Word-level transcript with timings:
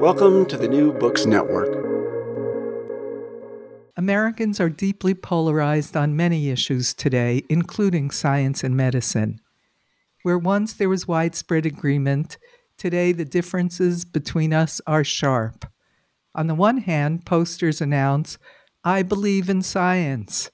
Welcome 0.00 0.44
to 0.46 0.58
the 0.58 0.68
New 0.68 0.92
Books 0.92 1.24
Network. 1.24 1.74
Americans 3.96 4.60
are 4.60 4.68
deeply 4.68 5.14
polarized 5.14 5.96
on 5.96 6.14
many 6.14 6.50
issues 6.50 6.92
today, 6.92 7.42
including 7.48 8.10
science 8.10 8.62
and 8.62 8.76
medicine. 8.76 9.40
Where 10.22 10.36
once 10.36 10.74
there 10.74 10.90
was 10.90 11.08
widespread 11.08 11.64
agreement, 11.64 12.36
today 12.76 13.12
the 13.12 13.24
differences 13.24 14.04
between 14.04 14.52
us 14.52 14.82
are 14.86 15.02
sharp. 15.02 15.64
On 16.34 16.46
the 16.46 16.54
one 16.54 16.78
hand, 16.78 17.24
posters 17.24 17.80
announce, 17.80 18.36
I 18.84 19.02
believe 19.02 19.48
in 19.48 19.62
science. 19.62 20.50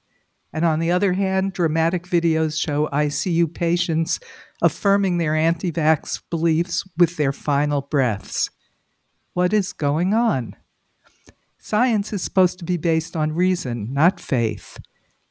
And 0.53 0.65
on 0.65 0.79
the 0.79 0.93
other 0.93 1.15
hand, 1.15 1.53
dramatic 1.53 2.05
videos 2.05 2.61
show 2.61 2.89
ICU 2.93 3.53
patients 3.53 4.21
affirming 4.63 5.19
their 5.19 5.35
anti 5.35 5.73
vax 5.73 6.23
beliefs 6.31 6.85
with 6.97 7.17
their 7.17 7.33
final 7.33 7.81
breaths. 7.81 8.49
What 9.35 9.55
is 9.55 9.73
going 9.73 10.13
on? 10.13 10.57
Science 11.59 12.13
is 12.13 12.23
supposed 12.23 12.59
to 12.59 12.67
be 12.67 12.77
based 12.77 13.17
on 13.17 13.33
reason, 13.33 13.89
not 13.91 14.21
faith. 14.21 14.79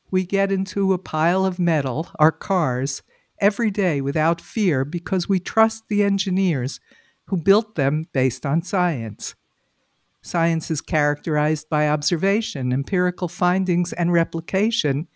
We 0.10 0.26
get 0.26 0.52
into 0.52 0.92
a 0.92 0.98
pile 0.98 1.46
of 1.46 1.60
metal, 1.60 2.08
our 2.18 2.32
cars, 2.32 3.04
every 3.40 3.70
day 3.70 4.02
without 4.02 4.42
fear 4.42 4.84
because 4.84 5.30
we 5.30 5.40
trust 5.40 5.84
the 5.88 6.04
engineers 6.04 6.80
who 7.26 7.38
built 7.38 7.76
them 7.76 8.06
based 8.12 8.44
on 8.44 8.64
science. 8.64 9.36
Science 10.24 10.72
is 10.72 10.82
characterized 10.82 11.70
by 11.70 11.88
observation, 11.88 12.74
empirical 12.74 13.28
findings, 13.28 13.94
and 13.94 14.12
replication. 14.12 15.08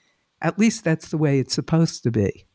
At 0.43 0.59
least 0.59 0.83
that's 0.83 1.09
the 1.09 1.17
way 1.17 1.39
it's 1.39 1.55
supposed 1.55 2.03
to 2.03 2.11
be. 2.11 2.45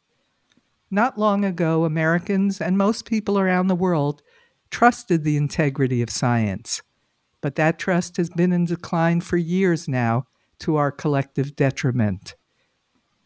Not 0.93 1.19
long 1.19 1.44
ago, 1.44 1.84
Americans 1.84 2.60
and 2.60 2.78
most 2.78 3.05
people 3.05 3.37
around 3.37 3.66
the 3.66 3.75
world 3.75 4.22
trusted 4.70 5.25
the 5.25 5.36
integrity 5.36 6.03
of 6.03 6.10
science, 6.10 6.82
but 7.41 7.56
that 7.56 7.78
trust 7.78 8.16
has 8.16 8.31
been 8.31 8.53
in 8.53 8.64
decline 8.64 9.20
for 9.20 9.36
years 9.36 9.88
now 9.88 10.26
to 10.60 10.76
our 10.76 10.92
collective 10.92 11.56
detriment. 11.56 12.34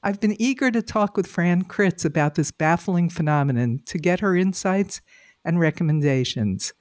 I've 0.03 0.21
been 0.21 0.41
eager 0.41 0.71
to 0.71 0.83
talk 0.83 1.17
with 1.17 1.27
Fran 1.27 1.65
Kritz 1.65 2.05
about 2.05 2.35
this 2.35 2.51
baffling 2.51 3.09
phenomenon 3.09 3.81
to 3.87 3.99
get 3.99 4.21
her 4.21 4.37
insights 4.37 5.01
and 5.45 5.59
recommendations. 5.59 6.73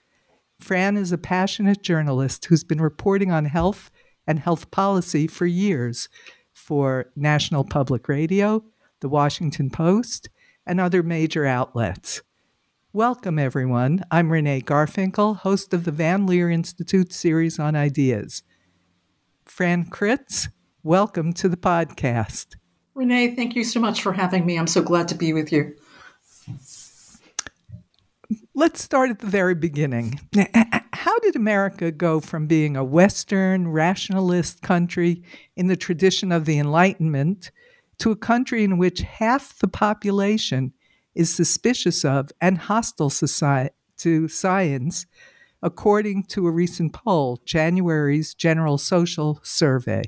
Fran 0.59 0.97
is 0.97 1.11
a 1.11 1.17
passionate 1.17 1.81
journalist 1.81 2.45
who's 2.45 2.63
been 2.63 2.81
reporting 2.81 3.31
on 3.31 3.45
health 3.45 3.91
and 4.27 4.39
health 4.39 4.71
policy 4.71 5.27
for 5.27 5.45
years 5.45 6.09
for 6.53 7.11
National 7.15 7.63
Public 7.63 8.07
Radio, 8.07 8.63
The 9.01 9.09
Washington 9.09 9.69
Post, 9.69 10.29
and 10.65 10.79
other 10.79 11.03
major 11.03 11.45
outlets. 11.45 12.21
Welcome, 12.95 13.39
everyone. 13.39 14.03
I'm 14.11 14.31
Renee 14.31 14.61
Garfinkel, 14.61 15.37
host 15.37 15.73
of 15.73 15.83
the 15.83 15.89
Van 15.89 16.27
Leer 16.27 16.51
Institute 16.51 17.11
series 17.11 17.57
on 17.57 17.75
ideas. 17.75 18.43
Fran 19.45 19.85
Kritz, 19.85 20.49
welcome 20.83 21.33
to 21.33 21.49
the 21.49 21.57
podcast. 21.57 22.55
Renee, 22.93 23.35
thank 23.35 23.55
you 23.55 23.63
so 23.63 23.79
much 23.79 24.03
for 24.03 24.13
having 24.13 24.45
me. 24.45 24.59
I'm 24.59 24.67
so 24.67 24.83
glad 24.83 25.07
to 25.07 25.15
be 25.15 25.33
with 25.33 25.51
you. 25.51 25.75
Let's 28.53 28.83
start 28.83 29.09
at 29.09 29.17
the 29.17 29.25
very 29.25 29.55
beginning. 29.55 30.19
How 30.93 31.17
did 31.17 31.35
America 31.35 31.91
go 31.91 32.19
from 32.19 32.45
being 32.45 32.77
a 32.77 32.83
Western 32.83 33.69
rationalist 33.69 34.61
country 34.61 35.23
in 35.55 35.65
the 35.65 35.75
tradition 35.75 36.31
of 36.31 36.45
the 36.45 36.59
Enlightenment 36.59 37.49
to 37.97 38.11
a 38.11 38.15
country 38.15 38.63
in 38.63 38.77
which 38.77 39.01
half 39.01 39.57
the 39.57 39.67
population 39.67 40.73
is 41.15 41.33
suspicious 41.33 42.03
of 42.03 42.31
and 42.41 42.57
hostile 42.57 43.09
society, 43.09 43.73
to 43.97 44.27
science, 44.27 45.05
according 45.61 46.23
to 46.23 46.47
a 46.47 46.51
recent 46.51 46.93
poll, 46.93 47.39
January's 47.45 48.33
General 48.33 48.77
Social 48.77 49.39
Survey. 49.43 50.03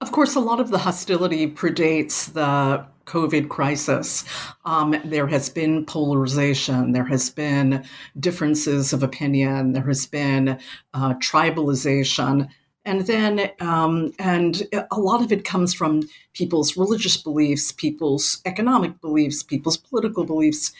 Of 0.00 0.12
course, 0.12 0.34
a 0.34 0.40
lot 0.40 0.60
of 0.60 0.70
the 0.70 0.78
hostility 0.78 1.46
predates 1.46 2.32
the 2.32 2.86
COVID 3.04 3.50
crisis. 3.50 4.24
Um, 4.64 4.94
there 5.04 5.26
has 5.26 5.50
been 5.50 5.84
polarization, 5.84 6.92
there 6.92 7.04
has 7.04 7.28
been 7.28 7.84
differences 8.18 8.92
of 8.94 9.02
opinion, 9.02 9.72
there 9.72 9.86
has 9.86 10.06
been 10.06 10.58
uh, 10.94 11.14
tribalization 11.14 12.48
and 12.90 13.02
then 13.02 13.50
um, 13.60 14.12
and 14.18 14.66
a 14.90 14.98
lot 14.98 15.22
of 15.22 15.30
it 15.30 15.44
comes 15.44 15.72
from 15.72 16.08
people's 16.34 16.76
religious 16.76 17.16
beliefs 17.16 17.70
people's 17.70 18.42
economic 18.44 19.00
beliefs 19.00 19.44
people's 19.44 19.76
political 19.76 20.24
beliefs. 20.24 20.72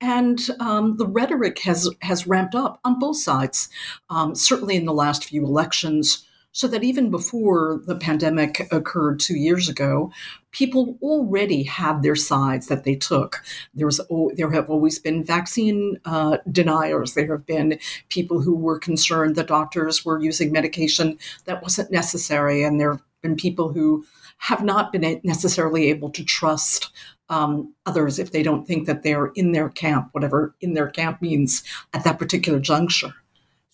And 0.00 0.46
um, 0.60 0.98
the 0.98 1.06
rhetoric 1.06 1.58
has 1.60 1.88
has 2.02 2.26
ramped 2.26 2.54
up 2.54 2.80
on 2.84 2.98
both 2.98 3.16
sides. 3.16 3.70
Um, 4.10 4.34
certainly 4.34 4.76
in 4.76 4.84
the 4.84 4.92
last 4.92 5.24
few 5.24 5.42
elections 5.42 6.26
so 6.54 6.68
that 6.68 6.84
even 6.84 7.10
before 7.10 7.82
the 7.84 7.96
pandemic 7.96 8.66
occurred 8.72 9.18
two 9.18 9.34
years 9.34 9.68
ago, 9.68 10.12
people 10.52 10.96
already 11.02 11.64
had 11.64 12.02
their 12.02 12.14
sides 12.14 12.68
that 12.68 12.84
they 12.84 12.94
took. 12.94 13.42
There 13.74 13.86
was 13.86 14.00
there 14.36 14.52
have 14.52 14.70
always 14.70 15.00
been 15.00 15.24
vaccine 15.24 15.98
uh, 16.04 16.38
deniers. 16.50 17.14
There 17.14 17.30
have 17.36 17.44
been 17.44 17.78
people 18.08 18.40
who 18.40 18.54
were 18.54 18.78
concerned 18.78 19.34
that 19.34 19.48
doctors 19.48 20.04
were 20.04 20.22
using 20.22 20.52
medication 20.52 21.18
that 21.44 21.60
wasn't 21.60 21.90
necessary, 21.90 22.62
and 22.62 22.80
there 22.80 22.92
have 22.92 23.02
been 23.20 23.34
people 23.34 23.72
who 23.72 24.06
have 24.38 24.62
not 24.62 24.92
been 24.92 25.20
necessarily 25.24 25.90
able 25.90 26.10
to 26.10 26.24
trust 26.24 26.90
um, 27.30 27.74
others 27.84 28.20
if 28.20 28.30
they 28.30 28.44
don't 28.44 28.66
think 28.66 28.86
that 28.86 29.02
they're 29.02 29.32
in 29.34 29.50
their 29.50 29.70
camp, 29.70 30.10
whatever 30.12 30.54
in 30.60 30.74
their 30.74 30.88
camp 30.88 31.20
means 31.20 31.64
at 31.92 32.04
that 32.04 32.18
particular 32.18 32.60
juncture. 32.60 33.12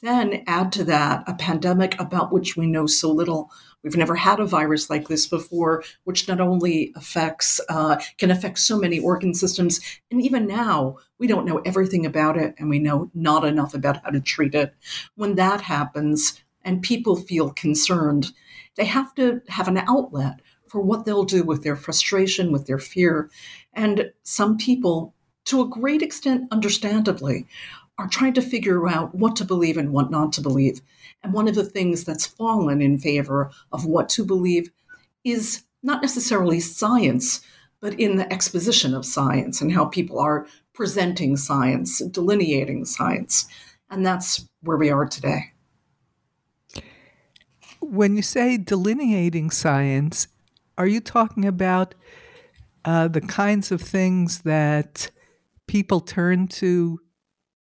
Then 0.02 0.42
add 0.46 0.72
to 0.72 0.84
that 0.84 1.24
a 1.26 1.34
pandemic 1.34 2.00
about 2.00 2.32
which 2.32 2.56
we 2.56 2.66
know 2.66 2.86
so 2.86 3.10
little. 3.10 3.50
We've 3.82 3.96
never 3.96 4.16
had 4.16 4.40
a 4.40 4.46
virus 4.46 4.88
like 4.88 5.08
this 5.08 5.26
before, 5.26 5.84
which 6.04 6.26
not 6.26 6.40
only 6.40 6.92
affects, 6.96 7.60
uh, 7.68 8.00
can 8.18 8.30
affect 8.30 8.58
so 8.58 8.78
many 8.78 8.98
organ 8.98 9.34
systems, 9.34 9.80
and 10.10 10.22
even 10.22 10.46
now, 10.46 10.96
we 11.18 11.26
don't 11.26 11.46
know 11.46 11.58
everything 11.64 12.06
about 12.06 12.36
it 12.36 12.54
and 12.58 12.70
we 12.70 12.78
know 12.78 13.10
not 13.14 13.44
enough 13.44 13.74
about 13.74 14.02
how 14.02 14.10
to 14.10 14.20
treat 14.20 14.54
it. 14.54 14.74
When 15.16 15.34
that 15.34 15.60
happens 15.60 16.42
and 16.62 16.82
people 16.82 17.16
feel 17.16 17.50
concerned, 17.50 18.32
they 18.76 18.86
have 18.86 19.14
to 19.16 19.42
have 19.48 19.68
an 19.68 19.78
outlet 19.78 20.40
for 20.66 20.80
what 20.80 21.04
they'll 21.04 21.24
do 21.24 21.42
with 21.42 21.62
their 21.62 21.76
frustration, 21.76 22.52
with 22.52 22.66
their 22.66 22.78
fear. 22.78 23.28
And 23.74 24.12
some 24.22 24.56
people, 24.56 25.14
to 25.46 25.62
a 25.62 25.68
great 25.68 26.00
extent, 26.00 26.46
understandably, 26.52 27.46
are 28.00 28.08
trying 28.08 28.32
to 28.32 28.40
figure 28.40 28.88
out 28.88 29.14
what 29.14 29.36
to 29.36 29.44
believe 29.44 29.76
and 29.76 29.92
what 29.92 30.10
not 30.10 30.32
to 30.32 30.40
believe. 30.40 30.80
And 31.22 31.34
one 31.34 31.46
of 31.48 31.54
the 31.54 31.64
things 31.64 32.02
that's 32.02 32.26
fallen 32.26 32.80
in 32.80 32.96
favor 32.96 33.50
of 33.72 33.84
what 33.84 34.08
to 34.10 34.24
believe 34.24 34.70
is 35.22 35.64
not 35.82 36.00
necessarily 36.00 36.60
science, 36.60 37.42
but 37.78 37.92
in 38.00 38.16
the 38.16 38.32
exposition 38.32 38.94
of 38.94 39.04
science 39.04 39.60
and 39.60 39.70
how 39.72 39.84
people 39.84 40.18
are 40.18 40.46
presenting 40.72 41.36
science, 41.36 41.98
delineating 41.98 42.86
science. 42.86 43.46
And 43.90 44.04
that's 44.04 44.48
where 44.62 44.78
we 44.78 44.88
are 44.88 45.04
today. 45.04 45.52
When 47.80 48.16
you 48.16 48.22
say 48.22 48.56
delineating 48.56 49.50
science, 49.50 50.26
are 50.78 50.86
you 50.86 51.00
talking 51.00 51.44
about 51.44 51.94
uh, 52.86 53.08
the 53.08 53.20
kinds 53.20 53.70
of 53.70 53.82
things 53.82 54.40
that 54.42 55.10
people 55.66 56.00
turn 56.00 56.48
to 56.48 56.98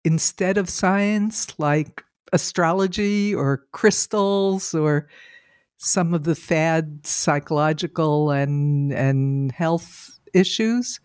instead 0.09 0.57
of 0.57 0.71
science, 0.71 1.59
like 1.59 2.03
astrology 2.33 3.35
or 3.35 3.67
crystals 3.73 4.75
or 4.75 5.07
some 5.77 6.15
of 6.15 6.25
the 6.25 6.35
fad 6.35 7.07
psychological 7.07 8.31
and 8.31 8.91
and 8.93 9.53
health 9.53 10.19
issues? 10.33 10.99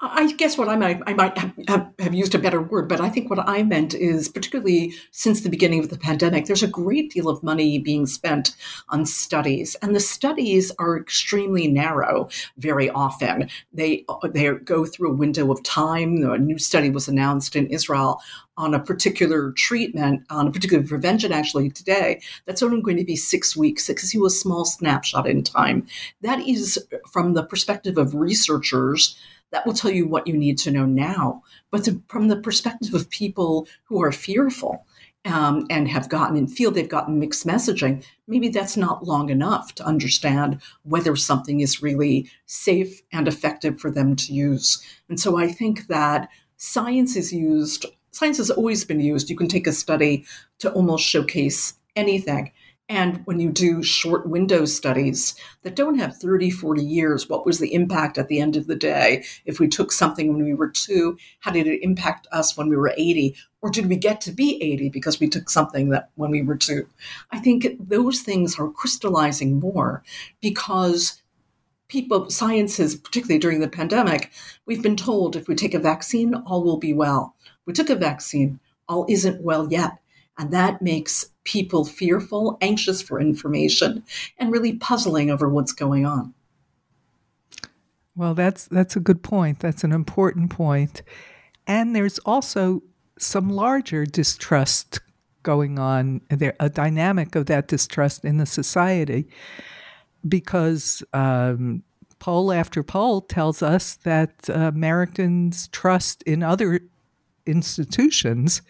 I 0.00 0.32
guess 0.32 0.58
what 0.58 0.68
I 0.68 0.76
might 0.76 1.00
I 1.06 1.14
might 1.14 1.38
have, 1.68 2.14
used 2.14 2.34
a 2.34 2.38
better 2.38 2.60
word, 2.60 2.88
but 2.88 3.00
I 3.00 3.08
think 3.08 3.30
what 3.30 3.38
I 3.48 3.62
meant 3.62 3.94
is 3.94 4.28
particularly 4.28 4.92
since 5.12 5.40
the 5.40 5.48
beginning 5.48 5.80
of 5.80 5.88
the 5.88 5.98
pandemic, 5.98 6.46
there's 6.46 6.62
a 6.62 6.68
great 6.68 7.12
deal 7.12 7.28
of 7.28 7.42
money 7.42 7.78
being 7.78 8.06
spent 8.06 8.56
on 8.88 9.06
studies, 9.06 9.76
and 9.82 9.94
the 9.94 10.00
studies 10.00 10.72
are 10.78 10.98
extremely 10.98 11.68
narrow. 11.68 12.28
Very 12.58 12.90
often, 12.90 13.48
they 13.72 14.04
they 14.32 14.52
go 14.52 14.84
through 14.84 15.10
a 15.10 15.14
window 15.14 15.50
of 15.52 15.62
time. 15.62 16.22
A 16.24 16.38
new 16.38 16.58
study 16.58 16.90
was 16.90 17.08
announced 17.08 17.54
in 17.54 17.68
Israel 17.68 18.20
on 18.56 18.74
a 18.74 18.80
particular 18.80 19.52
treatment, 19.52 20.24
on 20.30 20.48
a 20.48 20.52
particular 20.52 20.84
prevention, 20.84 21.32
actually 21.32 21.70
today, 21.70 22.20
that's 22.46 22.62
only 22.62 22.80
going 22.80 22.96
to 22.96 23.04
be 23.04 23.16
six 23.16 23.56
weeks. 23.56 23.88
It 23.88 23.96
gives 23.96 24.14
you 24.14 24.26
a 24.26 24.30
small 24.30 24.64
snapshot 24.64 25.26
in 25.26 25.42
time. 25.42 25.86
That 26.20 26.40
is 26.40 26.78
from 27.10 27.34
the 27.34 27.42
perspective 27.42 27.98
of 27.98 28.14
researchers 28.14 29.16
that 29.54 29.64
will 29.64 29.72
tell 29.72 29.92
you 29.92 30.04
what 30.04 30.26
you 30.26 30.36
need 30.36 30.58
to 30.58 30.72
know 30.72 30.84
now. 30.84 31.40
But 31.70 31.84
to, 31.84 32.02
from 32.08 32.26
the 32.26 32.36
perspective 32.36 32.92
of 32.92 33.08
people 33.08 33.68
who 33.84 34.02
are 34.02 34.10
fearful 34.10 34.84
um, 35.24 35.66
and 35.70 35.86
have 35.86 36.08
gotten 36.08 36.36
and 36.36 36.52
feel 36.52 36.72
they've 36.72 36.88
gotten 36.88 37.20
mixed 37.20 37.46
messaging, 37.46 38.04
maybe 38.26 38.48
that's 38.48 38.76
not 38.76 39.06
long 39.06 39.30
enough 39.30 39.72
to 39.76 39.86
understand 39.86 40.60
whether 40.82 41.14
something 41.14 41.60
is 41.60 41.82
really 41.84 42.28
safe 42.46 43.00
and 43.12 43.28
effective 43.28 43.78
for 43.78 43.92
them 43.92 44.16
to 44.16 44.34
use. 44.34 44.84
And 45.08 45.20
so 45.20 45.38
I 45.38 45.46
think 45.46 45.86
that 45.86 46.28
science 46.56 47.14
is 47.14 47.32
used, 47.32 47.86
science 48.10 48.38
has 48.38 48.50
always 48.50 48.84
been 48.84 49.00
used. 49.00 49.30
You 49.30 49.36
can 49.36 49.48
take 49.48 49.68
a 49.68 49.72
study 49.72 50.24
to 50.58 50.72
almost 50.72 51.06
showcase 51.06 51.74
anything. 51.94 52.50
And 52.88 53.22
when 53.24 53.40
you 53.40 53.50
do 53.50 53.82
short 53.82 54.28
window 54.28 54.66
studies 54.66 55.34
that 55.62 55.74
don't 55.74 55.98
have 55.98 56.18
30, 56.18 56.50
40 56.50 56.84
years, 56.84 57.28
what 57.30 57.46
was 57.46 57.58
the 57.58 57.72
impact 57.72 58.18
at 58.18 58.28
the 58.28 58.40
end 58.40 58.56
of 58.56 58.66
the 58.66 58.76
day? 58.76 59.24
If 59.46 59.58
we 59.58 59.68
took 59.68 59.90
something 59.90 60.28
when 60.28 60.44
we 60.44 60.52
were 60.52 60.68
two, 60.68 61.16
how 61.40 61.50
did 61.50 61.66
it 61.66 61.82
impact 61.82 62.26
us 62.30 62.58
when 62.58 62.68
we 62.68 62.76
were 62.76 62.92
80? 62.94 63.34
Or 63.62 63.70
did 63.70 63.88
we 63.88 63.96
get 63.96 64.20
to 64.22 64.32
be 64.32 64.62
80 64.62 64.90
because 64.90 65.18
we 65.18 65.28
took 65.28 65.48
something 65.48 65.88
that 65.90 66.10
when 66.16 66.30
we 66.30 66.42
were 66.42 66.56
two? 66.56 66.86
I 67.30 67.38
think 67.38 67.66
those 67.80 68.20
things 68.20 68.58
are 68.58 68.68
crystallizing 68.68 69.58
more 69.58 70.02
because 70.42 71.22
people, 71.88 72.28
sciences, 72.28 72.96
particularly 72.96 73.38
during 73.38 73.60
the 73.60 73.68
pandemic, 73.68 74.30
we've 74.66 74.82
been 74.82 74.96
told 74.96 75.36
if 75.36 75.48
we 75.48 75.54
take 75.54 75.72
a 75.72 75.78
vaccine, 75.78 76.34
all 76.34 76.62
will 76.62 76.76
be 76.76 76.92
well. 76.92 77.34
We 77.64 77.72
took 77.72 77.88
a 77.88 77.94
vaccine, 77.94 78.60
all 78.88 79.06
isn't 79.08 79.42
well 79.42 79.70
yet. 79.70 79.98
And 80.38 80.50
that 80.52 80.82
makes 80.82 81.30
people 81.44 81.84
fearful, 81.84 82.58
anxious 82.60 83.00
for 83.00 83.20
information, 83.20 84.02
and 84.38 84.50
really 84.52 84.74
puzzling 84.74 85.30
over 85.30 85.48
what's 85.48 85.72
going 85.72 86.06
on. 86.06 86.34
Well, 88.16 88.34
that's 88.34 88.66
that's 88.66 88.96
a 88.96 89.00
good 89.00 89.22
point. 89.22 89.60
That's 89.60 89.84
an 89.84 89.92
important 89.92 90.50
point. 90.50 91.02
And 91.66 91.94
there's 91.94 92.18
also 92.20 92.82
some 93.18 93.50
larger 93.50 94.04
distrust 94.04 95.00
going 95.42 95.78
on, 95.78 96.20
there 96.28 96.56
a 96.58 96.68
dynamic 96.68 97.34
of 97.36 97.46
that 97.46 97.68
distrust 97.68 98.24
in 98.24 98.38
the 98.38 98.46
society, 98.46 99.28
because 100.26 101.02
um, 101.12 101.82
poll 102.18 102.52
after 102.52 102.82
poll 102.82 103.20
tells 103.20 103.62
us 103.62 103.96
that 104.04 104.48
uh, 104.48 104.54
Americans' 104.54 105.68
trust 105.68 106.22
in 106.22 106.42
other 106.42 106.80
institutions 107.46 108.62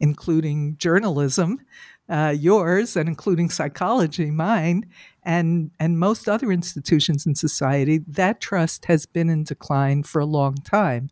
including 0.00 0.76
journalism, 0.78 1.60
uh, 2.08 2.34
yours, 2.36 2.96
and 2.96 3.08
including 3.08 3.50
psychology, 3.50 4.30
mine, 4.30 4.86
and 5.22 5.70
and 5.80 5.98
most 5.98 6.28
other 6.28 6.52
institutions 6.52 7.26
in 7.26 7.34
society, 7.34 7.98
that 8.06 8.40
trust 8.40 8.84
has 8.86 9.06
been 9.06 9.30
in 9.30 9.44
decline 9.44 10.02
for 10.02 10.20
a 10.20 10.26
long 10.26 10.54
time. 10.56 11.10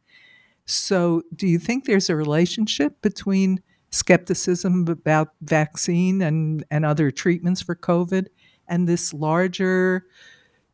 So, 0.65 1.23
do 1.35 1.47
you 1.47 1.59
think 1.59 1.85
there's 1.85 2.11
a 2.11 2.17
relationship 2.17 3.01
between 3.03 3.61
skepticism 3.91 4.87
about 4.89 5.31
vaccine 5.43 6.23
and, 6.23 6.65
and 6.71 6.85
other 6.85 7.11
treatments 7.11 7.61
for 7.63 7.75
COVID 7.75 8.27
and 8.69 8.89
this 8.89 9.13
larger 9.13 10.07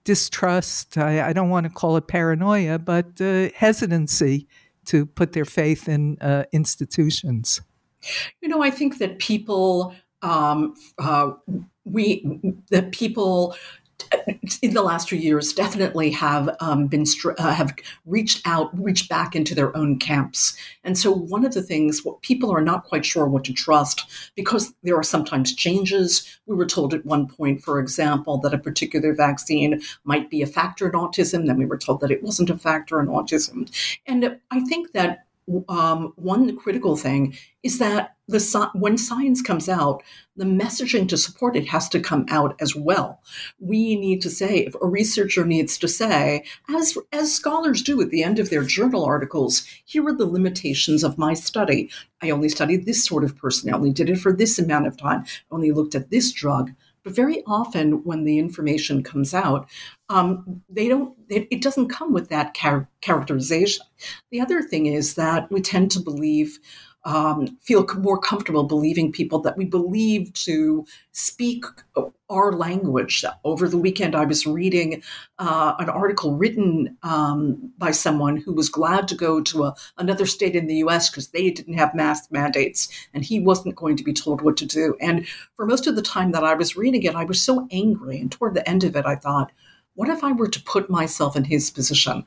distrust? 0.04 0.98
I, 0.98 1.28
I 1.28 1.32
don't 1.32 1.50
want 1.50 1.64
to 1.64 1.70
call 1.70 1.96
it 1.96 2.06
paranoia, 2.06 2.78
but 2.78 3.20
uh, 3.20 3.48
hesitancy 3.54 4.46
to 4.86 5.06
put 5.06 5.32
their 5.32 5.44
faith 5.44 5.88
in 5.88 6.16
uh, 6.20 6.44
institutions. 6.52 7.60
You 8.40 8.48
know, 8.48 8.62
I 8.62 8.70
think 8.70 8.98
that 8.98 9.18
people, 9.18 9.94
um, 10.22 10.74
uh, 10.98 11.32
we, 11.84 12.40
that 12.70 12.92
people 12.92 13.56
in 14.62 14.74
the 14.74 14.82
last 14.82 15.08
few 15.08 15.18
years 15.18 15.52
definitely 15.52 16.10
have 16.10 16.54
um, 16.60 16.86
been 16.86 17.04
uh, 17.38 17.52
have 17.52 17.74
reached 18.06 18.46
out 18.46 18.70
reached 18.78 19.08
back 19.08 19.34
into 19.34 19.54
their 19.54 19.76
own 19.76 19.98
camps. 19.98 20.56
And 20.84 20.96
so 20.96 21.12
one 21.12 21.44
of 21.44 21.52
the 21.52 21.62
things 21.62 22.04
what 22.04 22.22
people 22.22 22.50
are 22.50 22.60
not 22.60 22.84
quite 22.84 23.04
sure 23.04 23.26
what 23.26 23.44
to 23.44 23.52
trust 23.52 24.04
because 24.34 24.72
there 24.82 24.96
are 24.96 25.02
sometimes 25.02 25.54
changes. 25.54 26.38
We 26.46 26.56
were 26.56 26.66
told 26.66 26.94
at 26.94 27.04
one 27.04 27.26
point 27.26 27.62
for 27.62 27.78
example 27.78 28.38
that 28.38 28.54
a 28.54 28.58
particular 28.58 29.14
vaccine 29.14 29.82
might 30.04 30.30
be 30.30 30.42
a 30.42 30.46
factor 30.46 30.86
in 30.86 30.92
autism. 30.92 31.46
Then 31.46 31.58
we 31.58 31.66
were 31.66 31.78
told 31.78 32.00
that 32.00 32.10
it 32.10 32.22
wasn't 32.22 32.50
a 32.50 32.58
factor 32.58 33.00
in 33.00 33.06
autism. 33.06 33.70
And 34.06 34.38
i 34.50 34.60
think 34.60 34.92
that 34.92 35.24
um, 35.68 36.12
one 36.16 36.56
critical 36.56 36.96
thing 36.96 37.34
is 37.62 37.78
that 37.78 38.16
the 38.28 38.70
when 38.74 38.98
science 38.98 39.40
comes 39.40 39.68
out, 39.68 40.02
the 40.36 40.44
messaging 40.44 41.08
to 41.08 41.16
support 41.16 41.56
it 41.56 41.68
has 41.68 41.88
to 41.88 42.00
come 42.00 42.26
out 42.28 42.54
as 42.60 42.76
well. 42.76 43.22
We 43.58 43.96
need 43.96 44.20
to 44.22 44.30
say, 44.30 44.58
if 44.58 44.74
a 44.80 44.86
researcher 44.86 45.44
needs 45.44 45.78
to 45.78 45.88
say, 45.88 46.44
as 46.68 46.96
as 47.12 47.32
scholars 47.32 47.82
do 47.82 48.00
at 48.02 48.10
the 48.10 48.22
end 48.22 48.38
of 48.38 48.50
their 48.50 48.64
journal 48.64 49.04
articles, 49.04 49.64
here 49.84 50.06
are 50.06 50.16
the 50.16 50.26
limitations 50.26 51.02
of 51.02 51.18
my 51.18 51.34
study. 51.34 51.90
I 52.22 52.30
only 52.30 52.48
studied 52.48 52.84
this 52.84 53.04
sort 53.04 53.24
of 53.24 53.36
person. 53.36 53.72
I 53.72 53.76
only 53.76 53.92
did 53.92 54.10
it 54.10 54.18
for 54.18 54.32
this 54.32 54.58
amount 54.58 54.86
of 54.86 54.96
time. 54.96 55.24
I 55.24 55.54
only 55.54 55.72
looked 55.72 55.94
at 55.94 56.10
this 56.10 56.32
drug. 56.32 56.72
But 57.04 57.14
very 57.14 57.42
often, 57.46 58.04
when 58.04 58.24
the 58.24 58.38
information 58.38 59.02
comes 59.02 59.34
out, 59.34 59.68
um, 60.08 60.62
they 60.68 60.88
don't. 60.88 61.16
It, 61.28 61.48
it, 61.50 61.62
doesn't 61.62 61.88
come 61.88 62.12
with 62.12 62.28
that 62.30 62.54
char- 62.54 62.88
characterization. 63.00 63.84
The 64.30 64.40
other 64.40 64.62
thing 64.62 64.86
is 64.86 65.14
that 65.14 65.50
we 65.50 65.60
tend 65.60 65.90
to 65.92 66.00
believe 66.00 66.58
um, 67.08 67.56
feel 67.62 67.86
more 67.96 68.18
comfortable 68.18 68.64
believing 68.64 69.10
people 69.10 69.38
that 69.40 69.56
we 69.56 69.64
believe 69.64 70.30
to 70.34 70.84
speak 71.12 71.64
our 72.28 72.52
language. 72.52 73.24
Over 73.44 73.66
the 73.66 73.78
weekend, 73.78 74.14
I 74.14 74.26
was 74.26 74.46
reading 74.46 75.02
uh, 75.38 75.74
an 75.78 75.88
article 75.88 76.36
written 76.36 76.98
um, 77.02 77.72
by 77.78 77.92
someone 77.92 78.36
who 78.36 78.52
was 78.52 78.68
glad 78.68 79.08
to 79.08 79.14
go 79.14 79.40
to 79.40 79.64
a, 79.64 79.74
another 79.96 80.26
state 80.26 80.54
in 80.54 80.66
the 80.66 80.76
US 80.76 81.08
because 81.08 81.28
they 81.28 81.50
didn't 81.50 81.78
have 81.78 81.94
mask 81.94 82.30
mandates 82.30 82.88
and 83.14 83.24
he 83.24 83.40
wasn't 83.40 83.74
going 83.74 83.96
to 83.96 84.04
be 84.04 84.12
told 84.12 84.42
what 84.42 84.58
to 84.58 84.66
do. 84.66 84.94
And 85.00 85.26
for 85.54 85.64
most 85.64 85.86
of 85.86 85.96
the 85.96 86.02
time 86.02 86.32
that 86.32 86.44
I 86.44 86.52
was 86.52 86.76
reading 86.76 87.04
it, 87.04 87.14
I 87.14 87.24
was 87.24 87.40
so 87.40 87.66
angry. 87.70 88.20
And 88.20 88.30
toward 88.30 88.52
the 88.52 88.68
end 88.68 88.84
of 88.84 88.94
it, 88.94 89.06
I 89.06 89.16
thought, 89.16 89.50
what 89.94 90.10
if 90.10 90.22
I 90.22 90.32
were 90.32 90.48
to 90.48 90.62
put 90.62 90.90
myself 90.90 91.36
in 91.36 91.44
his 91.44 91.70
position? 91.70 92.24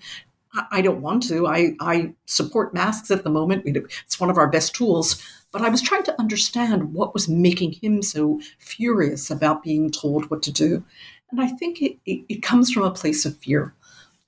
I 0.72 0.81
don't 0.81 1.01
want 1.01 1.24
to. 1.29 1.48
I, 1.48 1.75
I 1.79 2.13
support 2.25 2.74
masks 2.74 3.10
at 3.10 3.24
the 3.24 3.29
moment. 3.29 3.63
It's 3.65 4.20
one 4.20 4.29
of 4.29 4.38
our 4.38 4.50
best 4.50 4.75
tools. 4.75 5.22
But 5.51 5.62
I 5.62 5.70
was 5.70 5.81
trying 5.81 6.03
to 6.03 6.20
understand 6.20 6.93
what 6.93 7.13
was 7.13 7.29
making 7.29 7.74
him 7.74 8.01
so 8.01 8.39
furious 8.60 9.29
about 9.29 9.63
being 9.63 9.91
told 9.91 10.29
what 10.29 10.41
to 10.43 10.51
do. 10.51 10.84
And 11.29 11.41
I 11.41 11.48
think 11.48 11.81
it, 11.81 11.98
it, 12.05 12.25
it 12.27 12.41
comes 12.41 12.72
from 12.72 12.84
a 12.84 12.91
place 12.91 13.25
of 13.25 13.38
fear. 13.38 13.74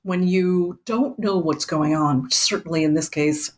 When 0.03 0.27
you 0.27 0.79
don't 0.85 1.17
know 1.17 1.37
what's 1.37 1.65
going 1.65 1.95
on, 1.95 2.29
certainly 2.29 2.83
in 2.83 2.93
this 2.93 3.07
case, 3.07 3.53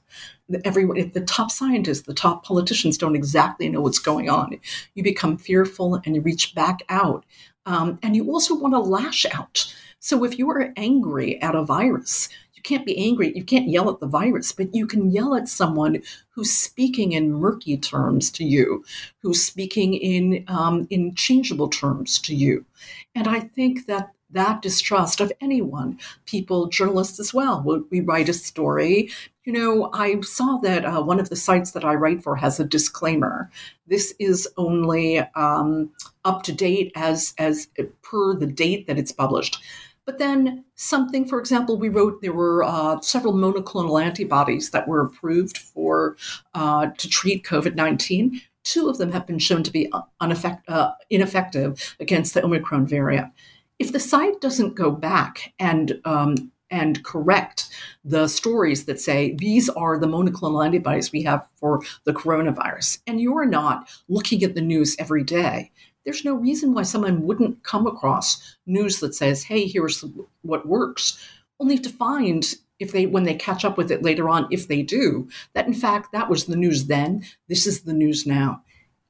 everyone, 0.63 1.11
the 1.11 1.21
top 1.21 1.49
scientists, 1.51 2.03
the 2.03 2.13
top 2.13 2.45
politicians 2.45 2.97
don't 2.97 3.15
exactly 3.15 3.67
know 3.69 3.81
what's 3.81 3.99
going 3.99 4.29
on. 4.29 4.59
You 4.93 5.03
become 5.03 5.37
fearful 5.37 6.01
and 6.05 6.15
you 6.15 6.21
reach 6.21 6.53
back 6.53 6.83
out. 6.89 7.25
Um, 7.65 7.97
and 8.03 8.15
you 8.15 8.29
also 8.31 8.55
want 8.55 8.75
to 8.75 8.79
lash 8.79 9.25
out. 9.33 9.73
So 9.99 10.23
if 10.23 10.37
you 10.37 10.47
are 10.51 10.71
angry 10.77 11.41
at 11.41 11.55
a 11.55 11.63
virus, 11.63 12.29
can't 12.65 12.85
be 12.85 12.97
angry. 12.97 13.31
You 13.35 13.43
can't 13.43 13.69
yell 13.69 13.89
at 13.89 13.99
the 13.99 14.07
virus, 14.07 14.51
but 14.51 14.73
you 14.75 14.87
can 14.87 15.11
yell 15.11 15.35
at 15.35 15.47
someone 15.47 16.01
who's 16.31 16.51
speaking 16.51 17.13
in 17.13 17.31
murky 17.31 17.77
terms 17.77 18.29
to 18.31 18.43
you, 18.43 18.83
who's 19.19 19.41
speaking 19.41 19.93
in 19.93 20.43
um, 20.47 20.87
in 20.89 21.15
changeable 21.15 21.69
terms 21.69 22.19
to 22.19 22.35
you. 22.35 22.65
And 23.13 23.27
I 23.27 23.39
think 23.39 23.85
that 23.85 24.11
that 24.31 24.61
distrust 24.61 25.21
of 25.21 25.31
anyone, 25.39 25.97
people, 26.25 26.67
journalists 26.67 27.19
as 27.19 27.33
well. 27.33 27.61
We 27.89 28.01
write 28.01 28.27
a 28.27 28.33
story. 28.33 29.09
You 29.45 29.53
know, 29.53 29.89
I 29.93 30.19
saw 30.21 30.57
that 30.57 30.83
uh, 30.83 31.01
one 31.03 31.19
of 31.19 31.29
the 31.29 31.35
sites 31.35 31.71
that 31.71 31.85
I 31.85 31.93
write 31.93 32.23
for 32.23 32.35
has 32.35 32.59
a 32.59 32.65
disclaimer. 32.65 33.49
This 33.87 34.13
is 34.19 34.47
only 34.57 35.19
um, 35.35 35.91
up 36.25 36.43
to 36.43 36.51
date 36.51 36.91
as 36.95 37.33
as 37.37 37.67
per 38.01 38.35
the 38.35 38.47
date 38.47 38.87
that 38.87 38.97
it's 38.97 39.11
published. 39.11 39.61
But 40.05 40.19
then 40.19 40.65
something, 40.75 41.27
for 41.27 41.39
example, 41.39 41.77
we 41.77 41.89
wrote 41.89 42.21
there 42.21 42.31
were 42.31 42.63
uh, 42.63 43.01
several 43.01 43.33
monoclonal 43.33 44.01
antibodies 44.01 44.69
that 44.69 44.87
were 44.87 45.01
approved 45.01 45.57
for 45.57 46.15
uh, 46.53 46.87
to 46.97 47.09
treat 47.09 47.43
COVID 47.43 47.75
nineteen. 47.75 48.41
Two 48.63 48.89
of 48.89 48.97
them 48.97 49.11
have 49.11 49.27
been 49.27 49.39
shown 49.39 49.63
to 49.63 49.71
be 49.71 49.91
uneffect- 50.21 50.63
uh, 50.67 50.91
ineffective 51.09 51.95
against 51.99 52.33
the 52.33 52.43
Omicron 52.43 52.87
variant. 52.87 53.31
If 53.77 53.91
the 53.91 53.99
site 53.99 54.41
doesn't 54.41 54.75
go 54.75 54.91
back 54.91 55.53
and 55.59 55.99
um, 56.05 56.51
and 56.71 57.03
correct 57.03 57.69
the 58.03 58.27
stories 58.27 58.85
that 58.85 58.99
say 58.99 59.35
these 59.35 59.69
are 59.69 59.99
the 59.99 60.07
monoclonal 60.07 60.65
antibodies 60.65 61.11
we 61.11 61.23
have 61.23 61.47
for 61.57 61.81
the 62.05 62.13
coronavirus, 62.13 62.99
and 63.05 63.21
you're 63.21 63.45
not 63.45 63.87
looking 64.07 64.43
at 64.43 64.55
the 64.55 64.61
news 64.61 64.95
every 64.97 65.23
day, 65.23 65.71
there's 66.05 66.23
no 66.23 66.35
reason 66.35 66.73
why 66.73 66.83
someone 66.83 67.23
wouldn't 67.23 67.63
come 67.63 67.87
across 67.87 68.57
news 68.65 68.99
that 68.99 69.15
says, 69.15 69.43
hey, 69.43 69.67
here's 69.67 70.03
what 70.43 70.67
works, 70.67 71.19
only 71.59 71.77
to 71.79 71.89
find 71.89 72.55
if 72.79 72.91
they 72.91 73.05
when 73.05 73.23
they 73.23 73.35
catch 73.35 73.63
up 73.63 73.77
with 73.77 73.91
it 73.91 74.03
later 74.03 74.27
on 74.29 74.47
if 74.51 74.67
they 74.67 74.81
do 74.81 75.27
that 75.53 75.67
in 75.67 75.73
fact 75.73 76.11
that 76.11 76.29
was 76.29 76.45
the 76.45 76.57
news 76.57 76.87
then 76.87 77.23
this 77.47 77.65
is 77.65 77.81
the 77.81 77.93
news 77.93 78.25
now. 78.25 78.61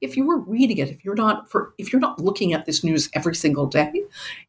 If 0.02 0.16
you 0.16 0.28
were 0.28 0.38
reading 0.38 0.78
it 0.78 0.90
if 0.90 1.04
you're 1.04 1.16
not 1.16 1.50
for 1.50 1.74
if 1.80 1.92
you're 1.92 2.00
not 2.00 2.20
looking 2.20 2.54
at 2.54 2.66
this 2.66 2.84
news 2.84 3.10
every 3.14 3.36
single 3.36 3.66
day 3.66 4.04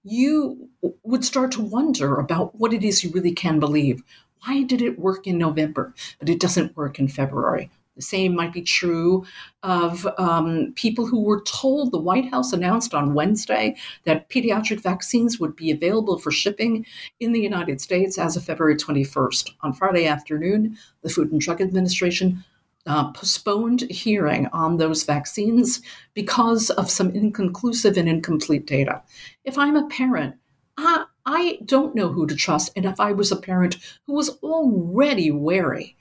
you 0.05 0.69
would 1.03 1.25
start 1.25 1.51
to 1.53 1.63
wonder 1.63 2.17
about 2.17 2.55
what 2.57 2.75
it 2.75 2.85
is 2.85 3.03
you 3.03 3.11
really 3.11 3.33
can 3.33 3.59
believe. 3.59 4.03
Why 4.45 4.63
did 4.63 4.83
it 4.83 4.99
work 4.99 5.27
in 5.27 5.39
november 5.39 5.95
but 6.19 6.29
it 6.29 6.39
doesn't 6.39 6.77
work 6.77 6.99
in 6.99 7.09
february 7.09 7.71
the 7.97 8.03
same 8.03 8.37
might 8.37 8.53
be 8.53 8.63
true 8.63 9.25
of 9.63 10.07
um, 10.19 10.73
people 10.77 11.07
who 11.07 11.23
were 11.23 11.43
told 11.43 11.91
the 11.91 11.99
White 11.99 12.31
House 12.31 12.53
announced 12.53 12.95
on 12.95 13.15
Wednesday 13.15 13.77
that 14.05 14.29
pediatric 14.29 14.81
vaccines 14.81 15.41
would 15.41 15.57
be 15.57 15.71
available 15.71 16.19
for 16.19 16.31
shipping 16.31 16.87
in 17.21 17.33
the 17.33 17.41
United 17.41 17.81
States 17.81 18.19
as 18.19 18.37
of 18.37 18.45
February 18.45 18.77
21st. 18.77 19.51
On 19.63 19.73
Friday 19.73 20.07
afternoon, 20.07 20.77
the 21.03 21.09
Food 21.09 21.33
and 21.33 21.41
Drug 21.41 21.61
Administration 21.61 22.45
uh, 22.87 23.11
postponed 23.13 23.81
hearing 23.91 24.47
on 24.53 24.77
those 24.77 25.03
vaccines 25.03 25.83
because 26.15 26.71
of 26.71 26.91
some 26.91 27.11
inconclusive 27.11 27.97
and 27.97 28.09
incomplete 28.09 28.67
data. 28.67 29.03
If 29.45 29.59
I'm 29.59 29.77
a 29.77 29.89
parent, 29.89 30.37
I, 30.77 31.05
I 31.25 31.59
don't 31.65 31.95
know 31.95 32.09
who 32.09 32.27
to 32.27 32.37
trust. 32.37 32.73
And 32.77 32.85
if 32.85 33.01
I 33.01 33.13
was 33.13 33.33
a 33.33 33.37
parent 33.37 33.79
who 34.07 34.15
was 34.15 34.31
already 34.43 35.31
wary, 35.31 35.97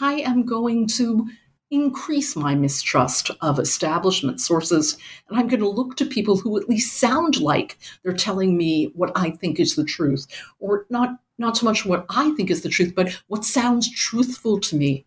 I 0.00 0.14
am 0.20 0.44
going 0.44 0.86
to 0.88 1.26
increase 1.70 2.34
my 2.34 2.54
mistrust 2.54 3.30
of 3.40 3.58
establishment 3.58 4.40
sources. 4.40 4.98
And 5.28 5.38
I'm 5.38 5.48
going 5.48 5.60
to 5.60 5.68
look 5.68 5.96
to 5.96 6.04
people 6.04 6.36
who 6.36 6.58
at 6.60 6.68
least 6.68 6.98
sound 6.98 7.40
like 7.40 7.78
they're 8.02 8.12
telling 8.12 8.56
me 8.56 8.90
what 8.94 9.12
I 9.14 9.30
think 9.30 9.60
is 9.60 9.76
the 9.76 9.84
truth, 9.84 10.26
or 10.58 10.86
not, 10.90 11.20
not 11.38 11.56
so 11.56 11.64
much 11.64 11.86
what 11.86 12.06
I 12.10 12.30
think 12.32 12.50
is 12.50 12.62
the 12.62 12.68
truth, 12.68 12.94
but 12.94 13.22
what 13.28 13.44
sounds 13.44 13.90
truthful 13.90 14.58
to 14.60 14.76
me. 14.76 15.06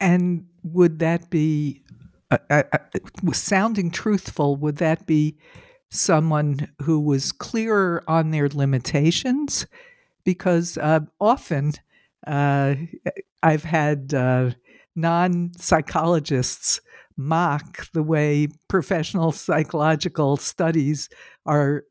And 0.00 0.46
would 0.62 0.98
that 0.98 1.30
be, 1.30 1.82
uh, 2.30 2.38
uh, 2.50 2.62
uh 2.72 3.32
sounding 3.32 3.90
truthful, 3.90 4.56
would 4.56 4.76
that 4.76 5.06
be 5.06 5.38
someone 5.90 6.68
who 6.82 7.00
was 7.00 7.32
clearer 7.32 8.04
on 8.06 8.30
their 8.30 8.48
limitations? 8.48 9.66
Because 10.24 10.76
uh, 10.76 11.00
often, 11.18 11.72
uh, 12.26 12.74
I've 13.42 13.64
had 13.64 14.12
uh, 14.14 14.50
non 14.96 15.52
psychologists 15.56 16.80
mock 17.16 17.90
the 17.92 18.02
way 18.02 18.48
professional 18.68 19.32
psychological 19.32 20.36
studies 20.36 21.08
are 21.44 21.84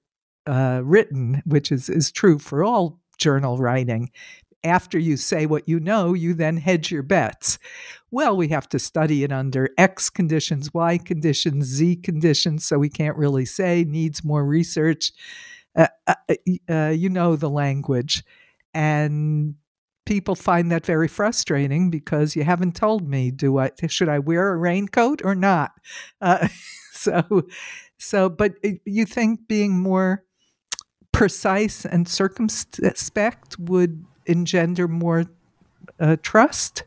uh, 0.48 0.82
written, 0.84 1.44
which 1.46 1.72
is, 1.72 1.90
is 1.90 2.12
true 2.12 2.40
for 2.40 2.64
all 2.64 3.00
journal 3.18 3.58
writing. 3.58 4.10
After 4.64 4.98
you 4.98 5.18
say 5.18 5.46
what 5.46 5.68
you 5.68 5.80
know, 5.80 6.14
you 6.14 6.34
then 6.34 6.58
hedge 6.58 6.92
your 6.92 7.04
bets. 7.04 7.60
Well, 8.10 8.36
we 8.36 8.48
have 8.50 8.68
to 8.70 8.80
study 8.80 9.24
it 9.24 9.32
under 9.32 9.70
X 9.78 10.10
conditions, 10.10 10.74
Y 10.74 10.98
conditions, 10.98 11.66
Z 11.66 11.98
conditions, 11.98 12.66
so 12.66 12.80
we 12.80 12.90
can't 12.90 13.18
really 13.18 13.46
say, 13.46 13.84
needs 13.84 14.24
more 14.24 14.46
research. 14.46 15.12
Uh, 15.76 15.88
uh, 16.08 16.16
uh 16.70 16.90
you 16.90 17.10
know 17.10 17.36
the 17.36 17.50
language. 17.50 18.24
And 18.74 19.56
people 20.08 20.36
find 20.36 20.72
that 20.72 20.86
very 20.86 21.08
frustrating 21.08 21.90
because 21.90 22.34
you 22.34 22.44
haven't 22.46 22.76
told 22.76 23.08
me 23.10 23.30
do 23.30 23.60
I 23.60 23.72
should 23.88 24.08
I 24.08 24.20
wear 24.20 24.54
a 24.54 24.58
raincoat 24.58 25.22
or 25.24 25.36
not? 25.36 25.72
Uh, 26.22 26.48
so 26.94 27.44
so 27.98 28.30
but 28.30 28.54
you 28.86 29.06
think 29.06 29.48
being 29.48 29.78
more 29.78 30.24
precise 31.12 31.86
and 31.86 32.08
circumspect 32.08 33.60
would 33.60 34.06
engender 34.26 34.88
more 34.88 35.26
uh, 36.00 36.16
trust? 36.22 36.84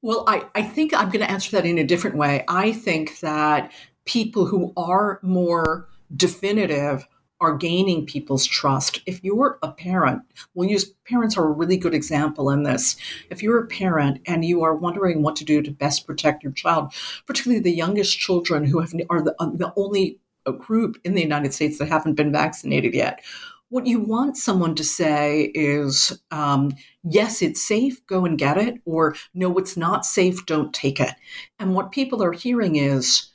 Well 0.00 0.24
I, 0.26 0.44
I 0.54 0.62
think 0.62 0.94
i'm 0.94 1.10
going 1.10 1.24
to 1.24 1.30
answer 1.30 1.50
that 1.52 1.66
in 1.66 1.76
a 1.78 1.84
different 1.84 2.16
way. 2.16 2.44
I 2.48 2.72
think 2.72 3.20
that 3.20 3.72
people 4.06 4.46
who 4.46 4.72
are 4.76 5.20
more 5.22 5.88
definitive 6.14 7.06
are 7.40 7.56
gaining 7.56 8.06
people's 8.06 8.46
trust. 8.46 9.00
If 9.06 9.22
you're 9.22 9.58
a 9.62 9.70
parent, 9.70 10.22
we'll 10.54 10.70
use 10.70 10.94
parents 11.06 11.36
are 11.36 11.44
a 11.44 11.52
really 11.52 11.76
good 11.76 11.94
example 11.94 12.50
in 12.50 12.62
this. 12.62 12.96
If 13.30 13.42
you're 13.42 13.62
a 13.62 13.66
parent 13.66 14.20
and 14.26 14.44
you 14.44 14.62
are 14.62 14.74
wondering 14.74 15.22
what 15.22 15.36
to 15.36 15.44
do 15.44 15.60
to 15.62 15.70
best 15.70 16.06
protect 16.06 16.42
your 16.42 16.52
child, 16.52 16.94
particularly 17.26 17.62
the 17.62 17.72
youngest 17.72 18.18
children 18.18 18.64
who 18.64 18.80
have, 18.80 18.94
are 19.10 19.22
the, 19.22 19.34
uh, 19.38 19.50
the 19.54 19.72
only 19.76 20.18
uh, 20.46 20.52
group 20.52 20.98
in 21.04 21.14
the 21.14 21.22
United 21.22 21.52
States 21.52 21.78
that 21.78 21.88
haven't 21.88 22.14
been 22.14 22.32
vaccinated 22.32 22.94
yet, 22.94 23.22
what 23.68 23.86
you 23.86 23.98
want 24.00 24.36
someone 24.36 24.74
to 24.76 24.84
say 24.84 25.50
is, 25.54 26.18
um, 26.30 26.72
yes, 27.02 27.42
it's 27.42 27.60
safe, 27.60 28.04
go 28.06 28.24
and 28.24 28.38
get 28.38 28.56
it, 28.56 28.76
or 28.84 29.16
no, 29.34 29.58
it's 29.58 29.76
not 29.76 30.06
safe, 30.06 30.46
don't 30.46 30.72
take 30.72 31.00
it. 31.00 31.14
And 31.58 31.74
what 31.74 31.90
people 31.90 32.22
are 32.22 32.32
hearing 32.32 32.76
is, 32.76 33.32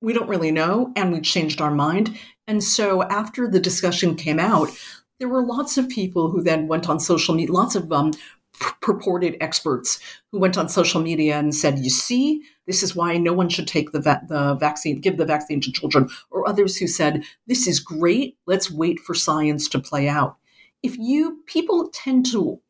we 0.00 0.12
don't 0.12 0.28
really 0.28 0.52
know, 0.52 0.92
and 0.96 1.12
we 1.12 1.20
changed 1.20 1.60
our 1.60 1.72
mind. 1.72 2.16
And 2.46 2.62
so 2.62 3.02
after 3.04 3.48
the 3.48 3.60
discussion 3.60 4.16
came 4.16 4.38
out, 4.38 4.68
there 5.18 5.28
were 5.28 5.44
lots 5.44 5.78
of 5.78 5.88
people 5.88 6.30
who 6.30 6.42
then 6.42 6.66
went 6.66 6.88
on 6.88 7.00
social 7.00 7.34
media, 7.34 7.52
lots 7.52 7.74
of 7.74 7.90
um, 7.92 8.12
purported 8.80 9.36
experts 9.40 9.98
who 10.30 10.38
went 10.38 10.58
on 10.58 10.68
social 10.68 11.00
media 11.00 11.38
and 11.38 11.54
said, 11.54 11.78
"You 11.78 11.90
see, 11.90 12.42
this 12.66 12.82
is 12.82 12.94
why 12.94 13.16
no 13.16 13.32
one 13.32 13.48
should 13.48 13.66
take 13.66 13.92
the 13.92 14.00
va- 14.00 14.22
the 14.28 14.54
vaccine, 14.54 15.00
give 15.00 15.16
the 15.16 15.24
vaccine 15.24 15.60
to 15.62 15.72
children." 15.72 16.08
Or 16.30 16.48
others 16.48 16.76
who 16.76 16.86
said, 16.86 17.24
"This 17.46 17.66
is 17.66 17.80
great. 17.80 18.36
Let's 18.46 18.70
wait 18.70 19.00
for 19.00 19.14
science 19.14 19.68
to 19.70 19.78
play 19.78 20.08
out." 20.08 20.36
If 20.82 20.98
you 20.98 21.42
people 21.46 21.90
tend 21.92 22.26
to 22.32 22.60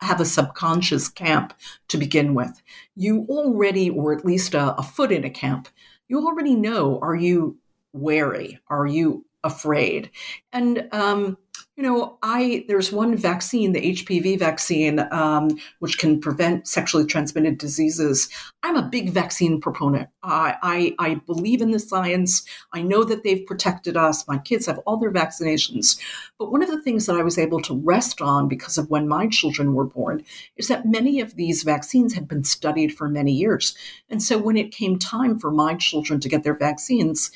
have 0.00 0.20
a 0.20 0.24
subconscious 0.24 1.08
camp 1.08 1.54
to 1.88 1.96
begin 1.96 2.34
with, 2.34 2.62
you 2.94 3.26
already, 3.28 3.90
or 3.90 4.12
at 4.12 4.24
least 4.24 4.54
a, 4.54 4.76
a 4.76 4.82
foot 4.82 5.10
in 5.10 5.24
a 5.24 5.30
camp, 5.30 5.68
you 6.08 6.26
already 6.26 6.54
know: 6.54 6.98
are 7.00 7.16
you 7.16 7.58
wary? 7.94 8.60
Are 8.68 8.86
you 8.86 9.24
afraid? 9.42 10.10
And 10.52 10.88
um, 10.92 11.38
you 11.76 11.82
know, 11.82 12.18
I 12.22 12.64
there's 12.68 12.92
one 12.92 13.16
vaccine, 13.16 13.72
the 13.72 13.80
HPV 13.80 14.38
vaccine, 14.38 15.00
um, 15.10 15.50
which 15.80 15.98
can 15.98 16.20
prevent 16.20 16.68
sexually 16.68 17.04
transmitted 17.04 17.58
diseases. 17.58 18.28
I'm 18.62 18.76
a 18.76 18.88
big 18.88 19.10
vaccine 19.10 19.60
proponent. 19.60 20.08
I, 20.22 20.54
I, 20.62 20.94
I 21.00 21.14
believe 21.16 21.60
in 21.60 21.72
the 21.72 21.80
science. 21.80 22.44
I 22.72 22.82
know 22.82 23.02
that 23.04 23.24
they've 23.24 23.44
protected 23.44 23.96
us. 23.96 24.26
My 24.28 24.38
kids 24.38 24.66
have 24.66 24.78
all 24.86 24.98
their 24.98 25.10
vaccinations. 25.10 25.98
But 26.38 26.52
one 26.52 26.62
of 26.62 26.70
the 26.70 26.80
things 26.80 27.06
that 27.06 27.16
I 27.16 27.22
was 27.22 27.38
able 27.38 27.60
to 27.62 27.80
rest 27.80 28.20
on 28.20 28.46
because 28.46 28.78
of 28.78 28.88
when 28.88 29.08
my 29.08 29.26
children 29.26 29.74
were 29.74 29.84
born 29.84 30.24
is 30.56 30.68
that 30.68 30.86
many 30.86 31.20
of 31.20 31.34
these 31.34 31.64
vaccines 31.64 32.14
had 32.14 32.28
been 32.28 32.44
studied 32.44 32.94
for 32.94 33.08
many 33.08 33.32
years. 33.32 33.74
And 34.08 34.22
so 34.22 34.38
when 34.38 34.56
it 34.56 34.70
came 34.70 34.96
time 34.96 35.40
for 35.40 35.50
my 35.50 35.74
children 35.74 36.20
to 36.20 36.28
get 36.28 36.44
their 36.44 36.56
vaccines, 36.56 37.32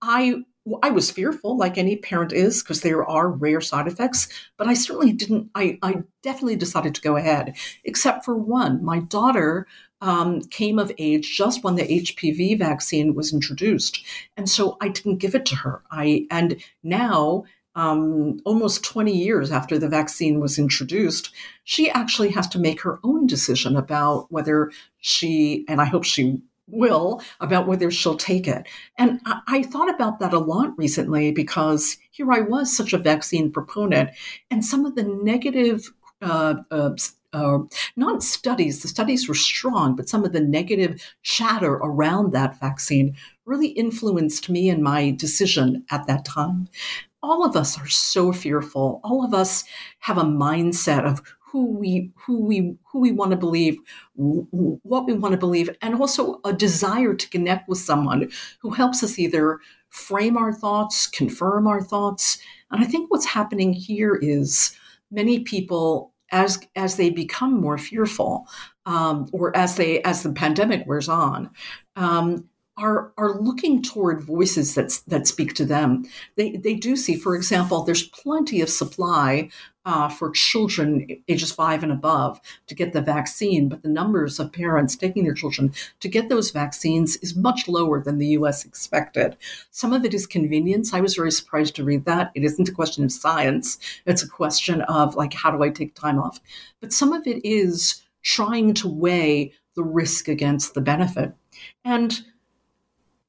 I 0.00 0.44
I 0.82 0.90
was 0.90 1.10
fearful, 1.10 1.56
like 1.56 1.78
any 1.78 1.96
parent 1.96 2.32
is, 2.32 2.62
because 2.62 2.80
there 2.80 3.04
are 3.04 3.30
rare 3.30 3.60
side 3.60 3.86
effects, 3.86 4.28
but 4.56 4.66
I 4.66 4.74
certainly 4.74 5.12
didn't. 5.12 5.50
I, 5.54 5.78
I 5.82 6.02
definitely 6.22 6.56
decided 6.56 6.94
to 6.94 7.00
go 7.00 7.16
ahead, 7.16 7.56
except 7.84 8.24
for 8.24 8.36
one. 8.36 8.84
My 8.84 9.00
daughter 9.00 9.66
um, 10.00 10.40
came 10.42 10.78
of 10.78 10.92
age 10.98 11.36
just 11.36 11.64
when 11.64 11.76
the 11.76 11.82
HPV 11.82 12.58
vaccine 12.58 13.14
was 13.14 13.32
introduced, 13.32 14.04
and 14.36 14.48
so 14.48 14.76
I 14.80 14.88
didn't 14.88 15.18
give 15.18 15.34
it 15.34 15.46
to 15.46 15.56
her. 15.56 15.82
I 15.90 16.26
and 16.30 16.62
now 16.82 17.44
um, 17.74 18.40
almost 18.44 18.84
20 18.84 19.12
years 19.12 19.52
after 19.52 19.78
the 19.78 19.88
vaccine 19.88 20.40
was 20.40 20.58
introduced, 20.58 21.30
she 21.64 21.88
actually 21.90 22.30
has 22.30 22.48
to 22.48 22.58
make 22.58 22.80
her 22.82 22.98
own 23.04 23.26
decision 23.26 23.76
about 23.76 24.26
whether 24.30 24.70
she, 24.98 25.64
and 25.68 25.80
I 25.80 25.84
hope 25.84 26.04
she 26.04 26.40
will, 26.70 27.22
about 27.40 27.66
whether 27.66 27.90
she'll 27.90 28.16
take 28.16 28.46
it. 28.48 28.66
And 28.98 29.20
I, 29.26 29.40
I 29.46 29.62
thought 29.62 29.92
about 29.92 30.18
that 30.20 30.32
a 30.32 30.38
lot 30.38 30.76
recently 30.76 31.32
because 31.32 31.96
here 32.10 32.32
I 32.32 32.40
was, 32.40 32.74
such 32.74 32.92
a 32.92 32.98
vaccine 32.98 33.50
proponent, 33.50 34.10
and 34.50 34.64
some 34.64 34.86
of 34.86 34.94
the 34.94 35.04
negative 35.04 35.90
uh, 36.22 36.56
uh, 36.70 36.90
uh, 37.32 37.58
not 37.96 38.22
studies, 38.22 38.82
the 38.82 38.88
studies 38.88 39.28
were 39.28 39.34
strong, 39.34 39.94
but 39.94 40.08
some 40.08 40.24
of 40.24 40.32
the 40.32 40.40
negative 40.40 41.14
chatter 41.22 41.74
around 41.74 42.32
that 42.32 42.58
vaccine 42.58 43.14
really 43.44 43.68
influenced 43.68 44.48
me 44.48 44.68
and 44.68 44.82
my 44.82 45.10
decision 45.12 45.84
at 45.90 46.06
that 46.06 46.24
time. 46.24 46.68
All 47.22 47.44
of 47.44 47.54
us 47.54 47.78
are 47.78 47.88
so 47.88 48.32
fearful. 48.32 49.00
All 49.04 49.24
of 49.24 49.34
us 49.34 49.64
have 50.00 50.18
a 50.18 50.22
mindset 50.22 51.04
of 51.04 51.22
who 51.50 51.66
we 51.66 52.10
who 52.16 52.40
we 52.40 52.76
who 52.84 53.00
we 53.00 53.12
want 53.12 53.30
to 53.30 53.36
believe 53.36 53.78
what 54.14 55.06
we 55.06 55.12
want 55.12 55.32
to 55.32 55.38
believe 55.38 55.70
and 55.82 55.94
also 55.94 56.40
a 56.44 56.52
desire 56.52 57.14
to 57.14 57.28
connect 57.30 57.68
with 57.68 57.78
someone 57.78 58.30
who 58.60 58.70
helps 58.70 59.02
us 59.02 59.18
either 59.18 59.58
frame 59.88 60.36
our 60.36 60.52
thoughts 60.52 61.06
confirm 61.06 61.66
our 61.66 61.82
thoughts 61.82 62.38
and 62.70 62.82
i 62.82 62.86
think 62.86 63.10
what's 63.10 63.26
happening 63.26 63.72
here 63.72 64.18
is 64.22 64.76
many 65.10 65.40
people 65.40 66.12
as 66.32 66.60
as 66.76 66.96
they 66.96 67.10
become 67.10 67.60
more 67.60 67.78
fearful, 67.78 68.46
um, 68.86 69.28
or 69.32 69.56
as 69.56 69.76
they 69.76 70.02
as 70.02 70.22
the 70.22 70.32
pandemic 70.32 70.86
wears 70.86 71.08
on, 71.08 71.50
um, 71.96 72.48
are 72.76 73.12
are 73.18 73.40
looking 73.40 73.82
toward 73.82 74.22
voices 74.22 74.74
that 74.74 75.00
that 75.08 75.26
speak 75.26 75.54
to 75.54 75.64
them. 75.64 76.04
They 76.36 76.56
they 76.56 76.74
do 76.74 76.96
see, 76.96 77.16
for 77.16 77.34
example, 77.34 77.82
there's 77.82 78.08
plenty 78.08 78.60
of 78.60 78.68
supply 78.68 79.50
uh, 79.84 80.08
for 80.08 80.30
children 80.30 81.06
ages 81.28 81.52
five 81.52 81.82
and 81.82 81.92
above 81.92 82.40
to 82.66 82.74
get 82.74 82.92
the 82.92 83.00
vaccine, 83.00 83.68
but 83.68 83.82
the 83.82 83.88
numbers 83.88 84.38
of 84.38 84.52
parents 84.52 84.96
taking 84.96 85.24
their 85.24 85.34
children 85.34 85.72
to 86.00 86.08
get 86.08 86.28
those 86.28 86.50
vaccines 86.50 87.16
is 87.16 87.34
much 87.34 87.66
lower 87.66 88.00
than 88.02 88.18
the 88.18 88.28
U.S. 88.28 88.64
expected. 88.64 89.36
Some 89.70 89.92
of 89.92 90.04
it 90.04 90.12
is 90.12 90.26
convenience. 90.26 90.92
I 90.92 91.00
was 91.00 91.14
very 91.14 91.30
surprised 91.30 91.74
to 91.76 91.84
read 91.84 92.04
that. 92.04 92.30
It 92.34 92.44
isn't 92.44 92.68
a 92.68 92.72
question 92.72 93.04
of 93.04 93.12
science. 93.12 93.78
It's 94.06 94.22
a 94.22 94.28
question 94.28 94.82
of 94.82 95.16
like, 95.16 95.32
how 95.32 95.50
do 95.50 95.62
I 95.62 95.70
take 95.70 95.94
time 95.94 96.18
off? 96.18 96.40
But 96.80 96.92
some 96.92 97.12
of 97.12 97.26
it 97.26 97.44
is 97.44 98.02
trying 98.22 98.74
to 98.74 98.88
weigh 98.88 99.52
the 99.76 99.82
risk 99.82 100.28
against 100.28 100.74
the 100.74 100.80
benefit. 100.80 101.32
And 101.84 102.22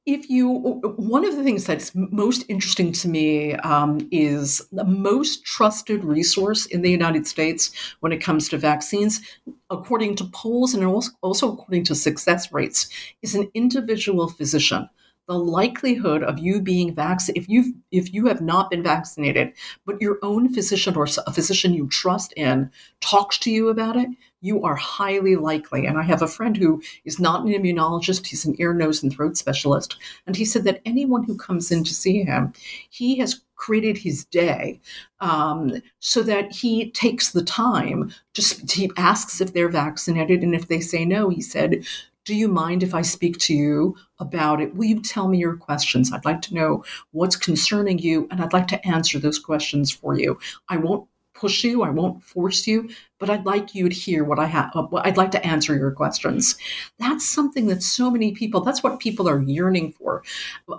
if 0.06 0.30
you 0.30 0.50
one 0.98 1.24
of 1.24 1.36
the 1.36 1.44
things 1.44 1.66
that's 1.66 1.92
most 1.94 2.44
interesting 2.50 2.92
to 2.92 3.08
me 3.08 3.54
um, 3.58 4.08
is 4.12 4.68
the 4.72 4.84
most 4.84 5.46
trusted 5.46 6.04
resource 6.04 6.66
in 6.66 6.82
the 6.82 6.90
united 6.90 7.28
states 7.28 7.72
when 8.00 8.12
it 8.12 8.18
comes 8.18 8.50
to 8.50 8.58
vaccines 8.58 9.22
according 9.70 10.16
to 10.16 10.24
polls 10.26 10.74
and 10.74 10.84
also 11.22 11.54
according 11.54 11.84
to 11.84 11.94
success 11.94 12.52
rates 12.52 12.90
is 13.22 13.36
an 13.36 13.50
individual 13.54 14.28
physician 14.28 14.90
the 15.28 15.38
likelihood 15.38 16.24
of 16.24 16.40
you 16.40 16.62
being 16.62 16.94
vaccinated 16.94 17.44
if 17.44 17.50
you 17.50 17.74
if 17.92 18.14
you 18.14 18.28
have 18.28 18.42
not 18.42 18.70
been 18.70 18.84
vaccinated 18.84 19.54
but 19.86 20.02
your 20.02 20.18
own 20.22 20.54
physician 20.54 20.96
or 20.96 21.08
a 21.26 21.34
physician 21.34 21.74
you 21.74 21.88
trust 21.88 22.34
in 22.34 22.70
talks 23.00 23.38
to 23.38 23.52
you 23.52 23.70
about 23.70 23.96
it 23.96 24.10
you 24.42 24.64
are 24.64 24.76
highly 24.76 25.36
likely. 25.36 25.86
And 25.86 25.98
I 25.98 26.04
have 26.04 26.22
a 26.22 26.28
friend 26.28 26.58
who 26.58 26.82
is 27.06 27.20
not 27.20 27.46
an 27.46 27.52
immunologist, 27.52 28.26
he's 28.26 28.46
an 28.46 28.56
ear, 28.60 28.74
nose, 28.74 29.02
and 29.02 29.14
throat 29.14 29.38
specialist. 29.38 29.96
And 30.28 30.36
he 30.36 30.46
said 30.46 30.64
that 30.66 30.82
anyone 30.84 31.24
who 31.24 31.38
comes 31.38 31.72
in 31.72 31.84
to 31.84 31.94
see 31.94 32.24
him, 32.24 32.54
he 32.90 33.18
has 33.20 33.42
created 33.56 33.96
his 33.96 34.26
day 34.26 34.82
um, 35.20 35.72
so 36.00 36.24
that 36.24 36.52
he 36.52 36.90
takes 36.92 37.32
the 37.32 37.44
time 37.44 38.12
to 38.34 38.42
he 38.72 38.90
asks 38.98 39.40
if 39.40 39.54
they're 39.54 39.70
vaccinated 39.70 40.42
and 40.42 40.56
if 40.56 40.68
they 40.68 40.80
say 40.80 41.06
no 41.06 41.30
he 41.30 41.42
said 41.42 41.86
do 42.26 42.36
you 42.36 42.48
mind 42.48 42.84
if 42.84 42.94
I 42.94 43.02
speak 43.02 43.38
to 43.40 43.54
you 43.54 43.96
about 44.20 44.62
it? 44.62 44.76
Will 44.76 44.86
you 44.86 45.02
tell 45.02 45.28
me 45.28 45.40
your 45.40 45.58
questions? 45.58 46.12
I'd 46.12 46.26
like 46.26 46.42
to 46.44 46.54
know 46.54 46.84
what's 47.12 47.36
concerning 47.36 48.00
you, 48.00 48.28
and 48.30 48.42
I'd 48.42 48.54
like 48.54 48.68
to 48.68 48.88
answer 48.88 49.20
those 49.20 49.40
questions 49.40 49.92
for 49.92 50.18
you. 50.18 50.40
I 50.70 50.78
won't 50.78 51.08
push 51.34 51.64
you. 51.64 51.82
I 51.82 51.90
won't 51.90 52.24
force 52.24 52.68
you, 52.68 52.90
but 53.18 53.30
I'd 53.30 53.46
like 53.48 53.74
you 53.74 53.90
to 53.90 53.96
hear 53.96 54.24
what 54.24 54.38
I 54.38 54.46
have. 54.46 54.70
Uh, 54.76 54.88
I'd 54.98 55.18
like 55.18 55.32
to 55.32 55.46
answer 55.46 55.76
your 55.76 55.92
questions. 55.92 56.56
That's 57.00 57.28
something 57.28 57.66
that 57.68 57.82
so 57.82 58.12
many 58.12 58.32
people, 58.34 58.62
that's 58.62 58.84
what 58.84 59.00
people 59.00 59.28
are 59.28 59.42
yearning 59.42 59.94
for. 59.94 60.24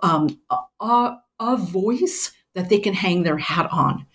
Um, 0.02 0.38
a, 0.80 1.16
a, 1.40 1.56
voice 1.56 2.32
that 2.54 2.68
they 2.68 2.78
can 2.78 2.94
hang 2.94 3.24
their 3.24 3.38
hat 3.38 3.68
on. 3.72 4.06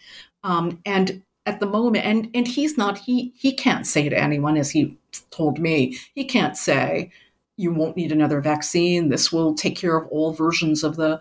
Um, 0.44 0.80
and 0.86 1.22
at 1.46 1.60
the 1.60 1.66
moment, 1.66 2.06
and, 2.06 2.30
and 2.34 2.48
he's 2.48 2.78
not, 2.78 2.98
he, 2.98 3.34
he 3.36 3.54
can't 3.54 3.86
say 3.86 4.08
to 4.08 4.18
anyone, 4.18 4.56
as 4.56 4.72
he 4.72 4.98
told 5.32 5.60
me, 5.60 5.97
he 6.15 6.25
can't 6.25 6.58
say, 6.58 7.12
you 7.58 7.71
won't 7.71 7.97
need 7.97 8.12
another 8.12 8.39
vaccine. 8.39 9.10
This 9.10 9.32
will 9.32 9.56
take 9.56 9.75
care 9.75 9.97
of 9.97 10.08
all 10.10 10.32
versions 10.32 10.84
of 10.84 10.95
the 10.95 11.19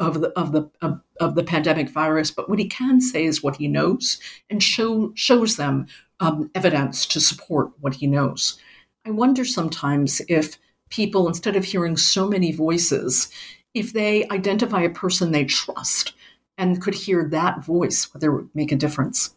of 0.00 0.20
the 0.20 0.30
of 0.30 0.52
the 0.52 0.68
of, 0.82 1.00
of, 1.20 1.36
the 1.36 1.44
pandemic 1.44 1.88
virus, 1.88 2.30
but 2.30 2.48
what 2.48 2.58
he 2.58 2.66
can 2.66 3.00
say 3.00 3.24
is 3.24 3.44
what 3.44 3.56
he 3.56 3.68
knows 3.68 4.18
and 4.50 4.60
show 4.60 5.12
shows 5.14 5.56
them 5.56 5.86
um, 6.18 6.50
evidence 6.54 7.06
to 7.06 7.20
support 7.20 7.70
what 7.80 7.94
he 7.94 8.06
knows. 8.06 8.58
I 9.06 9.10
wonder 9.10 9.44
sometimes 9.44 10.20
if 10.28 10.58
people, 10.90 11.28
instead 11.28 11.56
of 11.56 11.64
hearing 11.64 11.96
so 11.96 12.28
many 12.28 12.50
voices, 12.50 13.30
if 13.74 13.92
they 13.92 14.26
identify 14.30 14.82
a 14.82 14.90
person 14.90 15.30
they 15.30 15.44
trust 15.44 16.14
and 16.56 16.80
could 16.80 16.94
hear 16.94 17.28
that 17.28 17.64
voice, 17.64 18.12
whether 18.14 18.30
it 18.30 18.36
would 18.36 18.54
make 18.54 18.72
a 18.72 18.76
difference. 18.76 19.34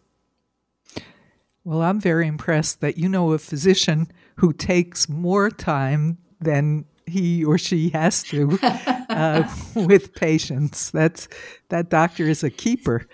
Well, 1.67 1.81
I'm 1.81 1.99
very 1.99 2.27
impressed 2.27 2.79
that 2.79 2.97
you 2.97 3.09
know 3.09 3.33
a 3.33 3.37
physician 3.37 4.09
who 4.37 4.53
takes 4.53 5.09
more 5.09 5.49
time 5.49 6.17
than 6.39 6.85
he 7.05 7.43
or 7.43 7.57
she 7.57 7.89
has 7.89 8.23
to 8.23 8.57
uh, 9.09 9.45
with 9.75 10.15
patients. 10.15 10.91
That's 10.91 11.27
that 11.67 11.89
doctor 11.89 12.23
is 12.23 12.41
a 12.41 12.49
keeper. 12.49 13.05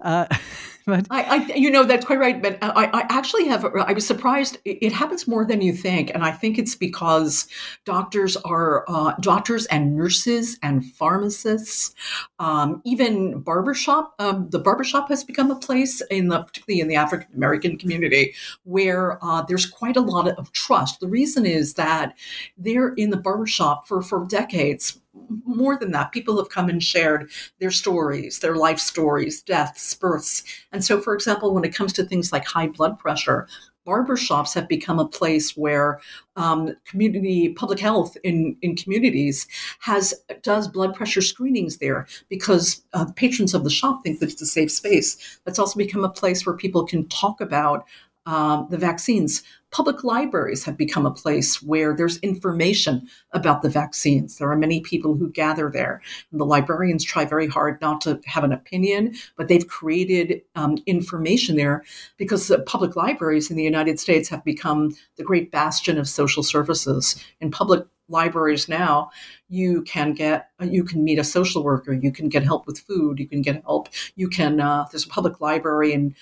Uh, 0.00 0.26
but 0.86 1.06
I, 1.10 1.22
I, 1.22 1.54
you 1.54 1.70
know, 1.70 1.84
that's 1.84 2.04
quite 2.04 2.18
right. 2.18 2.42
But 2.42 2.58
I, 2.60 2.90
I 2.92 3.06
actually 3.08 3.46
have. 3.48 3.64
I 3.64 3.92
was 3.92 4.06
surprised. 4.06 4.58
It, 4.64 4.92
happens 4.92 5.26
more 5.26 5.46
than 5.46 5.62
you 5.62 5.72
think, 5.72 6.10
and 6.14 6.22
I 6.22 6.30
think 6.30 6.58
it's 6.58 6.74
because 6.74 7.48
doctors 7.86 8.36
are 8.38 8.84
uh, 8.86 9.14
doctors 9.20 9.64
and 9.66 9.96
nurses 9.96 10.58
and 10.62 10.84
pharmacists, 10.84 11.94
um, 12.38 12.82
even 12.84 13.40
barbershop. 13.40 14.14
Um, 14.18 14.50
the 14.50 14.58
barbershop 14.58 15.08
has 15.08 15.24
become 15.24 15.50
a 15.50 15.56
place 15.56 16.02
in 16.10 16.28
the 16.28 16.42
particularly 16.42 16.80
in 16.82 16.88
the 16.88 16.96
African 16.96 17.34
American 17.34 17.78
community 17.78 18.34
where 18.64 19.18
uh, 19.24 19.40
there's 19.42 19.66
quite 19.66 19.96
a 19.96 20.02
lot 20.02 20.28
of 20.28 20.52
trust. 20.52 21.00
The 21.00 21.08
reason 21.08 21.46
is 21.46 21.74
that 21.74 22.14
they're 22.58 22.92
in 22.94 23.08
the 23.08 23.16
barbershop 23.16 23.88
for 23.88 24.02
for 24.02 24.26
decades 24.26 25.00
more 25.44 25.76
than 25.76 25.92
that, 25.92 26.12
people 26.12 26.36
have 26.38 26.48
come 26.48 26.68
and 26.68 26.82
shared 26.82 27.30
their 27.60 27.70
stories, 27.70 28.40
their 28.40 28.56
life 28.56 28.78
stories, 28.78 29.42
deaths, 29.42 29.94
births. 29.94 30.42
And 30.74 30.84
so, 30.84 31.00
for 31.00 31.14
example, 31.14 31.54
when 31.54 31.64
it 31.64 31.74
comes 31.74 31.92
to 31.94 32.04
things 32.04 32.32
like 32.32 32.44
high 32.44 32.66
blood 32.66 32.98
pressure, 32.98 33.46
barbershops 33.86 34.54
have 34.54 34.66
become 34.66 34.98
a 34.98 35.06
place 35.06 35.56
where 35.56 36.00
um, 36.36 36.74
community 36.84 37.50
public 37.50 37.78
health 37.78 38.16
in, 38.24 38.56
in 38.60 38.74
communities 38.74 39.46
has 39.80 40.12
does 40.42 40.66
blood 40.66 40.94
pressure 40.94 41.22
screenings 41.22 41.78
there 41.78 42.06
because 42.28 42.82
uh, 42.92 43.06
patrons 43.14 43.54
of 43.54 43.62
the 43.62 43.70
shop 43.70 44.02
think 44.02 44.18
that 44.18 44.30
it's 44.30 44.42
a 44.42 44.46
safe 44.46 44.72
space. 44.72 45.38
That's 45.44 45.60
also 45.60 45.78
become 45.78 46.04
a 46.04 46.08
place 46.08 46.44
where 46.44 46.56
people 46.56 46.84
can 46.84 47.08
talk 47.08 47.40
about 47.40 47.86
um, 48.26 48.66
the 48.70 48.78
vaccines. 48.78 49.42
Public 49.70 50.04
libraries 50.04 50.64
have 50.64 50.76
become 50.76 51.04
a 51.04 51.10
place 51.10 51.60
where 51.60 51.94
there's 51.94 52.18
information 52.18 53.08
about 53.32 53.62
the 53.62 53.68
vaccines. 53.68 54.38
There 54.38 54.50
are 54.50 54.56
many 54.56 54.80
people 54.80 55.16
who 55.16 55.30
gather 55.30 55.68
there. 55.70 56.00
And 56.30 56.40
the 56.40 56.46
librarians 56.46 57.04
try 57.04 57.24
very 57.24 57.48
hard 57.48 57.80
not 57.80 58.00
to 58.02 58.20
have 58.24 58.44
an 58.44 58.52
opinion, 58.52 59.14
but 59.36 59.48
they've 59.48 59.66
created 59.66 60.42
um, 60.54 60.78
information 60.86 61.56
there 61.56 61.84
because 62.16 62.46
the 62.46 62.60
public 62.60 62.94
libraries 62.94 63.50
in 63.50 63.56
the 63.56 63.64
United 63.64 63.98
States 63.98 64.28
have 64.28 64.44
become 64.44 64.94
the 65.16 65.24
great 65.24 65.50
bastion 65.50 65.98
of 65.98 66.08
social 66.08 66.42
services. 66.42 67.22
In 67.40 67.50
public 67.50 67.86
libraries 68.08 68.68
now 68.68 69.10
you 69.48 69.80
can 69.82 70.12
get 70.12 70.50
you 70.60 70.84
can 70.84 71.02
meet 71.02 71.18
a 71.18 71.24
social 71.24 71.64
worker 71.64 71.92
you 71.92 72.12
can 72.12 72.28
get 72.28 72.44
help 72.44 72.66
with 72.66 72.78
food 72.78 73.18
you 73.18 73.26
can 73.26 73.40
get 73.40 73.62
help 73.62 73.88
you 74.14 74.28
can 74.28 74.60
uh, 74.60 74.84
there's 74.90 75.06
a 75.06 75.08
public 75.08 75.40
library 75.40 75.92
in 75.92 76.14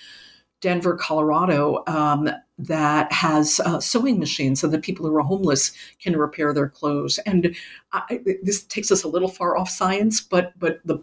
Denver, 0.63 0.95
Colorado, 0.95 1.83
um, 1.87 2.29
that 2.57 3.11
has 3.11 3.59
uh, 3.59 3.81
sewing 3.81 4.17
machines 4.17 4.61
so 4.61 4.67
that 4.67 4.81
people 4.81 5.05
who 5.05 5.13
are 5.13 5.21
homeless 5.21 5.73
can 6.01 6.15
repair 6.15 6.53
their 6.53 6.69
clothes. 6.69 7.19
And 7.25 7.53
I, 7.91 8.21
this 8.41 8.63
takes 8.63 8.89
us 8.89 9.03
a 9.03 9.09
little 9.09 9.27
far 9.27 9.57
off 9.57 9.69
science, 9.69 10.21
but 10.21 10.57
but 10.57 10.79
the 10.85 10.99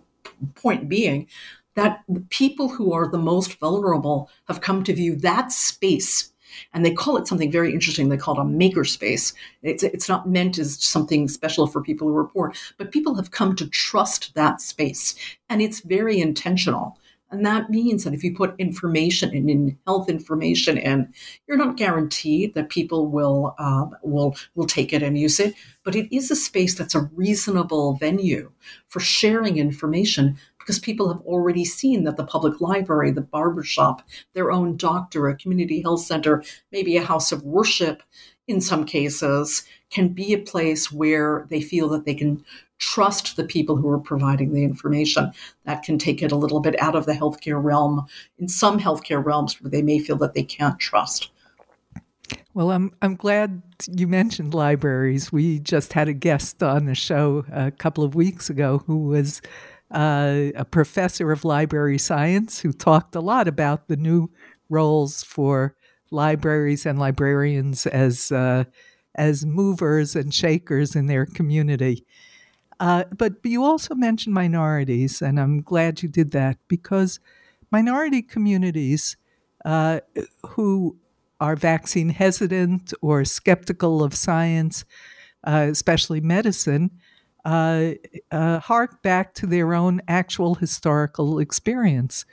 point 0.55 0.89
being 0.89 1.29
that 1.75 2.03
the 2.09 2.25
people 2.31 2.71
who 2.71 2.95
are 2.95 3.07
the 3.07 3.19
most 3.19 3.61
vulnerable 3.61 4.31
have 4.49 4.63
come 4.63 4.83
to 4.83 4.95
view 4.95 5.15
that 5.17 5.53
space 5.53 6.33
and 6.73 6.85
they 6.85 6.93
call 6.93 7.17
it 7.17 7.29
something 7.29 7.51
very 7.51 7.73
interesting. 7.73 8.09
They 8.09 8.17
call 8.17 8.39
it 8.39 8.43
a 8.43 8.45
maker 8.45 8.85
space. 8.85 9.35
It's, 9.63 9.83
it's 9.83 10.09
not 10.09 10.29
meant 10.29 10.59
as 10.59 10.83
something 10.83 11.29
special 11.29 11.67
for 11.67 11.83
people 11.83 12.09
who 12.09 12.17
are 12.17 12.27
poor, 12.27 12.53
but 12.79 12.91
people 12.91 13.15
have 13.15 13.31
come 13.31 13.55
to 13.57 13.69
trust 13.69 14.35
that 14.35 14.61
space. 14.61 15.15
And 15.49 15.63
it's 15.63 15.81
very 15.81 16.19
intentional. 16.21 16.99
And 17.31 17.47
that 17.47 17.71
means 17.71 18.05
that 18.05 18.15
if 18.15 18.25
you 18.25 18.35
put 18.35 18.55
information 18.59 19.33
in, 19.33 19.49
in 19.49 19.79
health 19.87 20.09
information 20.09 20.77
in, 20.77 21.13
you're 21.47 21.57
not 21.57 21.77
guaranteed 21.77 22.55
that 22.55 22.71
people 22.71 23.07
will 23.07 23.55
uh, 23.59 23.87
will 24.03 24.37
will 24.55 24.67
take 24.67 24.93
it 24.93 25.03
and 25.03 25.17
use 25.17 25.39
it. 25.39 25.55
But 25.85 25.95
it 25.95 26.15
is 26.15 26.31
a 26.31 26.37
space 26.37 26.75
that's 26.75 26.95
a 26.95 27.09
reasonable 27.15 27.95
venue 27.95 28.51
for 28.89 29.01
sharing 29.01 29.59
information 29.59 30.37
because 30.59 30.79
people 30.79 31.09
have 31.13 31.23
already 31.23 31.65
seen 31.65 32.05
that 32.05 32.17
the 32.17 32.25
public 32.25 32.61
library, 32.61 33.11
the 33.11 33.21
barbershop, 33.21 34.03
their 34.35 34.51
own 34.53 34.77
doctor, 34.77 35.29
a 35.29 35.37
community 35.37 35.81
health 35.83 36.03
center, 36.03 36.43
maybe 36.71 36.97
a 36.97 37.05
house 37.05 37.33
of 37.33 37.43
worship 37.43 38.03
in 38.47 38.61
some 38.61 38.85
cases, 38.85 39.65
can 39.91 40.09
be 40.09 40.33
a 40.33 40.39
place 40.39 40.93
where 40.93 41.47
they 41.49 41.61
feel 41.61 41.89
that 41.89 42.05
they 42.05 42.15
can 42.15 42.45
trust 42.81 43.37
the 43.37 43.45
people 43.45 43.77
who 43.77 43.89
are 43.89 43.99
providing 43.99 44.53
the 44.53 44.65
information. 44.65 45.31
That 45.65 45.85
can 45.85 45.99
take 45.99 46.23
it 46.23 46.33
a 46.33 46.37
little 46.37 46.61
bit 46.61 46.81
out 46.83 46.97
of 46.97 47.07
the 47.07 47.13
healthcare 47.13 47.63
realm 47.63 48.07
in 48.39 48.49
some 48.49 48.81
healthcare 48.81 49.25
realms 49.25 49.61
where 49.61 49.71
they 49.71 49.83
may 49.83 50.01
feel 50.01 50.17
that 50.17 50.35
they 50.35 50.43
can't 50.43 50.79
trust. 50.81 51.31
Well, 52.53 52.73
I'm 52.73 52.93
I'm 53.01 53.15
glad 53.15 53.63
you 53.87 54.09
mentioned 54.09 54.55
libraries. 54.55 55.31
We 55.31 55.61
just 55.61 55.93
had 55.93 56.09
a 56.09 56.13
guest 56.13 56.63
on 56.63 56.87
the 56.87 56.97
show 56.97 57.45
a 57.53 57.71
couple 57.71 58.03
of 58.03 58.17
weeks 58.17 58.51
ago 58.51 58.83
who 58.87 59.05
was 59.05 59.41
uh, 59.93 60.51
a 60.57 60.65
professor 60.65 61.31
of 61.31 61.45
library 61.45 61.99
science 61.99 62.61
who 62.61 62.73
talked 62.73 63.15
a 63.15 63.21
lot 63.21 63.47
about 63.47 63.89
the 63.89 63.97
new 63.97 64.31
roles 64.69 65.23
for 65.23 65.77
libraries 66.11 66.87
and 66.87 66.99
librarians 66.99 67.87
as 67.87 68.33
uh, 68.33 68.65
as 69.15 69.45
movers 69.45 70.17
and 70.17 70.33
shakers 70.33 70.97
in 70.97 71.07
their 71.07 71.27
community. 71.27 72.07
Uh, 72.81 73.05
but, 73.17 73.35
you 73.45 73.63
also 73.63 73.95
mentioned 73.95 74.35
minorities, 74.35 75.21
and 75.21 75.39
I'm 75.39 75.61
glad 75.61 76.03
you 76.03 76.09
did 76.09 76.31
that 76.33 76.57
because 76.67 77.21
minority 77.71 78.23
communities 78.23 79.19
uh, 79.67 80.01
who 80.47 80.97
are 81.41 81.57
vaccine 81.57 82.09
hesitant 82.09 82.95
or 83.03 83.25
skeptical 83.27 84.03
of 84.03 84.15
science, 84.15 84.87
uh, 85.45 85.69
especially 85.71 86.23
medicine, 86.23 86.91
uh, 87.45 87.91
uh, 88.31 88.61
hark 88.61 89.03
back 89.03 89.35
to 89.35 89.47
their 89.47 89.75
own 89.75 90.01
actual 90.09 90.55
historical 90.55 91.39
experience. 91.39 92.25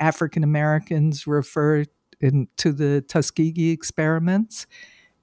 African 0.00 0.42
Americans 0.42 1.26
refer 1.26 1.84
in, 2.20 2.48
to 2.56 2.72
the 2.72 3.00
Tuskegee 3.02 3.70
experiments 3.70 4.66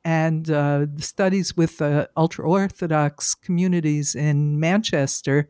and 0.06 0.52
uh, 0.52 0.86
studies 0.98 1.58
with 1.58 1.82
uh, 1.82 2.06
ultra 2.16 2.48
Orthodox 2.48 3.34
communities 3.34 4.14
in 4.14 4.60
Manchester, 4.60 5.50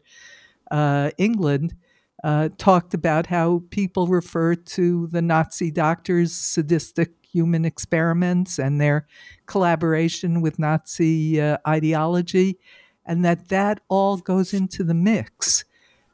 uh, 0.72 1.12
England, 1.18 1.76
uh, 2.24 2.50
talked 2.58 2.94
about 2.94 3.28
how 3.28 3.64
people 3.70 4.08
refer 4.08 4.56
to 4.56 5.08
the 5.08 5.22
Nazi 5.22 5.70
doctors' 5.70 6.34
sadistic 6.34 7.12
human 7.30 7.66
experiments 7.66 8.58
and 8.58 8.80
their 8.80 9.06
collaboration 9.46 10.40
with 10.40 10.58
Nazi 10.58 11.40
uh, 11.40 11.58
ideology, 11.68 12.58
and 13.06 13.26
that 13.26 13.50
that 13.50 13.82
all 13.90 14.18
goes 14.18 14.54
into 14.54 14.86
the 14.86 14.94
mix. 14.94 15.66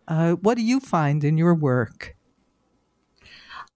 Uh, 0.08 0.34
what 0.34 0.58
do 0.58 0.64
you 0.64 0.80
find 0.80 1.24
in 1.24 1.38
your 1.38 1.54
work? 1.54 2.16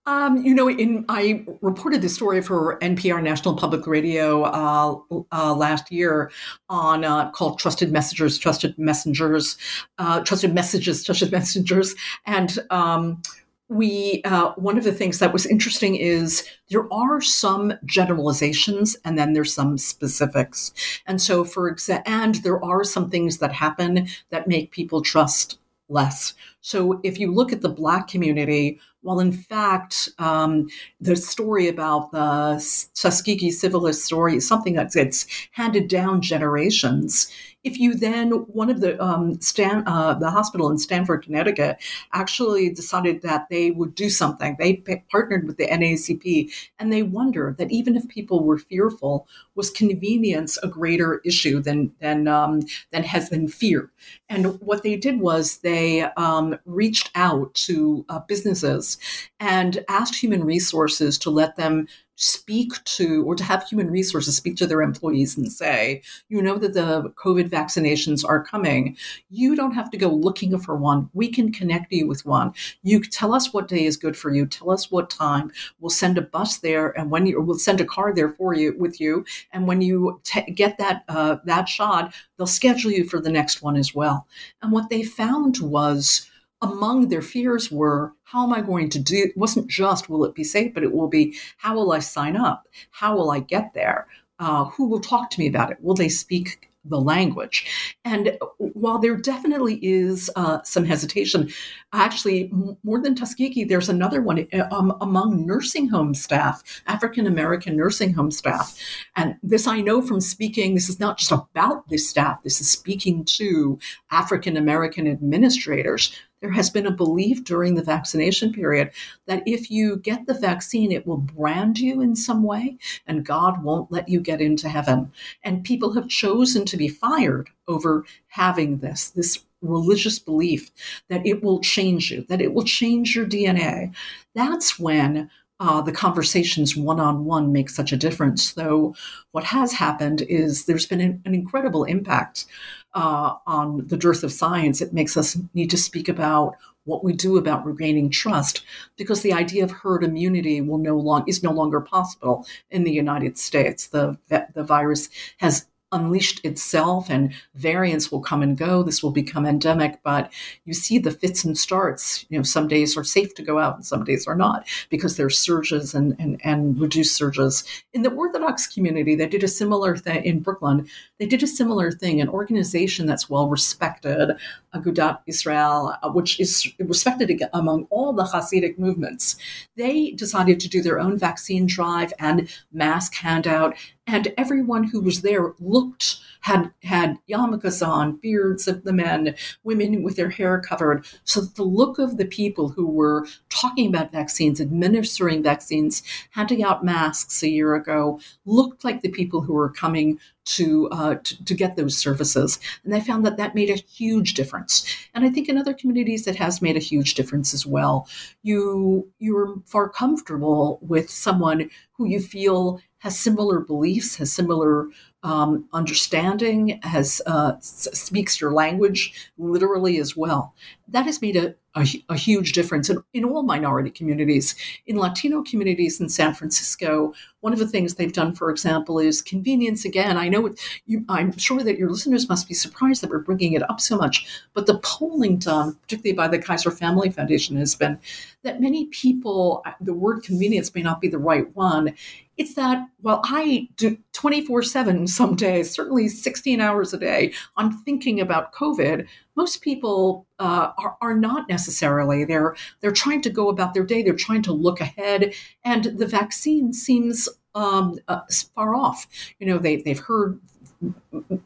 Um, 0.08 0.44
you 0.46 0.54
know, 0.54 0.70
in 0.70 1.04
I 1.10 1.46
reported 1.62 2.02
this 2.02 2.14
story 2.14 2.42
for 2.42 2.78
NPR 2.80 3.24
National 3.24 3.56
Public 3.56 3.88
Radio 3.88 4.44
uh, 4.44 5.00
uh, 5.32 5.54
last 5.56 5.92
year 5.92 6.32
on 6.70 7.04
uh, 7.04 7.32
called 7.32 7.58
"Trusted 7.58 7.92
Messengers, 7.92 8.38
Trusted 8.38 8.78
Messengers, 8.78 9.58
uh, 9.98 10.20
Trusted 10.22 10.54
Messages, 10.54 11.04
Trusted 11.04 11.32
Messengers," 11.32 11.96
and 12.28 12.60
um, 12.70 13.20
we 13.68 14.22
uh, 14.26 14.52
one 14.58 14.78
of 14.78 14.84
the 14.84 14.94
things 14.94 15.18
that 15.18 15.34
was 15.34 15.48
interesting 15.48 15.96
is 15.96 16.48
there 16.70 16.92
are 16.94 17.20
some 17.20 17.74
generalizations 17.86 18.96
and 19.06 19.18
then 19.18 19.34
there's 19.34 19.56
some 19.56 19.76
specifics, 19.76 20.72
and 21.08 21.20
so 21.20 21.44
for 21.44 21.68
example, 21.68 22.14
and 22.14 22.36
there 22.36 22.64
are 22.64 22.84
some 22.84 23.10
things 23.10 23.40
that 23.40 23.52
happen 23.52 24.08
that 24.30 24.48
make 24.48 24.70
people 24.70 25.02
trust 25.02 25.58
less. 25.90 26.34
So 26.62 27.00
if 27.04 27.20
you 27.20 27.32
look 27.32 27.52
at 27.52 27.62
the 27.62 27.70
Black 27.70 28.08
community 28.08 28.80
well, 29.06 29.20
in 29.20 29.32
fact, 29.32 30.10
um, 30.18 30.68
the 31.00 31.16
story 31.16 31.68
about 31.68 32.12
the 32.12 32.56
Tuskegee 32.96 33.52
Syphilis 33.52 34.04
story 34.04 34.38
is 34.38 34.48
something 34.48 34.74
that 34.74 34.92
gets 34.92 35.28
handed 35.52 35.88
down 35.88 36.22
generations 36.22 37.32
if 37.66 37.80
you 37.80 37.96
then 37.96 38.30
one 38.32 38.70
of 38.70 38.80
the 38.80 39.02
um, 39.04 39.42
Stan, 39.42 39.84
uh, 39.88 40.14
the 40.14 40.30
hospital 40.30 40.70
in 40.70 40.78
Stamford, 40.78 41.24
Connecticut, 41.24 41.78
actually 42.14 42.70
decided 42.70 43.24
that 43.24 43.50
they 43.50 43.72
would 43.72 43.96
do 43.96 44.10
something. 44.10 44.56
They 44.60 44.84
partnered 45.10 45.48
with 45.48 45.58
the 45.58 45.68
NAACP, 45.68 46.54
and 46.80 46.94
they 46.94 47.02
wondered 47.02 47.58
that 47.58 47.72
even 47.72 47.96
if 47.96 48.08
people 48.08 48.44
were 48.44 48.60
fearful, 48.60 49.28
was 49.56 49.72
convenience 49.72 50.60
a 50.62 50.68
greater 50.68 51.22
issue 51.26 51.60
than 51.60 51.92
than 52.00 52.28
um, 52.28 52.62
than 52.92 53.04
has 53.04 53.30
been 53.30 53.48
fear? 53.48 53.92
And 54.30 54.62
what 54.62 54.84
they 54.84 54.96
did 54.96 55.20
was 55.20 55.58
they 55.58 56.04
um, 56.18 56.60
reached 56.66 57.10
out 57.16 57.54
to 57.56 58.06
uh, 58.10 58.20
businesses 58.20 59.00
and 59.40 59.84
asked 59.90 60.16
human 60.16 60.44
resources 60.44 61.18
to 61.20 61.32
let 61.32 61.56
them 61.56 61.88
speak 62.16 62.72
to 62.86 63.24
or 63.26 63.36
to 63.36 63.44
have 63.44 63.68
human 63.68 63.92
resources 63.92 64.36
speak 64.36 64.56
to 64.58 64.68
their 64.68 64.82
employees 64.82 65.38
and 65.38 65.52
say, 65.52 66.02
you 66.30 66.42
know 66.42 66.58
that 66.58 66.74
the 66.74 67.14
COVID 67.16 67.50
vaccinations 67.50 68.28
are 68.28 68.44
coming. 68.44 68.98
You 69.30 69.56
don't 69.56 69.74
have 69.74 69.90
to 69.92 69.98
go 69.98 70.10
looking 70.10 70.58
for 70.58 70.76
one. 70.76 71.10
We 71.14 71.30
can 71.30 71.52
connect 71.52 71.92
you 71.92 72.08
with 72.08 72.26
one. 72.26 72.54
You 72.84 73.04
tell 73.04 73.34
us 73.34 73.54
what 73.54 73.68
day 73.68 73.86
is 73.86 73.98
good 73.98 74.18
for 74.18 74.34
you. 74.34 74.46
Tell 74.46 74.72
us 74.72 74.90
what 74.90 75.10
time. 75.10 75.52
We'll 75.80 75.90
send 75.90 76.18
a 76.18 76.22
bus 76.22 76.58
there, 76.58 76.98
and 76.98 77.12
when 77.12 77.26
you 77.26 77.42
we'll 77.42 77.60
send 77.60 77.82
a 77.82 77.86
car 77.86 78.14
there 78.14 78.30
for 78.30 78.54
you 78.54 78.76
with 78.78 79.00
you. 79.02 79.26
And 79.52 79.68
when 79.68 79.82
you 79.82 80.22
t- 80.24 80.52
get 80.52 80.78
that 80.78 81.04
uh, 81.10 81.38
that 81.46 81.68
shot, 81.68 82.14
they'll 82.38 82.48
schedule 82.48 82.92
you 82.92 83.08
for 83.08 83.20
the 83.20 83.32
next 83.32 83.62
one 83.62 83.76
as 83.76 83.94
well. 83.94 84.28
And 84.62 84.72
what 84.72 84.90
they 84.90 85.04
found 85.04 85.60
was 85.60 86.30
among 86.62 87.10
their 87.10 87.22
fears 87.22 87.72
were 87.72 88.14
how 88.24 88.44
am 88.44 88.54
I 88.54 88.62
going 88.62 88.90
to 88.90 89.00
do 89.00 89.16
it 89.18 89.38
wasn't 89.38 89.68
just 89.68 90.10
will 90.10 90.26
it 90.26 90.36
be 90.36 90.44
safe, 90.44 90.74
but 90.74 90.84
it 90.84 90.94
will 90.94 91.08
be 91.08 91.38
how 91.58 91.76
will 91.76 91.92
I 91.92 92.00
sign 92.00 92.36
up? 92.36 92.68
How 92.92 93.16
will 93.16 93.32
I 93.32 93.40
get 93.40 93.74
there? 93.74 94.08
Uh, 94.40 94.66
who 94.66 94.88
will 94.88 95.00
talk 95.00 95.30
to 95.32 95.40
me 95.40 95.48
about 95.48 95.72
it? 95.72 95.78
Will 95.82 95.96
they 95.96 96.10
speak 96.10 96.70
the 96.88 97.00
language? 97.00 97.96
And 98.04 98.38
while 98.58 99.00
there 99.00 99.16
definitely 99.16 99.80
is 99.82 100.30
uh, 100.36 100.62
some 100.64 100.86
hesitation, 100.86 101.50
actually, 101.94 102.52
more 102.84 103.02
than 103.02 103.16
Tuskegee, 103.16 103.64
there's 103.64 103.90
another 103.90 104.22
one 104.22 104.46
uh, 104.54 104.68
um, 104.72 104.96
among 105.02 105.46
nursing 105.46 105.88
home 105.88 106.14
staff, 106.14 106.62
African 106.86 107.26
American 107.26 107.76
nursing 107.76 108.14
home 108.14 108.32
staff. 108.32 108.78
And 109.16 109.36
this 109.42 109.68
I 109.68 109.82
know 109.82 110.02
from 110.02 110.22
speaking, 110.22 110.76
this 110.76 110.90
is 110.90 111.00
not 111.00 111.18
just 111.18 111.32
about 111.32 111.88
this 111.90 112.10
staff, 112.10 112.44
this 112.44 112.62
is 112.62 112.70
speaking 112.70 113.26
to 113.26 113.80
African 114.12 114.58
American 114.58 115.08
administrators 115.08 116.14
there 116.46 116.54
has 116.54 116.70
been 116.70 116.86
a 116.86 116.92
belief 116.92 117.44
during 117.44 117.74
the 117.74 117.84
vaccination 117.84 118.54
period 118.54 118.92
that 119.26 119.42
if 119.48 119.72
you 119.72 119.98
get 119.98 120.28
the 120.28 120.34
vaccine, 120.36 120.92
it 120.92 121.08
will 121.08 121.18
brand 121.18 121.80
you 121.80 122.02
in 122.02 122.16
some 122.16 122.44
way 122.44 122.78
and 123.08 123.26
God 123.26 123.64
won't 123.64 123.92
let 123.92 124.08
you 124.10 124.20
get 124.20 124.42
into 124.42 124.70
heaven. 124.70 125.12
And 125.44 125.64
people 125.64 125.94
have 125.94 126.08
chosen 126.08 126.64
to 126.66 126.78
be 126.78 126.88
fired 126.88 127.50
over 127.68 128.06
having 128.28 128.78
this, 128.78 129.10
this 129.10 129.44
religious 129.64 130.20
belief 130.20 130.70
that 131.10 131.26
it 131.26 131.42
will 131.42 131.62
change 131.62 132.12
you, 132.12 132.24
that 132.30 132.42
it 132.42 132.54
will 132.54 132.64
change 132.64 133.16
your 133.16 133.26
DNA. 133.26 133.92
That's 134.36 134.78
when 134.78 135.32
uh, 135.60 135.82
the 135.82 135.92
conversations 135.92 136.76
one 136.76 137.00
on 137.00 137.26
one 137.26 137.52
make 137.52 137.70
such 137.70 137.92
a 137.92 137.98
difference. 137.98 138.54
Though 138.54 138.96
what 139.32 139.46
has 139.46 139.74
happened 139.74 140.22
is 140.24 140.66
there's 140.66 140.86
been 140.88 141.02
an, 141.02 141.22
an 141.26 141.34
incredible 141.34 141.84
impact 141.84 142.46
uh, 142.94 143.36
on 143.46 143.88
the 143.88 143.98
dearth 143.98 144.24
of 144.24 144.32
science, 144.32 144.82
it 144.82 144.94
makes 144.94 145.18
us 145.18 145.38
need 145.54 145.70
to 145.70 145.78
speak 145.78 146.10
about 146.10 146.56
what 146.86 147.04
we 147.04 147.14
do 147.14 147.36
about 147.36 147.66
regaining 147.66 148.12
trust, 148.12 148.64
because 148.96 149.22
the 149.22 149.34
idea 149.34 149.64
of 149.64 149.72
herd 149.72 150.04
immunity 150.04 150.62
will 150.62 150.78
no 150.78 150.96
long 150.96 151.24
is 151.28 151.42
no 151.42 151.52
longer 151.52 151.82
possible 151.82 152.46
in 152.70 152.84
the 152.84 152.92
United 152.92 153.38
States. 153.38 153.88
The 153.88 154.18
the 154.30 154.64
virus 154.64 155.10
has 155.38 155.66
unleashed 155.96 156.44
itself 156.44 157.10
and 157.10 157.34
variants 157.56 158.12
will 158.12 158.20
come 158.20 158.44
and 158.44 158.58
go. 158.58 158.84
This 158.84 159.02
will 159.02 159.12
become 159.12 159.46
endemic, 159.46 160.04
but 160.04 160.32
you 160.66 160.74
see 160.74 161.00
the 161.00 161.12
fits 161.12 161.46
and 161.46 161.58
starts. 161.58 162.26
You 162.30 162.38
know, 162.38 162.44
some 162.44 162.68
days 162.68 162.98
are 162.98 163.04
safe 163.04 163.34
to 163.36 163.44
go 163.44 163.58
out 163.58 163.76
and 163.76 163.86
some 163.86 164.04
days 164.04 164.28
are 164.28 164.36
not 164.36 164.68
because 164.90 165.16
there's 165.16 165.38
surges 165.38 165.96
and, 165.96 166.16
and, 166.20 166.40
and 166.44 166.80
reduced 166.80 167.16
surges. 167.16 167.64
In 167.94 168.02
the 168.02 168.12
Orthodox 168.12 168.68
community, 168.68 169.16
they 169.16 169.28
did 169.28 169.44
a 169.44 169.48
similar 169.48 169.96
thing 169.96 170.24
in 170.26 170.42
Brooklyn. 170.42 170.88
They 171.18 171.26
did 171.26 171.42
a 171.42 171.48
similar 171.48 171.92
thing, 171.92 172.20
an 172.20 172.30
organization 172.30 173.06
that's 173.06 173.30
well 173.30 173.48
respected 173.48 174.36
Agudat 174.76 175.20
Israel, 175.26 175.96
uh, 176.04 176.10
which 176.10 176.40
is 176.40 176.72
respected 176.80 177.42
among 177.54 177.88
all 177.90 178.14
the 178.14 178.24
Hasidic 178.24 178.78
movements, 178.78 179.36
they 179.76 180.12
decided 180.12 180.60
to 180.60 180.70
do 180.70 180.82
their 180.82 181.00
own 181.00 181.18
vaccine 181.18 181.66
drive 181.66 182.14
and 182.20 182.50
mask 182.72 183.16
handout 183.16 183.76
and 184.08 184.34
everyone 184.38 184.84
who 184.84 185.02
was 185.02 185.22
there 185.22 185.54
looked 185.60 186.20
had 186.42 186.72
had 186.84 187.18
yarmulkes 187.28 187.86
on, 187.86 188.18
beards 188.18 188.68
of 188.68 188.84
the 188.84 188.94
men, 188.94 189.36
women 189.64 190.04
with 190.04 190.16
their 190.16 190.30
hair 190.30 190.60
covered, 190.60 191.06
so 191.24 191.42
the 191.42 191.64
look 191.64 191.98
of 191.98 192.18
the 192.18 192.26
people 192.26 192.70
who 192.70 192.86
were 192.86 193.26
talking 193.50 193.88
about 193.88 194.12
vaccines, 194.12 194.62
administering 194.62 195.42
vaccines, 195.42 196.04
handing 196.32 196.64
out 196.64 196.86
masks 196.86 197.42
a 197.42 197.50
year 197.50 197.74
ago 197.74 198.20
looked 198.46 198.84
like 198.84 199.02
the 199.02 199.10
people 199.10 199.42
who 199.42 199.54
were 199.54 199.72
coming 199.72 200.20
to, 200.46 200.88
uh, 200.90 201.16
to, 201.16 201.46
to 201.46 201.54
get 201.54 201.76
those 201.76 201.98
services, 201.98 202.60
and 202.84 202.94
they 202.94 203.02
found 203.02 203.26
that 203.26 203.38
that 203.38 203.56
made 203.56 203.70
a 203.70 203.76
huge 203.76 204.34
difference. 204.34 204.86
And 205.14 205.26
I 205.26 205.30
think 205.30 205.50
in 205.50 205.58
other 205.58 205.74
communities 205.74 206.28
it 206.28 206.36
has 206.38 206.62
made 206.62 206.78
a 206.78 206.80
huge 206.80 207.16
difference 207.16 207.54
as 207.54 207.66
well. 207.66 208.08
You 208.44 209.10
you're 209.20 209.56
far 209.66 209.90
comfortable 209.90 210.80
with 210.82 211.10
someone 211.10 211.70
who 211.94 212.06
you 212.06 212.20
feel 212.20 212.80
has 213.06 213.20
similar 213.20 213.60
beliefs, 213.60 214.16
has 214.16 214.34
similar 214.34 214.88
um, 215.22 215.70
understanding, 215.74 216.80
has 216.82 217.22
uh, 217.28 217.54
speaks 217.60 218.42
your 218.42 218.52
language 218.52 219.30
literally 219.38 220.00
as 220.00 220.18
well. 220.18 220.56
That 220.88 221.06
has 221.06 221.22
made 221.22 221.36
a, 221.36 221.54
a, 221.76 221.86
a 222.10 222.16
huge 222.16 222.54
difference 222.54 222.90
in, 222.90 223.04
in 223.14 223.24
all 223.24 223.44
minority 223.44 223.92
communities. 223.92 224.56
In 224.88 224.98
Latino 224.98 225.44
communities 225.44 226.02
in 226.02 226.10
San 226.10 226.34
Francisco, 226.34 227.14
one 227.42 227.54
of 227.54 227.60
the 227.60 227.68
things 227.68 227.94
they've 227.94 228.12
done, 228.12 228.34
for 228.34 228.50
example, 228.50 228.98
is 228.98 229.22
convenience. 229.22 229.86
Again, 229.86 230.18
I 230.18 230.28
know 230.28 230.52
you, 230.88 231.06
I'm 231.08 231.38
sure 231.38 231.62
that 231.62 231.78
your 231.78 231.92
listeners 231.92 232.28
must 232.28 232.48
be 232.48 232.56
surprised 232.56 233.02
that 233.04 233.12
we're 233.12 233.20
bringing 233.20 233.54
it 233.54 233.70
up 233.70 233.80
so 233.80 233.98
much, 233.98 234.26
but 234.56 234.66
the 234.66 234.80
polling 234.80 235.38
done, 235.38 235.76
particularly 235.84 236.16
by 236.16 236.28
the 236.28 236.40
Kaiser 236.40 236.72
Family 236.72 237.12
Foundation, 237.12 237.56
has 237.58 237.76
been 237.76 238.00
that 238.42 238.62
many 238.62 238.86
people, 238.88 239.64
the 239.82 239.94
word 239.94 240.24
convenience 240.24 240.74
may 240.74 240.82
not 240.82 241.02
be 241.02 241.08
the 241.08 241.18
right 241.18 241.56
one, 241.56 241.96
it's 242.38 242.56
that 242.56 242.86
while 243.02 243.22
I 243.24 243.70
do 243.78 243.98
24 244.14 244.64
7 244.64 245.08
some 245.08 245.36
days, 245.36 245.72
certainly 245.72 246.08
16 246.08 246.62
hours 246.62 246.94
a 246.94 246.98
day, 246.98 247.34
I'm 247.58 247.72
thinking 247.72 248.20
about 248.20 248.54
COVID, 248.54 249.08
most 249.36 249.62
people 249.62 250.28
uh, 250.40 250.72
are, 250.78 250.98
are 251.02 251.16
not 251.16 251.48
necessarily. 251.50 252.26
They're, 252.26 252.56
they're 252.82 252.92
trying 252.92 253.22
to 253.24 253.30
go 253.30 253.50
about 253.50 253.74
their 253.74 253.86
day, 253.86 254.02
they're 254.02 254.16
trying 254.16 254.44
to 254.44 254.54
look 254.54 254.82
ahead, 254.82 255.34
and 255.64 255.86
the 255.86 256.08
vaccine 256.08 256.74
seems 256.74 257.30
um, 257.56 257.98
uh, 258.08 258.22
far 258.54 258.76
off. 258.76 259.08
You 259.40 259.48
know, 259.48 259.58
they, 259.58 259.78
they've 259.78 260.00
heard 260.00 260.40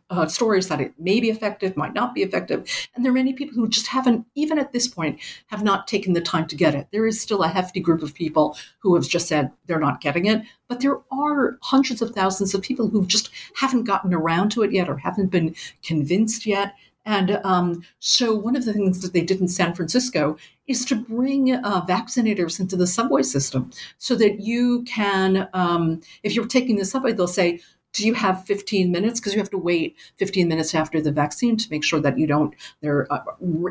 uh, 0.10 0.28
stories 0.28 0.68
that 0.68 0.82
it 0.82 0.94
may 1.00 1.20
be 1.20 1.30
effective, 1.30 1.78
might 1.78 1.94
not 1.94 2.14
be 2.14 2.22
effective. 2.22 2.68
And 2.96 3.04
there 3.04 3.12
are 3.12 3.16
many 3.16 3.34
people 3.34 3.56
who 3.56 3.68
just 3.68 3.88
haven't, 3.88 4.26
even 4.36 4.60
at 4.60 4.74
this 4.74 4.88
point, 4.88 5.20
have 5.48 5.64
not 5.64 5.88
taken 5.88 6.14
the 6.14 6.22
time 6.22 6.48
to 6.48 6.56
get 6.56 6.76
it. 6.76 6.88
There 6.92 7.08
is 7.08 7.22
still 7.22 7.44
a 7.44 7.48
hefty 7.48 7.80
group 7.80 8.02
of 8.02 8.14
people 8.14 8.58
who 8.80 8.96
have 8.96 9.08
just 9.08 9.28
said 9.28 9.52
they're 9.66 9.80
not 9.80 10.02
getting 10.02 10.26
it. 10.26 10.42
But 10.68 10.82
there 10.82 11.00
are 11.12 11.58
hundreds 11.62 12.02
of 12.02 12.12
thousands 12.12 12.54
of 12.54 12.62
people 12.62 12.90
who 12.90 13.06
just 13.06 13.30
haven't 13.56 13.84
gotten 13.84 14.14
around 14.14 14.50
to 14.52 14.64
it 14.64 14.72
yet 14.72 14.90
or 14.90 14.98
haven't 14.98 15.28
been 15.28 15.56
convinced 15.84 16.46
yet. 16.46 16.74
And 17.06 17.40
um, 17.44 17.84
so, 18.00 18.36
one 18.36 18.56
of 18.56 18.66
the 18.66 18.74
things 18.74 19.02
that 19.02 19.14
they 19.14 19.22
did 19.22 19.42
in 19.42 19.48
San 19.48 19.74
Francisco 19.74 20.38
is 20.68 20.86
to 20.86 20.96
bring 20.96 21.56
uh, 21.56 21.84
vaccinators 21.86 22.60
into 22.60 22.76
the 22.76 22.86
subway 22.86 23.24
system 23.24 23.72
so 23.98 24.16
that 24.16 24.42
you 24.42 24.84
can, 24.84 25.50
um, 25.54 26.02
if 26.22 26.36
you're 26.36 26.46
taking 26.46 26.76
the 26.76 26.86
subway, 26.86 27.14
they'll 27.14 27.28
say, 27.28 27.62
do 27.94 28.06
you 28.06 28.14
have 28.14 28.46
15 28.46 28.92
minutes? 28.92 29.20
Because 29.20 29.34
you 29.34 29.40
have 29.40 29.50
to 29.50 29.58
wait 29.58 29.96
15 30.18 30.48
minutes 30.48 30.76
after 30.76 31.02
the 31.02 31.12
vaccine 31.12 31.58
to 31.58 31.70
make 31.70 31.84
sure 31.84 32.00
that 32.00 32.18
you 32.18 32.28
don't 32.28 32.54
there 32.82 33.12
uh, 33.12 33.20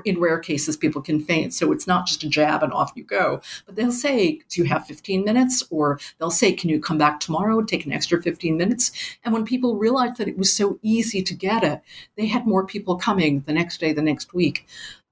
in 0.04 0.20
rare 0.20 0.38
cases 0.38 0.76
people 0.76 1.00
can 1.00 1.20
faint. 1.20 1.54
So 1.54 1.72
it's 1.72 1.86
not 1.86 2.06
just 2.06 2.24
a 2.24 2.28
jab 2.28 2.62
and 2.62 2.72
off 2.72 2.92
you 2.94 3.04
go. 3.04 3.40
But 3.66 3.76
they'll 3.76 3.92
say 3.92 4.40
do 4.48 4.62
you 4.62 4.64
have 4.68 4.86
15 4.86 5.24
minutes? 5.24 5.62
Or 5.70 6.00
they'll 6.18 6.30
say 6.30 6.52
can 6.52 6.70
you 6.70 6.80
come 6.80 6.98
back 6.98 7.20
tomorrow 7.20 7.58
and 7.58 7.68
take 7.68 7.86
an 7.86 7.92
extra 7.92 8.20
15 8.20 8.56
minutes? 8.56 8.92
And 9.24 9.32
when 9.32 9.44
people 9.44 9.76
realized 9.76 10.16
that 10.16 10.28
it 10.28 10.38
was 10.38 10.52
so 10.52 10.78
easy 10.82 11.22
to 11.22 11.34
get 11.34 11.62
it 11.64 11.80
they 12.16 12.26
had 12.26 12.46
more 12.46 12.66
people 12.66 12.96
coming 12.96 13.40
the 13.40 13.52
next 13.52 13.78
day 13.78 13.92
the 13.92 14.02
next 14.02 14.34
week 14.34 14.66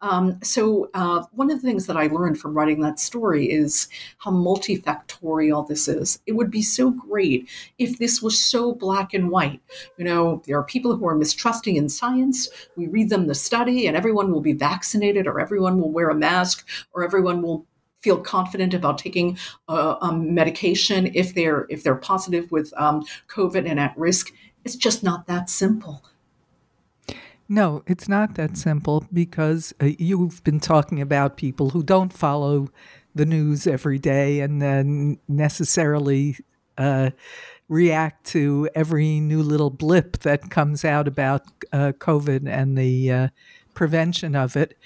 um, 0.07 0.39
so, 0.41 0.89
uh, 0.95 1.25
one 1.33 1.51
of 1.51 1.61
the 1.61 1.67
things 1.67 1.87
that 1.87 1.97
I 1.97 2.07
learned 2.07 2.39
from 2.39 2.55
writing 2.55 2.81
that 2.81 3.01
story 3.01 3.51
is 3.51 3.89
how 4.19 4.31
multifactorial 4.31 5.67
this 5.67 5.89
is. 5.89 6.21
It 6.27 6.33
would 6.33 6.49
be 6.51 6.63
so 6.63 6.93
great 6.93 7.49
if 7.79 7.99
this 7.99 8.23
was 8.23 8.41
so 8.41 8.73
black 8.73 9.15
and 9.15 9.31
white. 9.31 9.61
You 9.97 10.05
know, 10.05 10.43
there 10.47 10.57
are 10.57 10.63
people 10.63 10.97
who 10.97 11.09
are 11.09 11.17
mistrusting 11.17 11.75
in 11.75 11.89
science. 11.89 12.49
We 12.77 12.87
read 12.87 13.11
them 13.11 13.27
the 13.27 13.35
study, 13.35 13.89
and 13.89 13.97
everyone 13.97 14.31
will 14.31 14.41
be 14.41 14.53
vaccinated, 14.53 15.27
or 15.27 15.41
everyone 15.41 15.81
will 15.81 15.91
wear 15.91 16.09
a 16.09 16.15
mask, 16.15 16.65
or 16.93 17.03
everyone 17.03 17.43
will 17.43 17.67
feel 17.99 18.21
confident 18.21 18.75
about 18.75 18.99
taking 18.99 19.37
a, 19.67 19.97
a 20.03 20.13
medication 20.17 21.11
if 21.15 21.35
they're 21.35 21.67
if 21.69 21.83
they're 21.83 21.97
positive 21.97 22.49
with 22.53 22.73
um, 22.77 23.05
COVID 23.27 23.69
and 23.69 23.81
at 23.81 23.99
risk. 23.99 24.33
It's 24.65 24.77
just 24.77 25.03
not 25.03 25.27
that 25.27 25.51
simple. 25.51 26.05
No, 27.49 27.83
it's 27.87 28.09
not 28.09 28.35
that 28.35 28.57
simple 28.57 29.07
because 29.13 29.73
uh, 29.81 29.91
you've 29.99 30.43
been 30.43 30.59
talking 30.59 31.01
about 31.01 31.37
people 31.37 31.71
who 31.71 31.83
don't 31.83 32.13
follow 32.13 32.69
the 33.15 33.27
news 33.27 33.67
every 33.67 33.99
day 33.99 34.41
and 34.41 34.61
then 34.61 35.19
necessarily 35.29 36.37
uh, 36.77 37.11
react 37.69 38.27
to 38.27 38.69
every 38.75 39.21
new 39.21 39.43
little 39.43 39.71
blip 39.71 40.19
that 40.19 40.51
comes 40.51 40.85
out 40.85 41.07
about 41.07 41.43
uh, 41.73 41.93
COVID 41.99 42.49
and 42.49 42.77
the 42.77 43.11
uh, 43.13 43.29
prevention 43.75 44.35
of 44.35 44.57
it. 44.57 44.77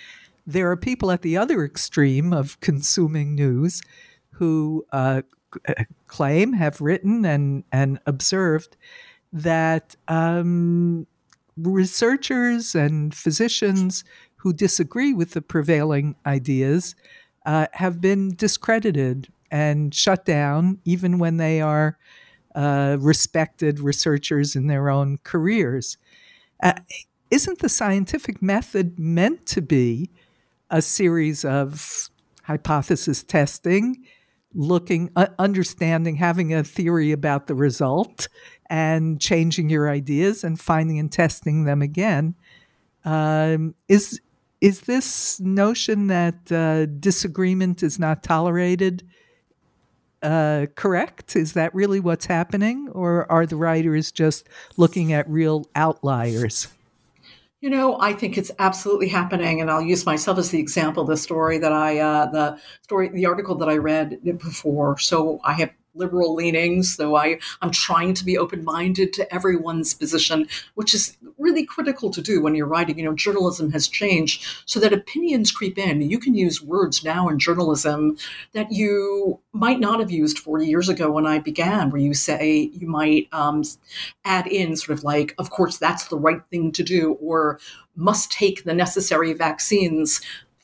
There 0.46 0.70
are 0.70 0.76
people 0.76 1.10
at 1.10 1.22
the 1.22 1.36
other 1.36 1.64
extreme 1.64 2.32
of 2.32 2.60
consuming 2.60 3.34
news 3.34 3.82
who 4.32 4.84
uh, 4.92 5.22
claim, 6.08 6.52
have 6.54 6.80
written, 6.80 7.24
and, 7.24 7.64
and 7.72 8.00
observed 8.06 8.76
that 9.32 9.96
um, 10.08 11.06
researchers 11.62 12.74
and 12.74 13.14
physicians 13.14 14.04
who 14.36 14.52
disagree 14.52 15.12
with 15.12 15.32
the 15.32 15.42
prevailing 15.42 16.16
ideas 16.24 16.94
uh, 17.46 17.66
have 17.72 18.00
been 18.00 18.34
discredited 18.34 19.28
and 19.50 19.94
shut 19.94 20.24
down, 20.24 20.78
even 20.84 21.18
when 21.18 21.36
they 21.36 21.60
are 21.60 21.98
uh, 22.54 22.96
respected 23.00 23.80
researchers 23.80 24.56
in 24.56 24.66
their 24.66 24.88
own 24.88 25.18
careers. 25.24 25.98
Uh, 26.62 26.74
isn't 27.30 27.60
the 27.60 27.68
scientific 27.68 28.42
method 28.42 28.98
meant 28.98 29.46
to 29.46 29.62
be 29.62 30.10
a 30.70 30.82
series 30.82 31.44
of 31.44 32.10
hypothesis 32.44 33.22
testing, 33.22 34.04
looking, 34.54 35.10
understanding, 35.38 36.16
having 36.16 36.52
a 36.52 36.64
theory 36.64 37.12
about 37.12 37.46
the 37.46 37.54
result, 37.54 38.28
and 38.70 39.20
changing 39.20 39.68
your 39.68 39.90
ideas 39.90 40.44
and 40.44 40.58
finding 40.58 40.98
and 40.98 41.10
testing 41.10 41.64
them 41.64 41.82
again. 41.82 42.36
Um, 43.04 43.74
is 43.88 44.20
is 44.60 44.82
this 44.82 45.40
notion 45.40 46.06
that 46.06 46.52
uh, 46.52 46.86
disagreement 46.86 47.82
is 47.82 47.98
not 47.98 48.22
tolerated 48.22 49.02
uh, 50.22 50.66
correct? 50.74 51.34
Is 51.34 51.54
that 51.54 51.74
really 51.74 51.98
what's 51.98 52.26
happening, 52.26 52.88
or 52.92 53.30
are 53.32 53.46
the 53.46 53.56
writers 53.56 54.12
just 54.12 54.48
looking 54.76 55.12
at 55.12 55.28
real 55.28 55.66
outliers? 55.74 56.68
You 57.62 57.70
know, 57.70 57.98
I 58.00 58.12
think 58.12 58.38
it's 58.38 58.50
absolutely 58.58 59.08
happening, 59.08 59.60
and 59.60 59.70
I'll 59.70 59.82
use 59.82 60.06
myself 60.06 60.38
as 60.38 60.50
the 60.50 60.58
example. 60.58 61.04
The 61.04 61.16
story 61.16 61.58
that 61.58 61.72
I, 61.72 61.98
uh, 61.98 62.26
the 62.30 62.58
story, 62.82 63.08
the 63.08 63.26
article 63.26 63.54
that 63.56 63.68
I 63.68 63.76
read 63.76 64.18
before. 64.22 64.98
So 64.98 65.40
I 65.42 65.54
have 65.54 65.70
liberal 65.94 66.34
leanings, 66.34 66.96
though 66.96 67.16
I, 67.16 67.38
I'm 67.62 67.70
trying 67.70 68.14
to 68.14 68.24
be 68.24 68.38
open 68.38 68.64
minded 68.64 69.12
to 69.14 69.34
everyone's 69.34 69.94
position, 69.94 70.48
which 70.74 70.94
is 70.94 71.16
really 71.38 71.64
critical 71.64 72.10
to 72.10 72.22
do 72.22 72.42
when 72.42 72.54
you're 72.54 72.66
writing. 72.66 72.98
You 72.98 73.04
know, 73.04 73.14
journalism 73.14 73.72
has 73.72 73.88
changed 73.88 74.44
so 74.66 74.78
that 74.80 74.92
opinions 74.92 75.50
creep 75.50 75.78
in. 75.78 76.00
You 76.02 76.18
can 76.18 76.34
use 76.34 76.62
words 76.62 77.04
now 77.04 77.28
in 77.28 77.38
journalism 77.38 78.16
that 78.52 78.70
you 78.70 79.40
might 79.52 79.80
not 79.80 80.00
have 80.00 80.10
used 80.10 80.38
40 80.38 80.66
years 80.66 80.88
ago 80.88 81.10
when 81.10 81.26
I 81.26 81.38
began, 81.38 81.90
where 81.90 82.00
you 82.00 82.14
say 82.14 82.70
you 82.72 82.86
might 82.86 83.28
um, 83.32 83.62
add 84.24 84.46
in 84.46 84.76
sort 84.76 84.98
of 84.98 85.04
like, 85.04 85.34
of 85.38 85.50
course, 85.50 85.78
that's 85.78 86.08
the 86.08 86.18
right 86.18 86.42
thing 86.50 86.72
to 86.72 86.82
do, 86.82 87.12
or 87.20 87.58
must 87.96 88.30
take 88.30 88.64
the 88.64 88.74
necessary 88.74 89.32
vaccines 89.32 90.20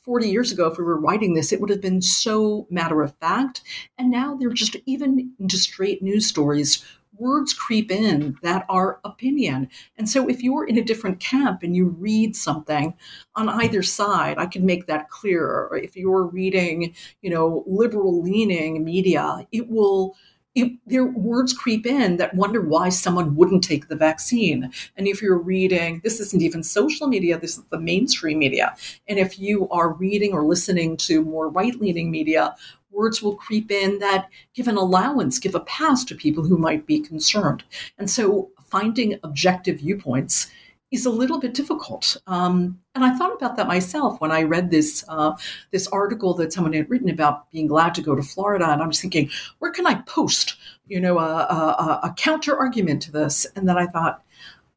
40 0.06 0.30
years 0.30 0.52
ago, 0.52 0.68
if 0.68 0.78
we 0.78 0.84
were 0.84 0.98
writing 0.98 1.34
this, 1.34 1.52
it 1.52 1.60
would 1.60 1.68
have 1.68 1.80
been 1.80 2.00
so 2.00 2.66
matter 2.70 3.02
of 3.02 3.14
fact. 3.16 3.62
And 3.98 4.10
now 4.10 4.36
they're 4.36 4.50
just 4.50 4.76
even 4.86 5.32
into 5.40 5.58
straight 5.58 6.00
news 6.00 6.26
stories. 6.26 6.84
Words 7.18 7.52
creep 7.52 7.90
in 7.90 8.38
that 8.42 8.64
are 8.68 9.00
opinion. 9.04 9.68
And 9.98 10.08
so 10.08 10.28
if 10.28 10.42
you're 10.42 10.64
in 10.64 10.78
a 10.78 10.84
different 10.84 11.18
camp 11.18 11.62
and 11.62 11.74
you 11.74 11.88
read 11.88 12.36
something 12.36 12.94
on 13.34 13.48
either 13.48 13.82
side, 13.82 14.38
I 14.38 14.46
can 14.46 14.64
make 14.64 14.86
that 14.86 15.08
clearer. 15.08 15.80
If 15.82 15.96
you're 15.96 16.26
reading, 16.26 16.94
you 17.22 17.30
know, 17.30 17.64
liberal 17.66 18.22
leaning 18.22 18.84
media, 18.84 19.46
it 19.50 19.68
will 19.68 20.14
it, 20.56 20.72
their 20.86 21.04
words 21.04 21.52
creep 21.52 21.86
in 21.86 22.16
that 22.16 22.34
wonder 22.34 22.62
why 22.62 22.88
someone 22.88 23.36
wouldn't 23.36 23.62
take 23.62 23.88
the 23.88 23.94
vaccine. 23.94 24.72
And 24.96 25.06
if 25.06 25.20
you're 25.20 25.38
reading, 25.38 26.00
this 26.02 26.18
isn't 26.18 26.42
even 26.42 26.62
social 26.62 27.06
media, 27.06 27.38
this 27.38 27.58
is 27.58 27.64
the 27.64 27.78
mainstream 27.78 28.38
media. 28.38 28.74
And 29.06 29.18
if 29.18 29.38
you 29.38 29.68
are 29.68 29.92
reading 29.92 30.32
or 30.32 30.44
listening 30.44 30.96
to 30.98 31.22
more 31.22 31.50
right 31.50 31.78
leaning 31.78 32.10
media, 32.10 32.56
words 32.90 33.22
will 33.22 33.36
creep 33.36 33.70
in 33.70 33.98
that 33.98 34.30
give 34.54 34.66
an 34.66 34.78
allowance, 34.78 35.38
give 35.38 35.54
a 35.54 35.60
pass 35.60 36.04
to 36.04 36.14
people 36.14 36.42
who 36.42 36.56
might 36.56 36.86
be 36.86 37.00
concerned. 37.00 37.62
And 37.98 38.10
so 38.10 38.50
finding 38.64 39.18
objective 39.22 39.80
viewpoints 39.80 40.50
is 40.92 41.04
a 41.04 41.10
little 41.10 41.40
bit 41.40 41.54
difficult. 41.54 42.16
Um, 42.26 42.78
and 42.94 43.04
I 43.04 43.16
thought 43.16 43.34
about 43.34 43.56
that 43.56 43.66
myself 43.66 44.20
when 44.20 44.30
I 44.30 44.42
read 44.42 44.70
this 44.70 45.04
uh, 45.08 45.32
this 45.72 45.86
article 45.88 46.34
that 46.34 46.52
someone 46.52 46.72
had 46.72 46.88
written 46.88 47.08
about 47.08 47.50
being 47.50 47.66
glad 47.66 47.94
to 47.96 48.02
go 48.02 48.14
to 48.14 48.22
Florida, 48.22 48.70
and 48.70 48.82
I 48.82 48.86
was 48.86 49.00
thinking, 49.00 49.28
where 49.58 49.72
can 49.72 49.86
I 49.86 49.94
post, 50.02 50.56
you 50.86 51.00
know, 51.00 51.18
a, 51.18 51.22
a, 51.22 52.00
a 52.04 52.14
counter 52.16 52.56
argument 52.56 53.02
to 53.02 53.12
this? 53.12 53.46
And 53.56 53.68
then 53.68 53.76
I 53.76 53.86
thought, 53.86 54.22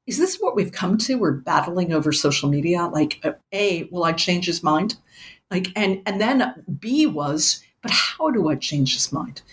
is 0.07 0.17
this 0.17 0.37
what 0.37 0.55
we've 0.55 0.71
come 0.71 0.97
to? 0.97 1.19
We're 1.19 1.31
battling 1.33 1.93
over 1.93 2.11
social 2.11 2.49
media. 2.49 2.87
Like, 2.87 3.19
uh, 3.23 3.33
a, 3.51 3.83
will 3.91 4.03
I 4.03 4.13
change 4.13 4.47
his 4.47 4.63
mind? 4.63 4.95
Like, 5.51 5.67
and 5.75 6.01
and 6.07 6.19
then 6.19 6.65
B 6.79 7.05
was, 7.05 7.63
but 7.83 7.91
how 7.91 8.31
do 8.31 8.49
I 8.49 8.55
change 8.55 8.95
his 8.95 9.11
mind? 9.11 9.43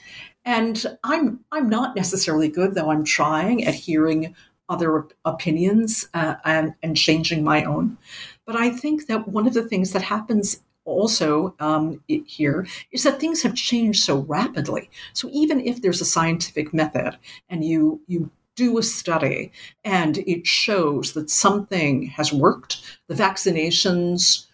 And 0.46 0.86
I'm 1.04 1.40
I'm 1.52 1.68
not 1.68 1.96
necessarily 1.96 2.48
good, 2.48 2.74
though 2.74 2.90
I'm 2.90 3.04
trying 3.04 3.64
at 3.64 3.74
hearing 3.74 4.34
other 4.68 5.06
opinions 5.24 6.08
uh, 6.14 6.36
and, 6.44 6.74
and 6.82 6.96
changing 6.96 7.44
my 7.44 7.64
own. 7.64 7.96
But 8.46 8.56
I 8.56 8.70
think 8.70 9.06
that 9.06 9.28
one 9.28 9.46
of 9.46 9.54
the 9.54 9.68
things 9.68 9.92
that 9.92 10.02
happens 10.02 10.60
also 10.84 11.54
um, 11.58 12.00
here 12.06 12.66
is 12.92 13.02
that 13.02 13.20
things 13.20 13.42
have 13.42 13.54
changed 13.54 14.04
so 14.04 14.18
rapidly. 14.20 14.88
So 15.12 15.28
even 15.32 15.60
if 15.60 15.82
there's 15.82 16.00
a 16.00 16.04
scientific 16.06 16.72
method 16.72 17.18
and 17.48 17.64
you 17.64 18.00
you 18.06 18.30
do 18.54 18.78
a 18.78 18.82
study 18.82 19.52
and 19.84 20.18
it 20.18 20.46
shows 20.46 21.12
that 21.12 21.28
something 21.28 22.06
has 22.06 22.32
worked, 22.32 22.98
the 23.06 23.14
vaccinations 23.14 24.45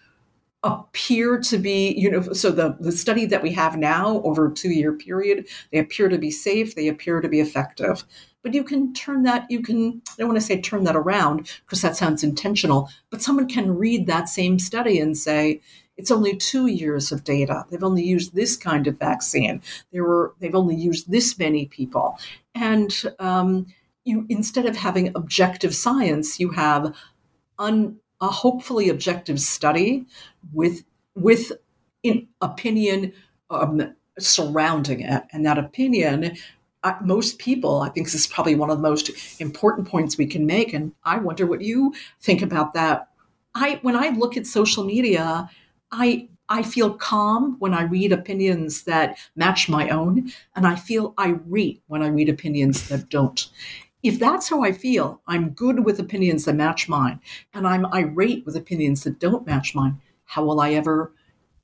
appear 0.62 1.40
to 1.40 1.58
be, 1.58 1.92
you 1.98 2.10
know, 2.10 2.22
so 2.32 2.50
the, 2.50 2.76
the 2.78 2.92
study 2.92 3.26
that 3.26 3.42
we 3.42 3.52
have 3.52 3.76
now 3.76 4.22
over 4.22 4.48
a 4.48 4.54
two 4.54 4.70
year 4.70 4.92
period, 4.92 5.48
they 5.72 5.78
appear 5.78 6.08
to 6.08 6.18
be 6.18 6.30
safe, 6.30 6.74
they 6.74 6.88
appear 6.88 7.20
to 7.20 7.28
be 7.28 7.40
effective. 7.40 8.04
But 8.42 8.54
you 8.54 8.64
can 8.64 8.92
turn 8.92 9.22
that, 9.24 9.46
you 9.50 9.62
can, 9.62 10.02
I 10.10 10.14
don't 10.18 10.28
want 10.28 10.40
to 10.40 10.46
say 10.46 10.60
turn 10.60 10.84
that 10.84 10.96
around 10.96 11.50
because 11.64 11.82
that 11.82 11.96
sounds 11.96 12.24
intentional, 12.24 12.88
but 13.10 13.22
someone 13.22 13.48
can 13.48 13.76
read 13.76 14.06
that 14.06 14.28
same 14.28 14.58
study 14.58 14.98
and 14.98 15.16
say, 15.16 15.60
it's 15.96 16.10
only 16.10 16.36
two 16.36 16.66
years 16.66 17.12
of 17.12 17.22
data. 17.22 17.64
They've 17.70 17.84
only 17.84 18.02
used 18.02 18.34
this 18.34 18.56
kind 18.56 18.86
of 18.86 18.98
vaccine. 18.98 19.62
There 19.92 20.04
were, 20.04 20.34
they've 20.40 20.54
only 20.54 20.74
used 20.74 21.10
this 21.10 21.38
many 21.38 21.66
people. 21.66 22.18
And 22.54 22.90
um, 23.18 23.66
you, 24.04 24.26
instead 24.28 24.66
of 24.66 24.76
having 24.76 25.12
objective 25.14 25.74
science, 25.74 26.40
you 26.40 26.50
have 26.50 26.94
un, 27.58 27.98
a 28.22 28.28
hopefully 28.28 28.88
objective 28.88 29.38
study 29.38 30.06
with, 30.54 30.84
with 31.14 31.52
in 32.02 32.26
opinion 32.40 33.12
um, 33.50 33.94
surrounding 34.18 35.00
it. 35.00 35.24
And 35.32 35.44
that 35.44 35.58
opinion 35.58 36.36
most 37.02 37.38
people, 37.38 37.80
I 37.80 37.88
think 37.90 38.06
this 38.06 38.14
is 38.14 38.26
probably 38.26 38.54
one 38.54 38.70
of 38.70 38.78
the 38.78 38.88
most 38.88 39.10
important 39.40 39.86
points 39.86 40.18
we 40.18 40.26
can 40.26 40.46
make. 40.46 40.72
And 40.72 40.92
I 41.04 41.18
wonder 41.18 41.46
what 41.46 41.60
you 41.60 41.94
think 42.20 42.42
about 42.42 42.74
that. 42.74 43.08
I, 43.54 43.78
when 43.82 43.96
I 43.96 44.08
look 44.08 44.36
at 44.36 44.46
social 44.46 44.84
media, 44.84 45.48
I, 45.90 46.28
I 46.48 46.62
feel 46.62 46.94
calm 46.94 47.56
when 47.60 47.72
I 47.72 47.82
read 47.82 48.12
opinions 48.12 48.84
that 48.84 49.16
match 49.36 49.68
my 49.68 49.90
own, 49.90 50.32
and 50.56 50.66
I 50.66 50.74
feel 50.74 51.14
irate 51.18 51.82
when 51.86 52.02
I 52.02 52.08
read 52.08 52.28
opinions 52.28 52.88
that 52.88 53.08
don't. 53.08 53.48
If 54.02 54.18
that's 54.18 54.48
how 54.48 54.62
I 54.62 54.72
feel, 54.72 55.20
I'm 55.28 55.50
good 55.50 55.84
with 55.84 56.00
opinions 56.00 56.44
that 56.44 56.54
match 56.54 56.88
mine, 56.88 57.20
and 57.54 57.66
I'm 57.66 57.86
irate 57.86 58.44
with 58.44 58.56
opinions 58.56 59.04
that 59.04 59.20
don't 59.20 59.46
match 59.46 59.74
mine. 59.74 60.00
How 60.24 60.44
will 60.44 60.60
I 60.60 60.72
ever 60.72 61.12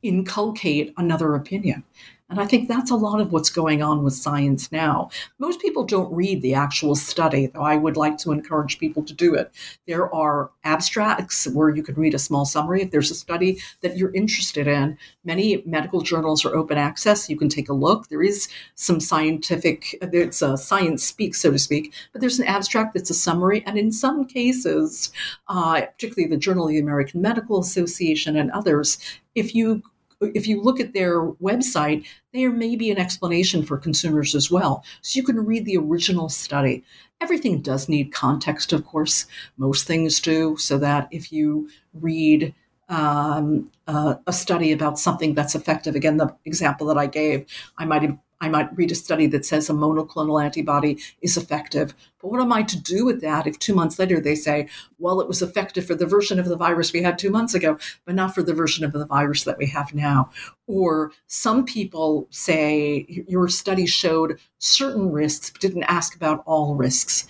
inculcate 0.03 0.95
another 0.97 1.35
opinion? 1.35 1.83
And 2.31 2.41
I 2.41 2.47
think 2.47 2.69
that's 2.69 2.91
a 2.91 2.97
lot 2.97 3.21
of 3.21 3.33
what's 3.33 3.49
going 3.49 3.83
on 3.83 4.05
with 4.05 4.13
science 4.13 4.71
now. 4.71 5.09
Most 5.39 5.61
people 5.61 5.85
don't 5.85 6.13
read 6.13 6.43
the 6.43 6.53
actual 6.53 6.95
study, 6.95 7.47
though 7.47 7.63
I 7.63 7.77
would 7.77 7.97
like 7.97 8.19
to 8.19 8.33
encourage 8.33 8.79
people 8.79 9.03
to 9.05 9.15
do 9.15 9.35
it. 9.35 9.51
There 9.87 10.15
are 10.15 10.51
abstracts 10.65 11.49
where 11.49 11.71
you 11.71 11.83
can 11.83 11.95
read 11.95 12.13
a 12.13 12.19
small 12.19 12.45
summary. 12.45 12.83
If 12.83 12.91
there's 12.91 13.11
a 13.11 13.15
study 13.15 13.61
that 13.81 13.97
you're 13.97 14.13
interested 14.15 14.67
in, 14.67 14.99
many 15.25 15.63
medical 15.65 16.03
journals 16.03 16.45
are 16.45 16.55
open 16.55 16.77
access. 16.77 17.31
You 17.31 17.37
can 17.39 17.49
take 17.49 17.71
a 17.71 17.75
look. 17.75 18.09
There 18.09 18.23
is 18.23 18.49
some 18.75 19.01
scientific, 19.01 19.97
it's 20.03 20.43
a 20.43 20.59
science 20.59 21.05
speak, 21.05 21.35
so 21.35 21.51
to 21.51 21.59
speak, 21.59 21.95
but 22.13 22.21
there's 22.21 22.39
an 22.39 22.47
abstract 22.47 22.93
that's 22.93 23.11
a 23.11 23.15
summary. 23.15 23.65
And 23.67 23.79
in 23.79 23.91
some 23.91 24.27
cases, 24.27 25.13
uh, 25.49 25.81
particularly 25.81 26.29
the 26.29 26.37
Journal 26.37 26.65
of 26.65 26.71
the 26.71 26.79
American 26.79 27.23
Medical 27.23 27.59
Association 27.59 28.37
and 28.37 28.51
others, 28.51 28.99
if 29.35 29.55
you 29.55 29.83
if 30.21 30.47
you 30.47 30.63
look 30.63 30.81
at 30.81 30.95
their 30.95 31.23
website, 31.33 32.07
there 32.33 32.51
may 32.51 32.77
be 32.77 32.91
an 32.91 32.99
explanation 32.99 33.63
for 33.63 33.79
consumers 33.79 34.35
as 34.35 34.51
well. 34.51 34.85
So 35.03 35.19
you 35.19 35.25
can 35.25 35.45
read 35.45 35.65
the 35.65 35.77
original 35.77 36.29
study. 36.29 36.85
Everything 37.21 37.61
does 37.63 37.89
need 37.89 38.13
context, 38.13 38.73
of 38.73 38.85
course. 38.85 39.27
Most 39.57 39.87
things 39.87 40.21
do, 40.21 40.57
so 40.57 40.79
that 40.79 41.09
if 41.11 41.33
you 41.33 41.69
read 41.95 42.55
um, 42.89 43.71
uh, 43.87 44.15
a 44.27 44.33
study 44.33 44.73
about 44.73 44.99
something 44.99 45.35
that's 45.35 45.55
effective, 45.55 45.95
again, 45.95 46.17
the 46.17 46.35
example 46.45 46.87
that 46.89 46.99
I 46.99 47.07
gave, 47.07 47.47
I 47.77 47.85
might 47.85 48.03
I 48.41 48.49
might 48.49 48.77
read 48.77 48.93
a 48.93 48.95
study 48.95 49.27
that 49.29 49.45
says 49.45 49.69
a 49.69 49.73
monoclonal 49.73 50.43
antibody 50.43 50.99
is 51.23 51.37
effective. 51.37 51.95
But 52.21 52.31
what 52.31 52.41
am 52.41 52.53
I 52.53 52.63
to 52.63 52.81
do 52.81 53.05
with 53.05 53.21
that 53.21 53.47
if 53.47 53.59
two 53.59 53.75
months 53.75 53.99
later 53.99 54.21
they 54.21 54.35
say, 54.35 54.69
well, 54.99 55.21
it 55.21 55.29
was 55.29 55.43
effective 55.43 55.87
for 55.87 55.95
the 55.95 56.07
version 56.07 56.39
of 56.39 56.47
the 56.47 56.57
virus 56.57 56.93
we 56.93 57.03
had 57.03 57.19
two 57.19 57.31
months 57.31 57.55
ago, 57.55 57.79
but 58.05 58.15
not 58.15 58.35
for 58.35 58.43
the 58.43 58.55
version 58.55 58.85
of 58.85 58.93
the 58.93 59.07
virus 59.07 59.45
that 59.45 59.59
we 59.59 59.67
have 59.67 59.93
now? 59.93 60.31
Or 60.67 61.13
some 61.27 61.65
people 61.65 62.29
say 62.31 63.25
your 63.29 63.49
study 63.49 63.87
showed 63.87 64.39
certain 64.59 65.11
risks, 65.11 65.51
but 65.51 65.61
didn't 65.61 65.85
ask 65.85 66.15
about 66.15 66.43
all 66.47 66.77
risks. 66.77 67.27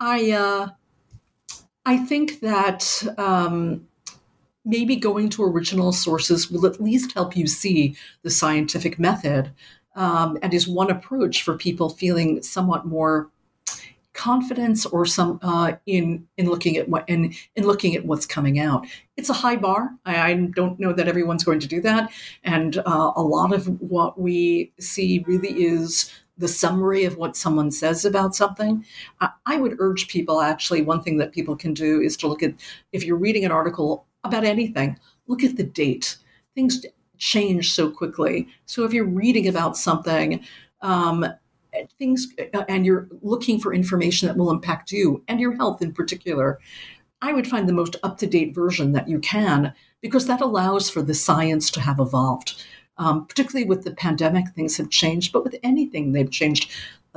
I, 0.00 0.32
uh, 0.32 0.68
I 1.86 1.98
think 1.98 2.40
that 2.40 3.02
um, 3.16 3.86
maybe 4.64 4.96
going 4.96 5.28
to 5.30 5.44
original 5.44 5.92
sources 5.92 6.50
will 6.50 6.66
at 6.66 6.80
least 6.80 7.12
help 7.12 7.36
you 7.36 7.46
see 7.46 7.96
the 8.22 8.30
scientific 8.30 8.98
method 8.98 9.52
um, 9.94 10.38
and 10.42 10.52
is 10.54 10.68
one 10.68 10.90
approach 10.90 11.42
for 11.42 11.56
people 11.56 11.90
feeling 11.90 12.42
somewhat 12.42 12.86
more 12.86 13.30
confidence 14.14 14.86
or 14.86 15.04
some 15.04 15.38
uh, 15.42 15.72
in 15.86 16.26
in 16.38 16.48
looking 16.48 16.76
at 16.76 16.88
what 16.88 17.08
in 17.08 17.34
in 17.56 17.66
looking 17.66 17.94
at 17.94 18.06
what's 18.06 18.26
coming 18.26 18.58
out. 18.58 18.86
It's 19.16 19.28
a 19.28 19.34
high 19.34 19.56
bar. 19.56 19.90
I, 20.06 20.30
I 20.30 20.34
don't 20.34 20.78
know 20.80 20.92
that 20.92 21.08
everyone's 21.08 21.44
going 21.44 21.60
to 21.60 21.68
do 21.68 21.80
that, 21.82 22.10
and 22.42 22.78
uh, 22.78 23.12
a 23.16 23.22
lot 23.22 23.52
of 23.52 23.66
what 23.80 24.18
we 24.18 24.72
see 24.78 25.24
really 25.26 25.64
is 25.64 26.10
the 26.38 26.48
summary 26.48 27.04
of 27.04 27.16
what 27.16 27.36
someone 27.36 27.70
says 27.70 28.04
about 28.04 28.34
something. 28.34 28.84
I, 29.20 29.30
I 29.46 29.56
would 29.58 29.76
urge 29.78 30.08
people 30.08 30.40
actually. 30.40 30.82
One 30.82 31.02
thing 31.02 31.18
that 31.18 31.32
people 31.32 31.56
can 31.56 31.74
do 31.74 32.00
is 32.00 32.16
to 32.18 32.28
look 32.28 32.42
at 32.42 32.54
if 32.92 33.04
you're 33.04 33.16
reading 33.16 33.44
an 33.44 33.52
article 33.52 34.06
about 34.24 34.44
anything, 34.44 34.98
look 35.26 35.44
at 35.44 35.56
the 35.56 35.64
date. 35.64 36.16
Things 36.54 36.84
change 37.18 37.72
so 37.72 37.90
quickly. 37.90 38.48
So 38.66 38.84
if 38.84 38.92
you're 38.92 39.04
reading 39.04 39.48
about 39.48 39.76
something, 39.76 40.44
um, 40.80 41.26
things, 41.98 42.28
uh, 42.52 42.64
and 42.68 42.86
you're 42.86 43.08
looking 43.22 43.58
for 43.58 43.74
information 43.74 44.28
that 44.28 44.36
will 44.36 44.50
impact 44.50 44.92
you 44.92 45.22
and 45.28 45.40
your 45.40 45.56
health 45.56 45.82
in 45.82 45.92
particular, 45.92 46.58
I 47.22 47.32
would 47.32 47.46
find 47.46 47.68
the 47.68 47.72
most 47.72 47.96
up 48.02 48.18
to 48.18 48.26
date 48.26 48.54
version 48.54 48.92
that 48.92 49.08
you 49.08 49.18
can 49.18 49.72
because 50.00 50.26
that 50.26 50.42
allows 50.42 50.90
for 50.90 51.02
the 51.02 51.14
science 51.14 51.70
to 51.70 51.80
have 51.80 51.98
evolved. 51.98 52.62
Um, 52.96 53.26
particularly 53.26 53.66
with 53.66 53.82
the 53.82 53.94
pandemic, 53.94 54.50
things 54.50 54.76
have 54.76 54.90
changed, 54.90 55.32
but 55.32 55.42
with 55.42 55.56
anything, 55.62 56.12
they've 56.12 56.30
changed. 56.30 56.70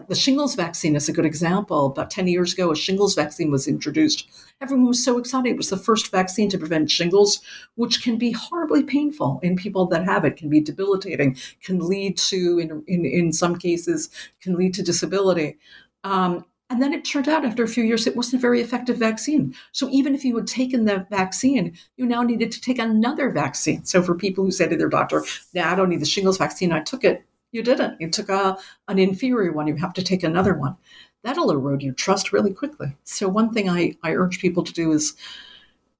The 0.07 0.15
shingles 0.15 0.53
vaccine 0.53 0.95
is 0.95 1.09
a 1.09 1.13
good 1.13 1.25
example. 1.25 1.87
About 1.87 2.11
10 2.11 2.27
years 2.27 2.53
ago, 2.53 2.71
a 2.71 2.75
shingles 2.75 3.15
vaccine 3.15 3.49
was 3.49 3.67
introduced. 3.67 4.27
Everyone 4.61 4.87
was 4.87 5.03
so 5.03 5.17
excited. 5.17 5.49
It 5.49 5.57
was 5.57 5.71
the 5.71 5.77
first 5.77 6.11
vaccine 6.11 6.49
to 6.49 6.57
prevent 6.57 6.91
shingles, 6.91 7.41
which 7.75 8.03
can 8.03 8.17
be 8.17 8.31
horribly 8.31 8.83
painful 8.83 9.39
in 9.41 9.55
people 9.55 9.87
that 9.87 10.05
have 10.05 10.23
it, 10.23 10.37
can 10.37 10.49
be 10.49 10.61
debilitating, 10.61 11.35
can 11.63 11.79
lead 11.79 12.17
to, 12.17 12.59
in, 12.59 12.83
in, 12.87 13.05
in 13.05 13.33
some 13.33 13.57
cases, 13.57 14.09
can 14.39 14.55
lead 14.55 14.75
to 14.75 14.83
disability. 14.83 15.57
Um, 16.03 16.45
and 16.69 16.81
then 16.81 16.93
it 16.93 17.05
turned 17.05 17.29
out 17.29 17.45
after 17.45 17.63
a 17.63 17.67
few 17.67 17.83
years, 17.83 18.05
it 18.05 18.15
wasn't 18.15 18.39
a 18.39 18.41
very 18.41 18.61
effective 18.61 18.97
vaccine. 18.97 19.55
So 19.71 19.89
even 19.89 20.13
if 20.13 20.25
you 20.25 20.35
had 20.35 20.47
taken 20.47 20.85
the 20.85 21.07
vaccine, 21.09 21.77
you 21.95 22.05
now 22.05 22.23
needed 22.23 22.51
to 22.51 22.61
take 22.61 22.77
another 22.77 23.31
vaccine. 23.31 23.85
So 23.85 24.03
for 24.03 24.13
people 24.13 24.43
who 24.43 24.51
say 24.51 24.67
to 24.67 24.75
their 24.75 24.89
doctor, 24.89 25.23
nah, 25.53 25.71
I 25.71 25.75
don't 25.75 25.89
need 25.89 26.01
the 26.01 26.05
shingles 26.05 26.37
vaccine, 26.37 26.73
I 26.73 26.81
took 26.81 27.05
it, 27.05 27.25
you 27.51 27.63
didn't. 27.63 27.99
You 27.99 28.09
took 28.09 28.29
a, 28.29 28.57
an 28.87 28.99
inferior 28.99 29.51
one. 29.51 29.67
You 29.67 29.75
have 29.75 29.93
to 29.93 30.03
take 30.03 30.23
another 30.23 30.53
one. 30.53 30.75
That'll 31.23 31.51
erode 31.51 31.81
your 31.81 31.93
trust 31.93 32.31
really 32.31 32.53
quickly. 32.53 32.95
So, 33.03 33.27
one 33.27 33.53
thing 33.53 33.69
I, 33.69 33.95
I 34.03 34.13
urge 34.13 34.39
people 34.39 34.63
to 34.63 34.73
do 34.73 34.91
is 34.91 35.15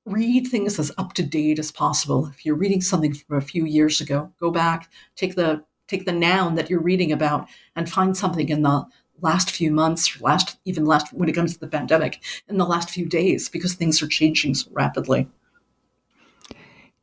read 0.05 0.47
things 0.47 0.80
as 0.80 0.91
up 0.97 1.13
to 1.13 1.24
date 1.24 1.59
as 1.59 1.72
possible. 1.72 2.28
If 2.28 2.45
you're 2.45 2.55
reading 2.55 2.82
something 2.82 3.13
from 3.13 3.38
a 3.38 3.41
few 3.41 3.65
years 3.65 3.99
ago, 3.99 4.32
go 4.39 4.51
back, 4.51 4.89
take 5.15 5.36
the 5.36 5.63
take 5.88 6.05
the 6.05 6.11
noun 6.11 6.55
that 6.55 6.69
you're 6.69 6.82
reading 6.82 7.11
about 7.11 7.47
and 7.76 7.89
find 7.89 8.15
something 8.15 8.49
in 8.49 8.61
the 8.61 8.86
last 9.22 9.49
few 9.49 9.72
months, 9.72 10.19
last 10.22 10.57
even 10.65 10.86
last 10.86 11.13
when 11.13 11.30
it 11.30 11.34
comes 11.34 11.53
to 11.53 11.59
the 11.59 11.67
pandemic, 11.67 12.22
in 12.47 12.57
the 12.57 12.65
last 12.65 12.89
few 12.89 13.05
days 13.05 13.49
because 13.49 13.74
things 13.74 14.01
are 14.01 14.07
changing 14.07 14.53
so 14.53 14.69
rapidly. 14.72 15.28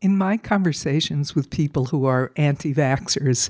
In 0.00 0.18
my 0.18 0.36
conversations 0.36 1.34
with 1.34 1.48
people 1.48 1.86
who 1.86 2.04
are 2.04 2.30
anti 2.36 2.74
vaxxers, 2.74 3.48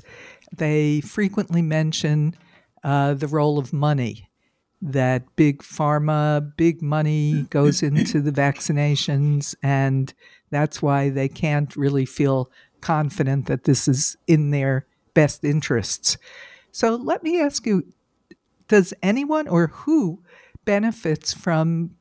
they 0.55 1.01
frequently 1.01 1.61
mention 1.61 2.35
uh, 2.83 3.13
the 3.13 3.27
role 3.27 3.57
of 3.57 3.73
money. 3.73 4.29
That 4.81 5.35
big 5.35 5.59
pharma, 5.63 6.55
big 6.57 6.81
money 6.81 7.43
goes 7.49 7.81
into 7.81 8.21
the 8.21 8.31
vaccinations, 8.31 9.55
and 9.63 10.13
that's 10.51 10.81
why 10.81 11.09
they 11.09 11.27
can't 11.27 11.75
really 11.75 12.05
feel 12.05 12.51
confident 12.81 13.47
that 13.47 13.63
this 13.63 13.87
is 13.87 14.15
in 14.27 14.51
their 14.51 14.85
best 15.13 15.43
interests. 15.43 16.17
So 16.71 16.95
let 16.95 17.23
me 17.23 17.41
ask 17.41 17.65
you 17.65 17.83
does 18.67 18.93
anyone 19.01 19.47
or 19.47 19.67
who 19.67 20.23
benefits 20.65 21.33
from 21.33 21.91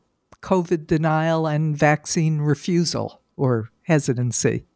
COVID 0.43 0.87
denial 0.87 1.47
and 1.47 1.77
vaccine 1.77 2.41
refusal 2.41 3.21
or 3.37 3.71
hesitancy? 3.83 4.67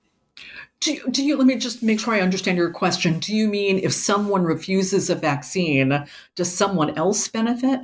Do 0.81 0.93
you, 0.93 1.11
do 1.11 1.25
you, 1.25 1.37
let 1.37 1.47
me 1.47 1.57
just 1.57 1.83
make 1.83 1.99
sure 1.99 2.15
I 2.15 2.21
understand 2.21 2.57
your 2.57 2.71
question. 2.71 3.19
Do 3.19 3.35
you 3.35 3.49
mean 3.49 3.81
if 3.83 3.93
someone 3.93 4.45
refuses 4.45 5.11
a 5.11 5.17
vaccine, 5.17 6.07
does 6.37 6.53
someone 6.53 6.97
else 6.97 7.27
benefit? 7.27 7.81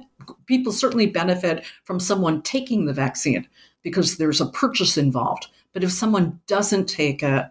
People 0.47 0.73
certainly 0.73 1.07
benefit 1.07 1.65
from 1.83 1.99
someone 1.99 2.41
taking 2.43 2.87
the 2.87 2.93
vaccine 2.93 3.49
because 3.83 4.17
there's 4.17 4.41
a 4.41 4.47
purchase 4.47 4.97
involved. 4.97 5.49
But 5.73 5.83
if 5.83 5.91
someone 5.91 6.41
doesn't 6.47 6.87
take 6.87 7.23
it, 7.23 7.47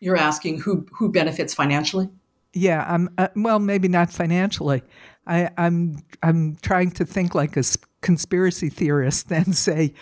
you're 0.00 0.16
asking 0.16 0.60
who 0.60 0.86
who 0.92 1.12
benefits 1.12 1.54
financially? 1.54 2.08
Yeah, 2.52 2.84
I'm 2.88 3.10
uh, 3.16 3.28
well, 3.36 3.60
maybe 3.60 3.86
not 3.86 4.10
financially. 4.10 4.82
I, 5.26 5.50
I'm 5.56 5.98
I'm 6.22 6.56
trying 6.62 6.90
to 6.92 7.04
think 7.04 7.34
like 7.34 7.56
a 7.56 7.62
conspiracy 8.00 8.70
theorist 8.70 9.30
and 9.32 9.54
say, 9.54 9.94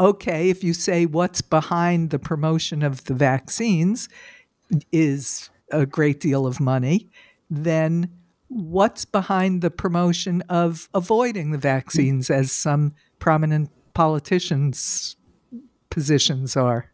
okay, 0.00 0.50
if 0.50 0.62
you 0.62 0.72
say 0.72 1.06
what's 1.06 1.40
behind 1.40 2.10
the 2.10 2.18
promotion 2.18 2.82
of 2.82 3.04
the 3.04 3.14
vaccines 3.14 4.08
is 4.92 5.50
a 5.70 5.86
great 5.86 6.20
deal 6.20 6.46
of 6.46 6.60
money, 6.60 7.08
then 7.50 8.10
what's 8.48 9.04
behind 9.04 9.60
the 9.62 9.70
promotion 9.70 10.42
of 10.48 10.88
avoiding 10.94 11.50
the 11.50 11.58
vaccines, 11.58 12.30
as 12.30 12.52
some 12.52 12.94
prominent 13.18 13.70
politicians' 13.94 15.16
positions 15.90 16.56
are? 16.56 16.90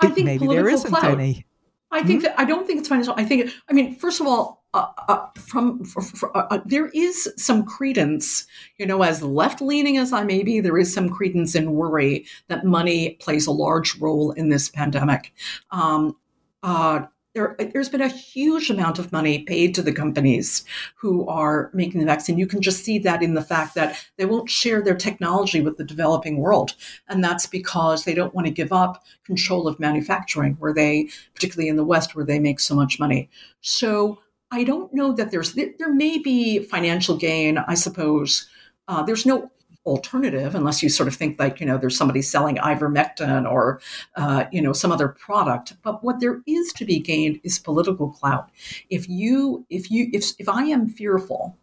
I 0.00 0.08
think 0.08 0.26
maybe 0.26 0.46
there 0.46 0.68
isn't 0.68 1.04
any. 1.04 1.44
I 1.90 2.02
think 2.02 2.22
mm-hmm. 2.22 2.28
that 2.28 2.40
I 2.40 2.44
don't 2.44 2.66
think 2.66 2.80
it's 2.80 2.88
financial. 2.88 3.14
I 3.16 3.24
think 3.24 3.50
I 3.68 3.72
mean, 3.72 3.96
first 3.96 4.20
of 4.20 4.26
all, 4.26 4.57
uh, 4.74 4.86
uh, 5.08 5.26
from 5.38 5.82
for, 5.84 6.02
for, 6.02 6.36
uh, 6.36 6.46
uh, 6.50 6.60
there 6.66 6.88
is 6.88 7.32
some 7.36 7.64
credence, 7.64 8.46
you 8.76 8.84
know, 8.84 9.02
as 9.02 9.22
left 9.22 9.62
leaning 9.62 9.96
as 9.96 10.12
I 10.12 10.24
may 10.24 10.42
be, 10.42 10.60
there 10.60 10.76
is 10.76 10.92
some 10.92 11.08
credence 11.08 11.54
in 11.54 11.72
worry 11.72 12.26
that 12.48 12.66
money 12.66 13.10
plays 13.20 13.46
a 13.46 13.50
large 13.50 13.98
role 13.98 14.32
in 14.32 14.50
this 14.50 14.68
pandemic. 14.68 15.32
Um, 15.70 16.16
uh, 16.62 17.06
there, 17.34 17.56
has 17.74 17.88
been 17.88 18.02
a 18.02 18.08
huge 18.08 18.68
amount 18.68 18.98
of 18.98 19.12
money 19.12 19.40
paid 19.44 19.74
to 19.74 19.82
the 19.82 19.92
companies 19.92 20.64
who 20.96 21.26
are 21.28 21.70
making 21.72 22.00
the 22.00 22.06
vaccine. 22.06 22.36
You 22.36 22.46
can 22.46 22.60
just 22.60 22.84
see 22.84 22.98
that 23.00 23.22
in 23.22 23.34
the 23.34 23.42
fact 23.42 23.74
that 23.74 24.04
they 24.16 24.24
won't 24.24 24.50
share 24.50 24.82
their 24.82 24.96
technology 24.96 25.60
with 25.60 25.76
the 25.76 25.84
developing 25.84 26.38
world. 26.38 26.74
And 27.08 27.22
that's 27.22 27.46
because 27.46 28.04
they 28.04 28.14
don't 28.14 28.34
want 28.34 28.46
to 28.46 28.52
give 28.52 28.72
up 28.72 29.04
control 29.24 29.68
of 29.68 29.78
manufacturing, 29.78 30.54
where 30.54 30.74
they, 30.74 31.10
particularly 31.34 31.68
in 31.68 31.76
the 31.76 31.84
West, 31.84 32.16
where 32.16 32.24
they 32.24 32.40
make 32.40 32.60
so 32.60 32.74
much 32.74 32.98
money. 32.98 33.30
So 33.60 34.18
I 34.50 34.64
don't 34.64 34.92
know 34.94 35.12
that 35.12 35.30
there's, 35.30 35.52
there, 35.52 35.92
may 35.92 36.18
be 36.18 36.60
financial 36.60 37.16
gain, 37.16 37.58
I 37.58 37.74
suppose. 37.74 38.48
Uh, 38.86 39.02
there's 39.02 39.26
no 39.26 39.50
alternative 39.86 40.54
unless 40.54 40.82
you 40.82 40.88
sort 40.90 41.08
of 41.08 41.14
think 41.14 41.40
like 41.40 41.60
you 41.60 41.66
know 41.66 41.78
there's 41.78 41.96
somebody 41.96 42.20
selling 42.20 42.56
ivermectin 42.56 43.50
or 43.50 43.80
uh, 44.16 44.44
you 44.52 44.60
know 44.60 44.72
some 44.74 44.92
other 44.92 45.08
product 45.08 45.72
but 45.82 46.04
what 46.04 46.20
there 46.20 46.42
is 46.46 46.74
to 46.74 46.84
be 46.84 46.98
gained 46.98 47.40
is 47.42 47.58
political 47.58 48.10
clout 48.10 48.50
if 48.90 49.08
you 49.08 49.64
if 49.70 49.90
you 49.90 50.08
if, 50.12 50.32
if 50.38 50.46
i 50.46 50.62
am 50.64 50.88
fearful 50.88 51.56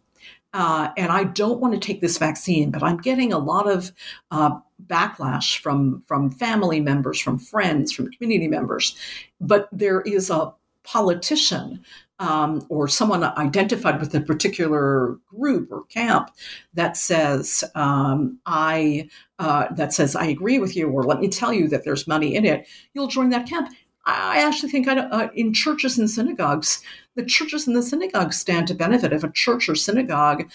uh, 0.56 0.90
and 0.96 1.12
I 1.12 1.24
don't 1.24 1.60
want 1.60 1.74
to 1.74 1.80
take 1.80 2.00
this 2.00 2.16
vaccine, 2.16 2.70
but 2.70 2.82
I'm 2.82 2.96
getting 2.96 3.30
a 3.30 3.38
lot 3.38 3.68
of 3.70 3.92
uh, 4.30 4.58
backlash 4.86 5.58
from 5.58 6.02
from 6.06 6.30
family 6.30 6.80
members, 6.80 7.20
from 7.20 7.38
friends, 7.38 7.92
from 7.92 8.10
community 8.12 8.48
members. 8.48 8.96
But 9.38 9.68
there 9.70 10.00
is 10.00 10.30
a 10.30 10.54
politician 10.82 11.84
um, 12.18 12.64
or 12.68 12.88
someone 12.88 13.22
identified 13.24 14.00
with 14.00 14.14
a 14.14 14.20
particular 14.20 15.18
group 15.26 15.70
or 15.70 15.84
camp 15.84 16.30
that 16.74 16.96
says 16.96 17.62
um, 17.74 18.38
I 18.46 19.08
uh, 19.38 19.66
that 19.74 19.92
says 19.92 20.16
I 20.16 20.26
agree 20.26 20.58
with 20.58 20.76
you, 20.76 20.88
or 20.88 21.02
let 21.02 21.20
me 21.20 21.28
tell 21.28 21.52
you 21.52 21.68
that 21.68 21.84
there's 21.84 22.06
money 22.06 22.34
in 22.34 22.44
it, 22.44 22.66
you'll 22.94 23.08
join 23.08 23.30
that 23.30 23.48
camp. 23.48 23.68
I 24.06 24.40
actually 24.40 24.70
think 24.70 24.86
I, 24.88 24.98
uh, 24.98 25.28
in 25.34 25.52
churches 25.52 25.98
and 25.98 26.08
synagogues, 26.08 26.80
the 27.16 27.24
churches 27.24 27.66
and 27.66 27.76
the 27.76 27.82
synagogues 27.82 28.38
stand 28.38 28.68
to 28.68 28.74
benefit 28.74 29.12
if 29.12 29.24
a 29.24 29.32
church 29.32 29.68
or 29.68 29.74
synagogue 29.74 30.48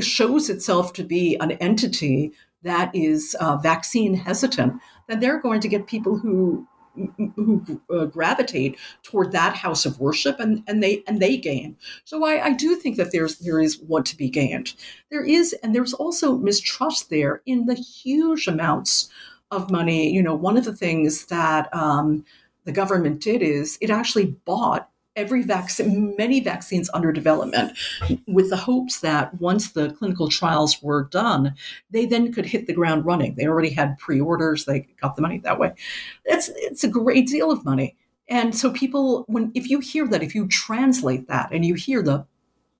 shows 0.00 0.50
itself 0.50 0.92
to 0.94 1.04
be 1.04 1.36
an 1.36 1.52
entity 1.52 2.32
that 2.62 2.90
is 2.94 3.36
uh, 3.40 3.56
vaccine 3.56 4.14
hesitant, 4.14 4.80
then 5.06 5.20
they're 5.20 5.40
going 5.40 5.60
to 5.60 5.68
get 5.68 5.86
people 5.86 6.18
who 6.18 6.66
who 7.36 7.80
uh, 7.90 8.06
gravitate 8.06 8.78
toward 9.02 9.32
that 9.32 9.54
house 9.54 9.86
of 9.86 10.00
worship 10.00 10.40
and, 10.40 10.62
and 10.66 10.82
they 10.82 11.02
and 11.06 11.20
they 11.20 11.36
gain. 11.36 11.76
So 12.04 12.24
I, 12.24 12.46
I 12.46 12.52
do 12.52 12.76
think 12.76 12.96
that 12.96 13.12
there's 13.12 13.38
there 13.38 13.60
is 13.60 13.78
what 13.80 14.06
to 14.06 14.16
be 14.16 14.28
gained. 14.28 14.74
There 15.10 15.24
is 15.24 15.54
and 15.62 15.74
there's 15.74 15.94
also 15.94 16.36
mistrust 16.36 17.10
there 17.10 17.42
in 17.46 17.66
the 17.66 17.74
huge 17.74 18.46
amounts 18.46 19.08
of 19.50 19.70
money. 19.70 20.12
You 20.12 20.22
know 20.22 20.34
one 20.34 20.56
of 20.56 20.64
the 20.64 20.76
things 20.76 21.26
that 21.26 21.74
um, 21.74 22.24
the 22.64 22.72
government 22.72 23.22
did 23.22 23.42
is 23.42 23.78
it 23.80 23.90
actually 23.90 24.36
bought 24.44 24.90
every 25.16 25.42
vaccine, 25.42 26.14
many 26.16 26.40
vaccines 26.40 26.90
under 26.94 27.10
development, 27.10 27.76
with 28.26 28.50
the 28.50 28.56
hopes 28.56 29.00
that 29.00 29.34
once 29.40 29.72
the 29.72 29.90
clinical 29.92 30.28
trials 30.28 30.80
were 30.82 31.04
done, 31.04 31.54
they 31.90 32.06
then 32.06 32.32
could 32.32 32.46
hit 32.46 32.66
the 32.66 32.74
ground 32.74 33.04
running. 33.04 33.34
They 33.34 33.46
already 33.46 33.70
had 33.70 33.98
pre-orders; 33.98 34.66
they 34.66 34.86
got 35.00 35.16
the 35.16 35.22
money 35.22 35.38
that 35.38 35.58
way. 35.58 35.72
It's 36.24 36.50
it's 36.54 36.84
a 36.84 36.88
great 36.88 37.26
deal 37.26 37.50
of 37.50 37.64
money, 37.64 37.96
and 38.28 38.54
so 38.54 38.70
people, 38.70 39.24
when 39.26 39.50
if 39.54 39.70
you 39.70 39.80
hear 39.80 40.06
that, 40.08 40.22
if 40.22 40.34
you 40.34 40.46
translate 40.46 41.28
that, 41.28 41.50
and 41.52 41.64
you 41.64 41.74
hear 41.74 42.02
the 42.02 42.26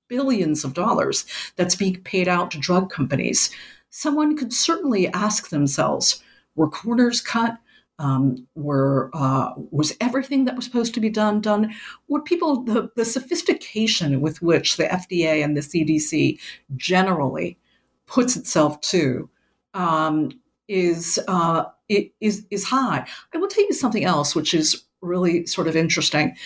billions 0.09 0.63
of 0.65 0.75
dollars 0.75 1.25
that's 1.57 1.75
being 1.75 2.01
paid 2.03 2.29
out 2.29 2.51
to 2.53 2.59
drug 2.59 2.91
companies, 2.91 3.51
someone 3.91 4.37
could 4.37 4.53
certainly 4.53 5.09
ask 5.09 5.49
themselves: 5.49 6.23
Were 6.55 6.69
corners 6.69 7.21
cut? 7.21 7.59
Um, 7.99 8.47
were 8.55 9.11
uh, 9.15 9.53
was 9.71 9.97
everything 10.01 10.45
that 10.45 10.57
was 10.57 10.65
supposed 10.65 10.95
to 10.95 11.01
be 11.01 11.11
done 11.11 11.41
done? 11.41 11.75
What 12.07 12.25
people 12.25 12.63
the, 12.63 12.91
the 12.97 13.05
sophistication 13.05 14.21
with 14.21 14.43
which 14.43 14.77
the 14.77 14.85
FDA 14.85 15.43
and 15.43 15.57
the 15.57 15.63
CDC 15.63 16.39
generally 16.77 17.59
puts 18.07 18.37
itself 18.37 18.81
to 18.83 19.29
um, 19.75 20.31
is 20.69 21.19
uh, 21.29 21.65
is 21.89 22.47
is 22.51 22.65
high. 22.65 23.07
I 23.35 23.39
will 23.39 23.49
tell 23.49 23.65
you 23.65 23.73
something 23.73 24.05
else, 24.05 24.35
which 24.35 24.55
is 24.55 24.85
really 25.01 25.47
sort 25.47 25.69
of 25.69 25.77
interesting. 25.77 26.37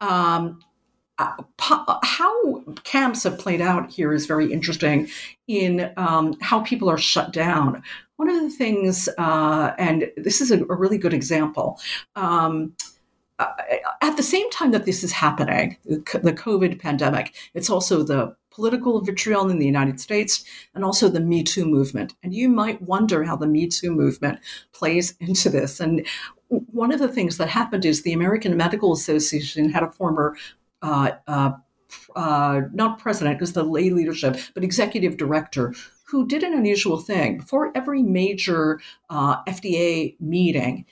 Um, 0.00 0.60
uh, 1.18 1.98
how 2.02 2.64
camps 2.84 3.24
have 3.24 3.38
played 3.38 3.60
out 3.60 3.90
here 3.90 4.14
is 4.14 4.24
very 4.24 4.50
interesting 4.50 5.06
in 5.48 5.92
um, 5.98 6.34
how 6.40 6.60
people 6.60 6.88
are 6.88 6.96
shut 6.96 7.30
down 7.32 7.82
one 8.20 8.28
of 8.28 8.42
the 8.42 8.50
things, 8.50 9.08
uh, 9.16 9.72
and 9.78 10.12
this 10.18 10.42
is 10.42 10.50
a, 10.50 10.62
a 10.64 10.74
really 10.74 10.98
good 10.98 11.14
example. 11.14 11.80
Um, 12.16 12.74
uh, 13.38 13.46
at 14.02 14.18
the 14.18 14.22
same 14.22 14.50
time 14.50 14.72
that 14.72 14.84
this 14.84 15.02
is 15.02 15.10
happening, 15.10 15.78
the 15.86 16.34
COVID 16.34 16.78
pandemic, 16.78 17.34
it's 17.54 17.70
also 17.70 18.02
the 18.02 18.36
political 18.50 19.00
vitriol 19.00 19.48
in 19.48 19.58
the 19.58 19.64
United 19.64 19.98
States 20.00 20.44
and 20.74 20.84
also 20.84 21.08
the 21.08 21.18
Me 21.18 21.42
Too 21.42 21.64
movement. 21.64 22.14
And 22.22 22.34
you 22.34 22.50
might 22.50 22.82
wonder 22.82 23.24
how 23.24 23.36
the 23.36 23.46
Me 23.46 23.66
Too 23.66 23.90
movement 23.90 24.38
plays 24.74 25.14
into 25.20 25.48
this. 25.48 25.80
And 25.80 26.06
one 26.48 26.92
of 26.92 27.00
the 27.00 27.08
things 27.08 27.38
that 27.38 27.48
happened 27.48 27.86
is 27.86 28.02
the 28.02 28.12
American 28.12 28.54
Medical 28.54 28.92
Association 28.92 29.70
had 29.70 29.82
a 29.82 29.90
former 29.90 30.36
uh, 30.82 31.12
uh, 31.26 31.52
uh, 32.16 32.62
not 32.72 32.98
president, 32.98 33.38
because 33.38 33.52
the 33.52 33.62
lay 33.62 33.90
leadership, 33.90 34.36
but 34.54 34.64
executive 34.64 35.16
director 35.16 35.74
who 36.04 36.26
did 36.26 36.42
an 36.42 36.52
unusual 36.52 36.98
thing. 36.98 37.38
Before 37.38 37.70
every 37.74 38.02
major 38.02 38.80
uh, 39.10 39.42
FDA 39.44 40.16
meeting, 40.20 40.84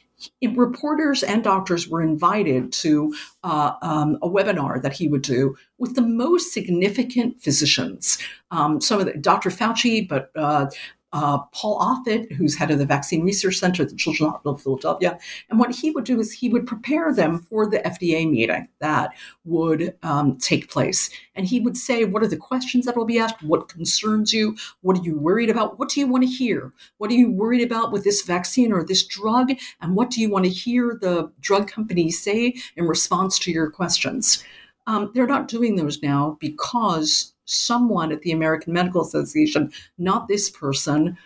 reporters 0.55 1.23
and 1.23 1.45
doctors 1.45 1.89
were 1.89 2.03
invited 2.03 2.73
to 2.73 3.15
uh, 3.45 3.73
um, 3.83 4.19
a 4.23 4.29
webinar 4.29 4.81
that 4.83 4.93
he 4.93 5.09
would 5.09 5.23
do 5.23 5.57
with 5.79 5.95
the 5.95 6.03
most 6.03 6.53
significant 6.53 7.41
physicians. 7.41 8.19
Um, 8.51 8.81
some 8.81 9.01
of 9.01 9.07
the 9.07 9.15
Dr. 9.15 9.51
Fauci, 9.51 10.09
but 10.09 10.31
uh, 10.37 10.67
uh, 11.13 11.39
Paul 11.53 11.79
Offit, 11.81 12.31
who's 12.33 12.55
head 12.55 12.71
of 12.71 12.79
the 12.79 12.87
Vaccine 12.87 13.25
Research 13.25 13.57
Center 13.57 13.83
at 13.83 13.89
the 13.89 13.97
Children's 13.97 14.33
Hospital 14.33 14.55
of 14.55 14.63
Philadelphia. 14.63 15.19
And 15.49 15.59
what 15.59 15.75
he 15.75 15.91
would 15.91 16.05
do 16.05 16.21
is 16.21 16.33
he 16.33 16.49
would 16.49 16.67
prepare 16.67 17.15
them 17.15 17.47
for 17.49 17.69
the 17.69 17.79
FDA 17.79 18.31
meeting 18.31 18.69
that 18.81 19.13
would 19.45 19.97
um, 20.03 20.37
take 20.39 20.71
place. 20.71 21.09
And 21.35 21.47
he 21.47 21.61
would 21.61 21.77
say, 21.77 22.05
What 22.05 22.23
are 22.23 22.29
the 22.29 22.37
questions 22.37 22.85
that 22.85 22.97
will 22.97 23.07
be 23.07 23.19
asked? 23.19 23.43
What 23.43 23.69
concerns 23.69 24.33
you? 24.33 24.57
What 24.83 24.99
are 24.99 25.03
you 25.03 25.19
worried 25.19 25.51
about? 25.51 25.79
What 25.79 25.89
do 25.89 26.01
you 26.01 26.07
want 26.07 26.25
to 26.25 26.31
hear? 26.31 26.73
What 26.99 27.11
are 27.11 27.15
you 27.15 27.31
worried 27.31 27.63
about 27.63 27.91
with 27.91 28.05
this 28.05 28.23
vaccine 28.23 28.73
or 28.73 28.85
this 28.85 29.07
drug? 29.07 29.53
And 29.81 29.97
what 29.97 30.11
do 30.11 30.21
you 30.21 30.31
want 30.31 30.45
to 30.45 30.51
hear 30.51 30.99
the 31.01 31.31
drug 31.41 31.71
companies 31.71 32.23
say 32.23 32.55
in 32.77 32.87
response 32.87 33.39
to 33.41 33.51
your 33.51 33.71
questions? 33.71 34.45
Um, 34.87 35.11
they're 35.15 35.27
not 35.27 35.49
doing 35.49 35.77
those 35.77 36.03
now 36.03 36.39
because 36.41 37.35
someone 37.49 38.13
at 38.13 38.23
the 38.23 38.33
American 38.33 38.73
Medical 38.73 39.03
Association, 39.03 39.73
not 39.97 40.29
this 40.29 40.51
person, 40.51 41.17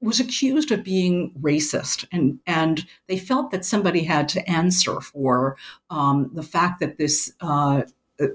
was 0.00 0.20
accused 0.20 0.70
of 0.70 0.84
being 0.84 1.32
racist, 1.40 2.04
and 2.12 2.38
and 2.46 2.86
they 3.08 3.18
felt 3.18 3.50
that 3.50 3.64
somebody 3.64 4.04
had 4.04 4.28
to 4.30 4.48
answer 4.50 5.00
for 5.00 5.56
um, 5.90 6.30
the 6.34 6.42
fact 6.42 6.80
that 6.80 6.98
this. 6.98 7.32
Uh, 7.40 7.82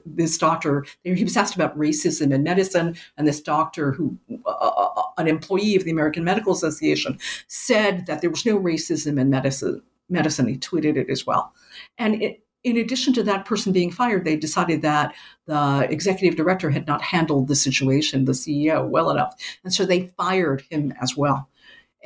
this 0.06 0.38
doctor, 0.38 0.86
he 1.04 1.26
was 1.26 1.36
asked 1.36 1.56
about 1.56 1.78
racism 1.78 2.32
in 2.32 2.42
medicine, 2.42 2.96
and 3.18 3.28
this 3.28 3.42
doctor, 3.42 3.92
who 3.92 4.18
uh, 4.46 4.50
uh, 4.50 5.02
an 5.18 5.28
employee 5.28 5.76
of 5.76 5.84
the 5.84 5.92
American 5.92 6.24
Medical 6.24 6.54
Association, 6.54 7.20
said 7.50 8.06
that 8.06 8.22
there 8.22 8.30
was 8.30 8.46
no 8.46 8.58
racism 8.58 9.20
in 9.20 9.30
medicine. 9.30 9.82
Medicine, 10.08 10.48
he 10.48 10.58
tweeted 10.58 10.96
it 10.96 11.10
as 11.10 11.28
well, 11.28 11.54
and 11.98 12.24
it, 12.24 12.43
in 12.64 12.78
addition 12.78 13.14
to 13.14 13.24
that 13.24 13.45
person 13.45 13.74
being 13.74 13.91
fired, 13.91 14.24
they 14.24 14.36
decided 14.36 14.82
that 14.82 15.14
the 15.47 15.88
executive 15.89 16.38
director 16.38 16.70
had 16.70 16.88
not 16.88 17.01
handled 17.01 17.47
the 17.47 17.55
situation, 17.55 18.26
the 18.26 18.32
CEO, 18.32 18.88
well 18.88 19.09
enough. 19.09 19.36
And 19.64 19.74
so 19.74 19.86
they 19.86 20.14
fired 20.18 20.64
him 20.70 20.93
as 21.01 21.18
well. 21.18 21.49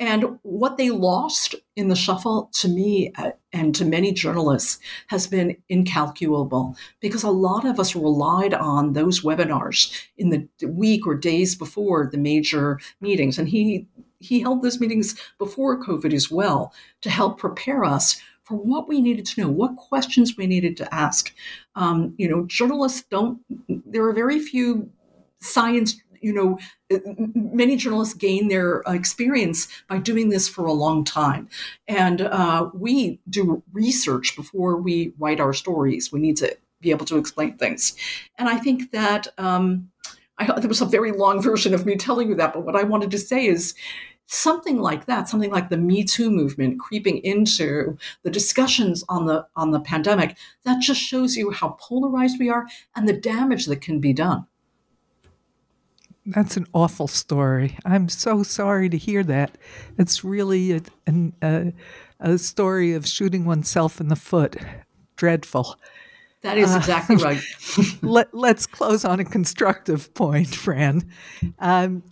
And 0.00 0.38
what 0.42 0.76
they 0.76 0.90
lost 0.90 1.56
in 1.74 1.88
the 1.88 1.96
shuffle 1.96 2.50
to 2.54 2.68
me 2.68 3.12
uh, 3.18 3.32
and 3.52 3.74
to 3.74 3.84
many 3.84 4.12
journalists 4.12 4.78
has 5.08 5.26
been 5.26 5.56
incalculable 5.68 6.76
because 7.00 7.24
a 7.24 7.30
lot 7.30 7.66
of 7.66 7.80
us 7.80 7.96
relied 7.96 8.54
on 8.54 8.92
those 8.92 9.22
webinars 9.22 9.92
in 10.16 10.30
the 10.30 10.48
week 10.68 11.04
or 11.04 11.16
days 11.16 11.56
before 11.56 12.08
the 12.10 12.18
major 12.18 12.78
meetings. 13.00 13.38
And 13.38 13.48
he 13.48 13.86
he 14.20 14.40
held 14.40 14.62
those 14.62 14.80
meetings 14.80 15.16
before 15.38 15.82
COVID 15.82 16.12
as 16.12 16.30
well 16.30 16.72
to 17.02 17.10
help 17.10 17.38
prepare 17.38 17.84
us 17.84 18.20
for 18.48 18.56
what 18.56 18.88
we 18.88 19.02
needed 19.02 19.26
to 19.26 19.42
know, 19.42 19.48
what 19.50 19.76
questions 19.76 20.36
we 20.36 20.46
needed 20.46 20.76
to 20.78 20.94
ask. 20.94 21.34
Um, 21.74 22.14
you 22.16 22.28
know, 22.28 22.46
journalists 22.46 23.04
don't, 23.10 23.40
there 23.68 24.04
are 24.04 24.12
very 24.12 24.38
few 24.38 24.90
science 25.40 26.00
you 26.20 26.32
know, 26.32 26.58
many 27.34 27.76
journalists 27.76 28.14
gain 28.14 28.48
their 28.48 28.82
experience 28.88 29.68
by 29.88 29.98
doing 29.98 30.30
this 30.30 30.48
for 30.48 30.66
a 30.66 30.72
long 30.72 31.04
time. 31.04 31.48
And 31.86 32.22
uh, 32.22 32.70
we 32.74 33.20
do 33.30 33.62
research 33.72 34.34
before 34.34 34.76
we 34.76 35.12
write 35.18 35.38
our 35.38 35.52
stories. 35.52 36.10
We 36.10 36.18
need 36.18 36.36
to 36.38 36.56
be 36.80 36.90
able 36.90 37.06
to 37.06 37.18
explain 37.18 37.56
things. 37.56 37.96
And 38.36 38.48
I 38.48 38.56
think 38.56 38.90
that 38.90 39.28
um, 39.38 39.90
I, 40.38 40.58
there 40.58 40.68
was 40.68 40.80
a 40.80 40.86
very 40.86 41.12
long 41.12 41.42
version 41.42 41.74
of 41.74 41.86
me 41.86 41.96
telling 41.96 42.28
you 42.28 42.34
that, 42.36 42.52
but 42.52 42.64
what 42.64 42.76
I 42.76 42.82
wanted 42.82 43.10
to 43.12 43.18
say 43.18 43.46
is 43.46 43.74
something 44.28 44.78
like 44.78 45.06
that, 45.06 45.26
something 45.28 45.50
like 45.50 45.70
the 45.70 45.76
Me 45.76 46.04
Too 46.04 46.30
movement 46.30 46.78
creeping 46.78 47.18
into 47.24 47.96
the 48.22 48.30
discussions 48.30 49.02
on 49.08 49.26
the 49.26 49.46
on 49.56 49.72
the 49.72 49.80
pandemic, 49.80 50.36
that 50.64 50.80
just 50.80 51.00
shows 51.00 51.36
you 51.36 51.50
how 51.50 51.76
polarized 51.80 52.38
we 52.38 52.48
are 52.48 52.66
and 52.94 53.08
the 53.08 53.14
damage 53.14 53.66
that 53.66 53.80
can 53.80 53.98
be 53.98 54.12
done. 54.12 54.46
That's 56.26 56.58
an 56.58 56.66
awful 56.74 57.08
story. 57.08 57.78
I'm 57.86 58.10
so 58.10 58.42
sorry 58.42 58.90
to 58.90 58.98
hear 58.98 59.24
that. 59.24 59.56
It's 59.96 60.22
really 60.22 60.72
a, 60.72 60.82
a, 61.42 61.72
a 62.20 62.36
story 62.36 62.92
of 62.92 63.06
shooting 63.06 63.46
oneself 63.46 63.98
in 63.98 64.08
the 64.08 64.16
foot. 64.16 64.56
Dreadful. 65.16 65.76
That 66.42 66.58
is 66.58 66.76
exactly 66.76 67.16
uh, 67.16 67.18
right. 67.24 67.42
let, 68.02 68.34
us 68.34 68.66
close 68.66 69.06
on 69.06 69.20
a 69.20 69.24
constructive 69.24 70.12
point, 70.12 70.54
Fran. 70.54 71.10
Um, 71.58 72.02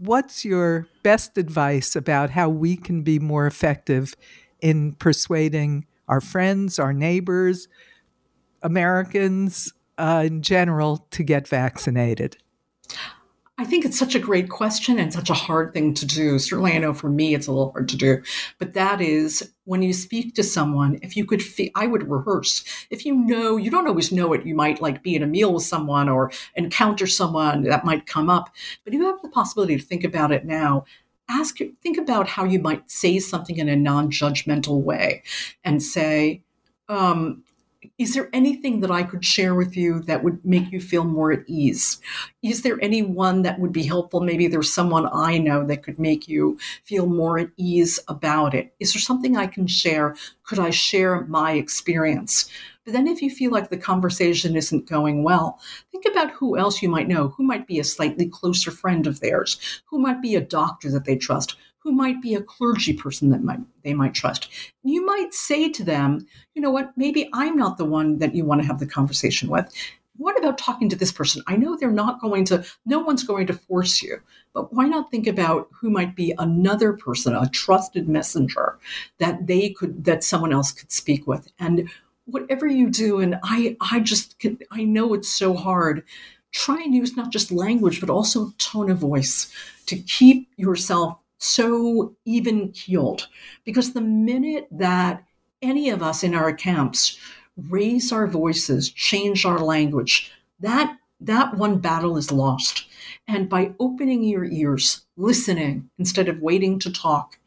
what's 0.00 0.44
your 0.44 0.86
best 1.02 1.38
advice 1.38 1.96
about 1.96 2.30
how 2.30 2.48
we 2.48 2.76
can 2.76 3.02
be 3.02 3.18
more 3.18 3.46
effective 3.46 4.14
in 4.60 4.92
persuading 4.94 5.86
our 6.08 6.20
friends, 6.20 6.78
our 6.78 6.92
neighbors, 6.92 7.68
Americans 8.62 9.72
uh, 9.98 10.24
in 10.26 10.42
general 10.42 11.06
to 11.10 11.22
get 11.22 11.48
vaccinated? 11.48 12.36
I 13.58 13.64
think 13.64 13.84
it's 13.84 13.98
such 13.98 14.14
a 14.14 14.18
great 14.18 14.48
question 14.48 14.98
and 14.98 15.12
such 15.12 15.28
a 15.28 15.34
hard 15.34 15.74
thing 15.74 15.92
to 15.94 16.06
do. 16.06 16.38
Certainly, 16.38 16.72
I 16.72 16.78
know 16.78 16.94
for 16.94 17.10
me 17.10 17.34
it's 17.34 17.46
a 17.46 17.52
little 17.52 17.70
hard 17.72 17.88
to 17.90 17.96
do. 17.96 18.22
But 18.58 18.72
that 18.72 19.00
is 19.00 19.52
when 19.64 19.82
you 19.82 19.92
speak 19.92 20.34
to 20.34 20.42
someone, 20.42 20.98
if 21.02 21.16
you 21.16 21.26
could, 21.26 21.42
feel, 21.42 21.70
I 21.74 21.86
would 21.86 22.10
rehearse. 22.10 22.64
If 22.90 23.04
you 23.04 23.14
know, 23.14 23.58
you 23.58 23.70
don't 23.70 23.86
always 23.86 24.10
know 24.10 24.32
it. 24.32 24.46
You 24.46 24.54
might 24.54 24.80
like 24.80 25.02
be 25.02 25.14
in 25.14 25.22
a 25.22 25.26
meal 25.26 25.52
with 25.52 25.64
someone 25.64 26.08
or 26.08 26.32
encounter 26.56 27.06
someone 27.06 27.62
that 27.64 27.84
might 27.84 28.06
come 28.06 28.30
up, 28.30 28.48
but 28.84 28.94
you 28.94 29.04
have 29.06 29.20
the 29.22 29.28
possibility 29.28 29.76
to 29.76 29.84
think 29.84 30.02
about 30.02 30.32
it 30.32 30.44
now 30.46 30.84
ask 31.28 31.58
think 31.82 31.98
about 31.98 32.28
how 32.28 32.44
you 32.44 32.58
might 32.58 32.90
say 32.90 33.18
something 33.18 33.56
in 33.56 33.68
a 33.68 33.76
non-judgmental 33.76 34.82
way 34.82 35.22
and 35.64 35.82
say 35.82 36.42
um, 36.88 37.42
is 37.98 38.14
there 38.14 38.28
anything 38.32 38.80
that 38.80 38.90
I 38.90 39.02
could 39.02 39.24
share 39.24 39.54
with 39.54 39.76
you 39.76 40.00
that 40.02 40.22
would 40.22 40.44
make 40.44 40.70
you 40.70 40.80
feel 40.80 41.04
more 41.04 41.32
at 41.32 41.44
ease? 41.46 42.00
Is 42.42 42.62
there 42.62 42.78
anyone 42.82 43.42
that 43.42 43.58
would 43.58 43.72
be 43.72 43.82
helpful? 43.82 44.20
Maybe 44.20 44.46
there's 44.46 44.72
someone 44.72 45.08
I 45.12 45.38
know 45.38 45.66
that 45.66 45.82
could 45.82 45.98
make 45.98 46.28
you 46.28 46.58
feel 46.84 47.06
more 47.06 47.38
at 47.38 47.50
ease 47.56 47.98
about 48.08 48.54
it. 48.54 48.74
Is 48.80 48.92
there 48.92 49.00
something 49.00 49.36
I 49.36 49.46
can 49.46 49.66
share? 49.66 50.14
Could 50.44 50.58
I 50.58 50.70
share 50.70 51.24
my 51.26 51.52
experience? 51.52 52.48
But 52.84 52.94
then, 52.94 53.06
if 53.06 53.22
you 53.22 53.30
feel 53.30 53.52
like 53.52 53.70
the 53.70 53.76
conversation 53.76 54.56
isn't 54.56 54.88
going 54.88 55.22
well, 55.22 55.60
think 55.92 56.04
about 56.10 56.32
who 56.32 56.58
else 56.58 56.82
you 56.82 56.88
might 56.88 57.06
know, 57.06 57.28
who 57.28 57.44
might 57.44 57.68
be 57.68 57.78
a 57.78 57.84
slightly 57.84 58.28
closer 58.28 58.72
friend 58.72 59.06
of 59.06 59.20
theirs, 59.20 59.82
who 59.86 60.00
might 60.00 60.20
be 60.20 60.34
a 60.34 60.40
doctor 60.40 60.90
that 60.90 61.04
they 61.04 61.16
trust, 61.16 61.56
who 61.82 61.92
might 61.92 62.22
be 62.22 62.34
a 62.34 62.42
clergy 62.42 62.92
person 62.92 63.30
that 63.30 63.42
might 63.42 63.60
they 63.82 63.94
might 63.94 64.14
trust. 64.14 64.48
You 64.84 65.04
might 65.04 65.34
say 65.34 65.68
to 65.70 65.84
them, 65.84 66.26
you 66.54 66.62
know 66.62 66.70
what, 66.70 66.92
maybe 66.96 67.28
I'm 67.32 67.56
not 67.56 67.78
the 67.78 67.84
one 67.84 68.18
that 68.18 68.34
you 68.34 68.44
want 68.44 68.60
to 68.60 68.66
have 68.66 68.78
the 68.78 68.86
conversation 68.86 69.48
with. 69.48 69.72
What 70.16 70.38
about 70.38 70.58
talking 70.58 70.88
to 70.90 70.96
this 70.96 71.10
person? 71.10 71.42
I 71.46 71.56
know 71.56 71.76
they're 71.76 71.90
not 71.90 72.20
going 72.20 72.44
to, 72.46 72.64
no 72.84 73.00
one's 73.00 73.24
going 73.24 73.46
to 73.46 73.54
force 73.54 74.02
you, 74.02 74.20
but 74.52 74.72
why 74.72 74.86
not 74.86 75.10
think 75.10 75.26
about 75.26 75.68
who 75.72 75.90
might 75.90 76.14
be 76.14 76.34
another 76.38 76.92
person, 76.92 77.34
a 77.34 77.48
trusted 77.48 78.08
messenger 78.08 78.78
that 79.18 79.46
they 79.46 79.70
could, 79.70 80.04
that 80.04 80.22
someone 80.22 80.52
else 80.52 80.70
could 80.70 80.92
speak 80.92 81.26
with? 81.26 81.50
And 81.58 81.88
whatever 82.26 82.66
you 82.66 82.90
do, 82.90 83.20
and 83.20 83.38
I, 83.42 83.76
I 83.80 84.00
just, 84.00 84.38
can, 84.38 84.58
I 84.70 84.84
know 84.84 85.14
it's 85.14 85.30
so 85.30 85.54
hard 85.54 86.04
try 86.52 86.80
and 86.82 86.94
use 86.94 87.16
not 87.16 87.32
just 87.32 87.50
language 87.50 87.98
but 87.98 88.10
also 88.10 88.52
tone 88.58 88.90
of 88.90 88.98
voice 88.98 89.50
to 89.86 89.96
keep 89.96 90.48
yourself 90.56 91.18
so 91.42 92.14
even 92.24 92.72
keeled. 92.72 93.28
Because 93.64 93.92
the 93.92 94.00
minute 94.00 94.68
that 94.70 95.24
any 95.60 95.90
of 95.90 96.02
us 96.02 96.22
in 96.22 96.34
our 96.34 96.52
camps 96.52 97.18
raise 97.56 98.12
our 98.12 98.26
voices, 98.26 98.90
change 98.90 99.44
our 99.44 99.58
language, 99.58 100.32
that 100.60 100.96
that 101.20 101.56
one 101.56 101.78
battle 101.78 102.16
is 102.16 102.32
lost. 102.32 102.86
And 103.28 103.48
by 103.48 103.72
opening 103.78 104.24
your 104.24 104.44
ears, 104.44 105.02
listening 105.16 105.88
instead 105.98 106.28
of 106.28 106.40
waiting 106.40 106.78
to 106.80 106.92
talk, 106.92 107.38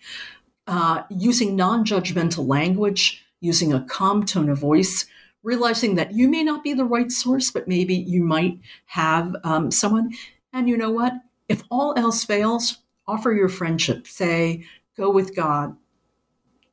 uh, 0.68 1.04
using 1.10 1.56
non 1.56 1.84
judgmental 1.84 2.48
language, 2.48 3.24
using 3.42 3.74
a 3.74 3.84
calm 3.86 4.26
tone 4.26 4.50
of 4.50 4.60
voice, 4.60 5.06
realizing 5.44 5.96
that 5.96 6.14
you 6.14 6.30
may 6.30 6.44
not 6.44 6.64
be 6.64 6.74
the 6.74 6.86
right 6.86 7.12
source, 7.12 7.52
but 7.52 7.68
maybe 7.68 7.94
you 7.94 8.24
might 8.24 8.60
have 8.86 9.36
um, 9.44 9.70
someone. 9.72 10.12
And 10.54 10.70
you 10.70 10.78
know 10.78 10.92
what? 10.92 11.14
If 11.50 11.64
all 11.70 11.94
else 11.98 12.24
fails, 12.24 12.78
offer 13.08 13.34
your 13.34 13.50
friendship. 13.50 14.08
Say, 14.08 14.66
go 14.98 15.10
with 15.10 15.36
God. 15.36 15.76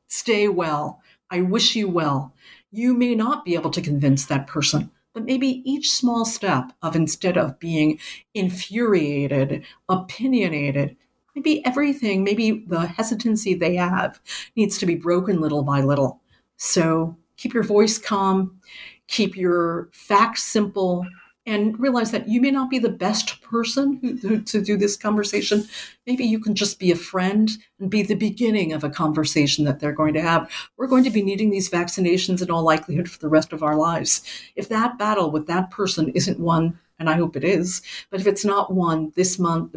Stay 0.07 0.47
well. 0.47 1.01
I 1.29 1.41
wish 1.41 1.75
you 1.75 1.89
well. 1.89 2.33
You 2.71 2.93
may 2.93 3.15
not 3.15 3.45
be 3.45 3.55
able 3.55 3.71
to 3.71 3.81
convince 3.81 4.25
that 4.25 4.47
person, 4.47 4.91
but 5.13 5.25
maybe 5.25 5.61
each 5.69 5.91
small 5.91 6.25
step 6.25 6.71
of 6.81 6.95
instead 6.95 7.37
of 7.37 7.59
being 7.59 7.99
infuriated, 8.33 9.65
opinionated, 9.89 10.95
maybe 11.35 11.65
everything, 11.65 12.23
maybe 12.23 12.65
the 12.67 12.81
hesitancy 12.81 13.53
they 13.53 13.75
have 13.75 14.19
needs 14.55 14.77
to 14.77 14.85
be 14.85 14.95
broken 14.95 15.41
little 15.41 15.63
by 15.63 15.81
little. 15.81 16.21
So 16.57 17.17
keep 17.37 17.53
your 17.53 17.63
voice 17.63 17.97
calm, 17.97 18.59
keep 19.07 19.35
your 19.35 19.89
facts 19.91 20.43
simple, 20.43 21.05
and 21.45 21.77
realize 21.79 22.11
that 22.11 22.29
you 22.29 22.39
may 22.39 22.51
not 22.51 22.69
be 22.69 22.79
the 22.79 22.89
best 22.89 23.41
person 23.41 23.99
who, 24.01 24.15
who, 24.17 24.41
to 24.41 24.61
do 24.61 24.77
this 24.77 24.95
conversation. 24.95 25.65
Maybe 26.07 26.23
you 26.23 26.39
can 26.39 26.55
just 26.55 26.79
be 26.79 26.91
a 26.91 26.95
friend 26.95 27.51
and 27.79 27.89
be 27.89 28.01
the 28.01 28.15
beginning 28.15 28.71
of 28.71 28.83
a 28.83 28.89
conversation 28.89 29.65
that 29.65 29.79
they're 29.79 29.91
going 29.91 30.13
to 30.13 30.21
have. 30.21 30.49
We're 30.77 30.87
going 30.87 31.03
to 31.03 31.09
be 31.09 31.21
needing 31.21 31.49
these 31.49 31.69
vaccinations 31.69 32.41
in 32.41 32.49
all 32.49 32.63
likelihood 32.63 33.09
for 33.09 33.19
the 33.19 33.27
rest 33.27 33.51
of 33.51 33.61
our 33.61 33.75
lives. 33.75 34.23
If 34.55 34.69
that 34.69 34.97
battle 34.97 35.31
with 35.31 35.47
that 35.47 35.69
person 35.69 36.09
isn't 36.09 36.39
won, 36.39 36.79
and 36.99 37.09
I 37.09 37.17
hope 37.17 37.35
it 37.35 37.43
is, 37.43 37.81
but 38.09 38.21
if 38.21 38.27
it's 38.27 38.45
not 38.45 38.73
won 38.73 39.11
this 39.15 39.37
month, 39.37 39.75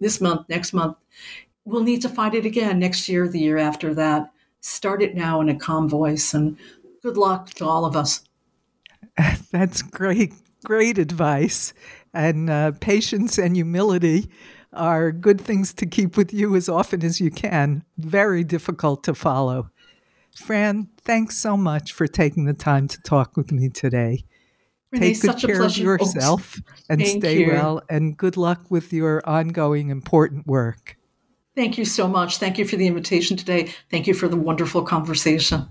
this 0.00 0.20
month, 0.20 0.48
next 0.48 0.72
month. 0.72 0.96
We'll 1.64 1.82
need 1.82 2.02
to 2.02 2.08
fight 2.08 2.34
it 2.34 2.46
again 2.46 2.78
next 2.78 3.08
year, 3.08 3.28
the 3.28 3.38
year 3.38 3.58
after 3.58 3.94
that. 3.94 4.30
Start 4.60 5.02
it 5.02 5.14
now 5.14 5.40
in 5.40 5.48
a 5.48 5.58
calm 5.58 5.88
voice, 5.88 6.34
and 6.34 6.56
good 7.02 7.16
luck 7.16 7.50
to 7.50 7.66
all 7.66 7.84
of 7.84 7.94
us. 7.94 8.24
That's 9.52 9.82
great, 9.82 10.32
great 10.64 10.98
advice. 10.98 11.72
And 12.14 12.48
uh, 12.50 12.72
patience 12.80 13.38
and 13.38 13.54
humility 13.54 14.30
are 14.72 15.12
good 15.12 15.40
things 15.40 15.72
to 15.74 15.86
keep 15.86 16.16
with 16.16 16.32
you 16.32 16.56
as 16.56 16.68
often 16.68 17.04
as 17.04 17.20
you 17.20 17.30
can. 17.30 17.84
Very 17.96 18.44
difficult 18.44 19.04
to 19.04 19.14
follow. 19.14 19.70
Fran, 20.34 20.88
thanks 20.98 21.36
so 21.36 21.56
much 21.56 21.92
for 21.92 22.06
taking 22.06 22.44
the 22.44 22.54
time 22.54 22.88
to 22.88 23.00
talk 23.02 23.36
with 23.36 23.50
me 23.50 23.68
today. 23.68 24.24
Renee, 24.92 25.14
Take 25.14 25.22
good 25.22 25.38
care 25.38 25.62
of 25.62 25.76
yourself 25.76 26.60
and 26.88 27.02
Thank 27.02 27.24
stay 27.24 27.40
you. 27.40 27.48
well, 27.48 27.82
and 27.90 28.16
good 28.16 28.36
luck 28.36 28.70
with 28.70 28.92
your 28.92 29.22
ongoing 29.28 29.90
important 29.90 30.46
work. 30.46 30.96
Thank 31.54 31.76
you 31.76 31.84
so 31.84 32.06
much. 32.06 32.38
Thank 32.38 32.56
you 32.56 32.64
for 32.64 32.76
the 32.76 32.86
invitation 32.86 33.36
today. 33.36 33.70
Thank 33.90 34.06
you 34.06 34.14
for 34.14 34.28
the 34.28 34.36
wonderful 34.36 34.82
conversation. 34.82 35.68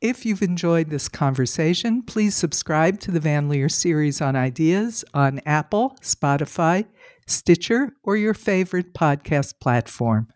If 0.00 0.24
you've 0.24 0.42
enjoyed 0.42 0.90
this 0.90 1.08
conversation, 1.08 2.02
please 2.02 2.36
subscribe 2.36 3.00
to 3.00 3.10
the 3.10 3.18
Van 3.18 3.48
Leer 3.48 3.68
series 3.68 4.20
on 4.20 4.36
ideas 4.36 5.04
on 5.12 5.40
Apple, 5.44 5.96
Spotify, 6.00 6.86
Stitcher, 7.26 7.96
or 8.04 8.16
your 8.16 8.32
favorite 8.32 8.94
podcast 8.94 9.58
platform. 9.58 10.28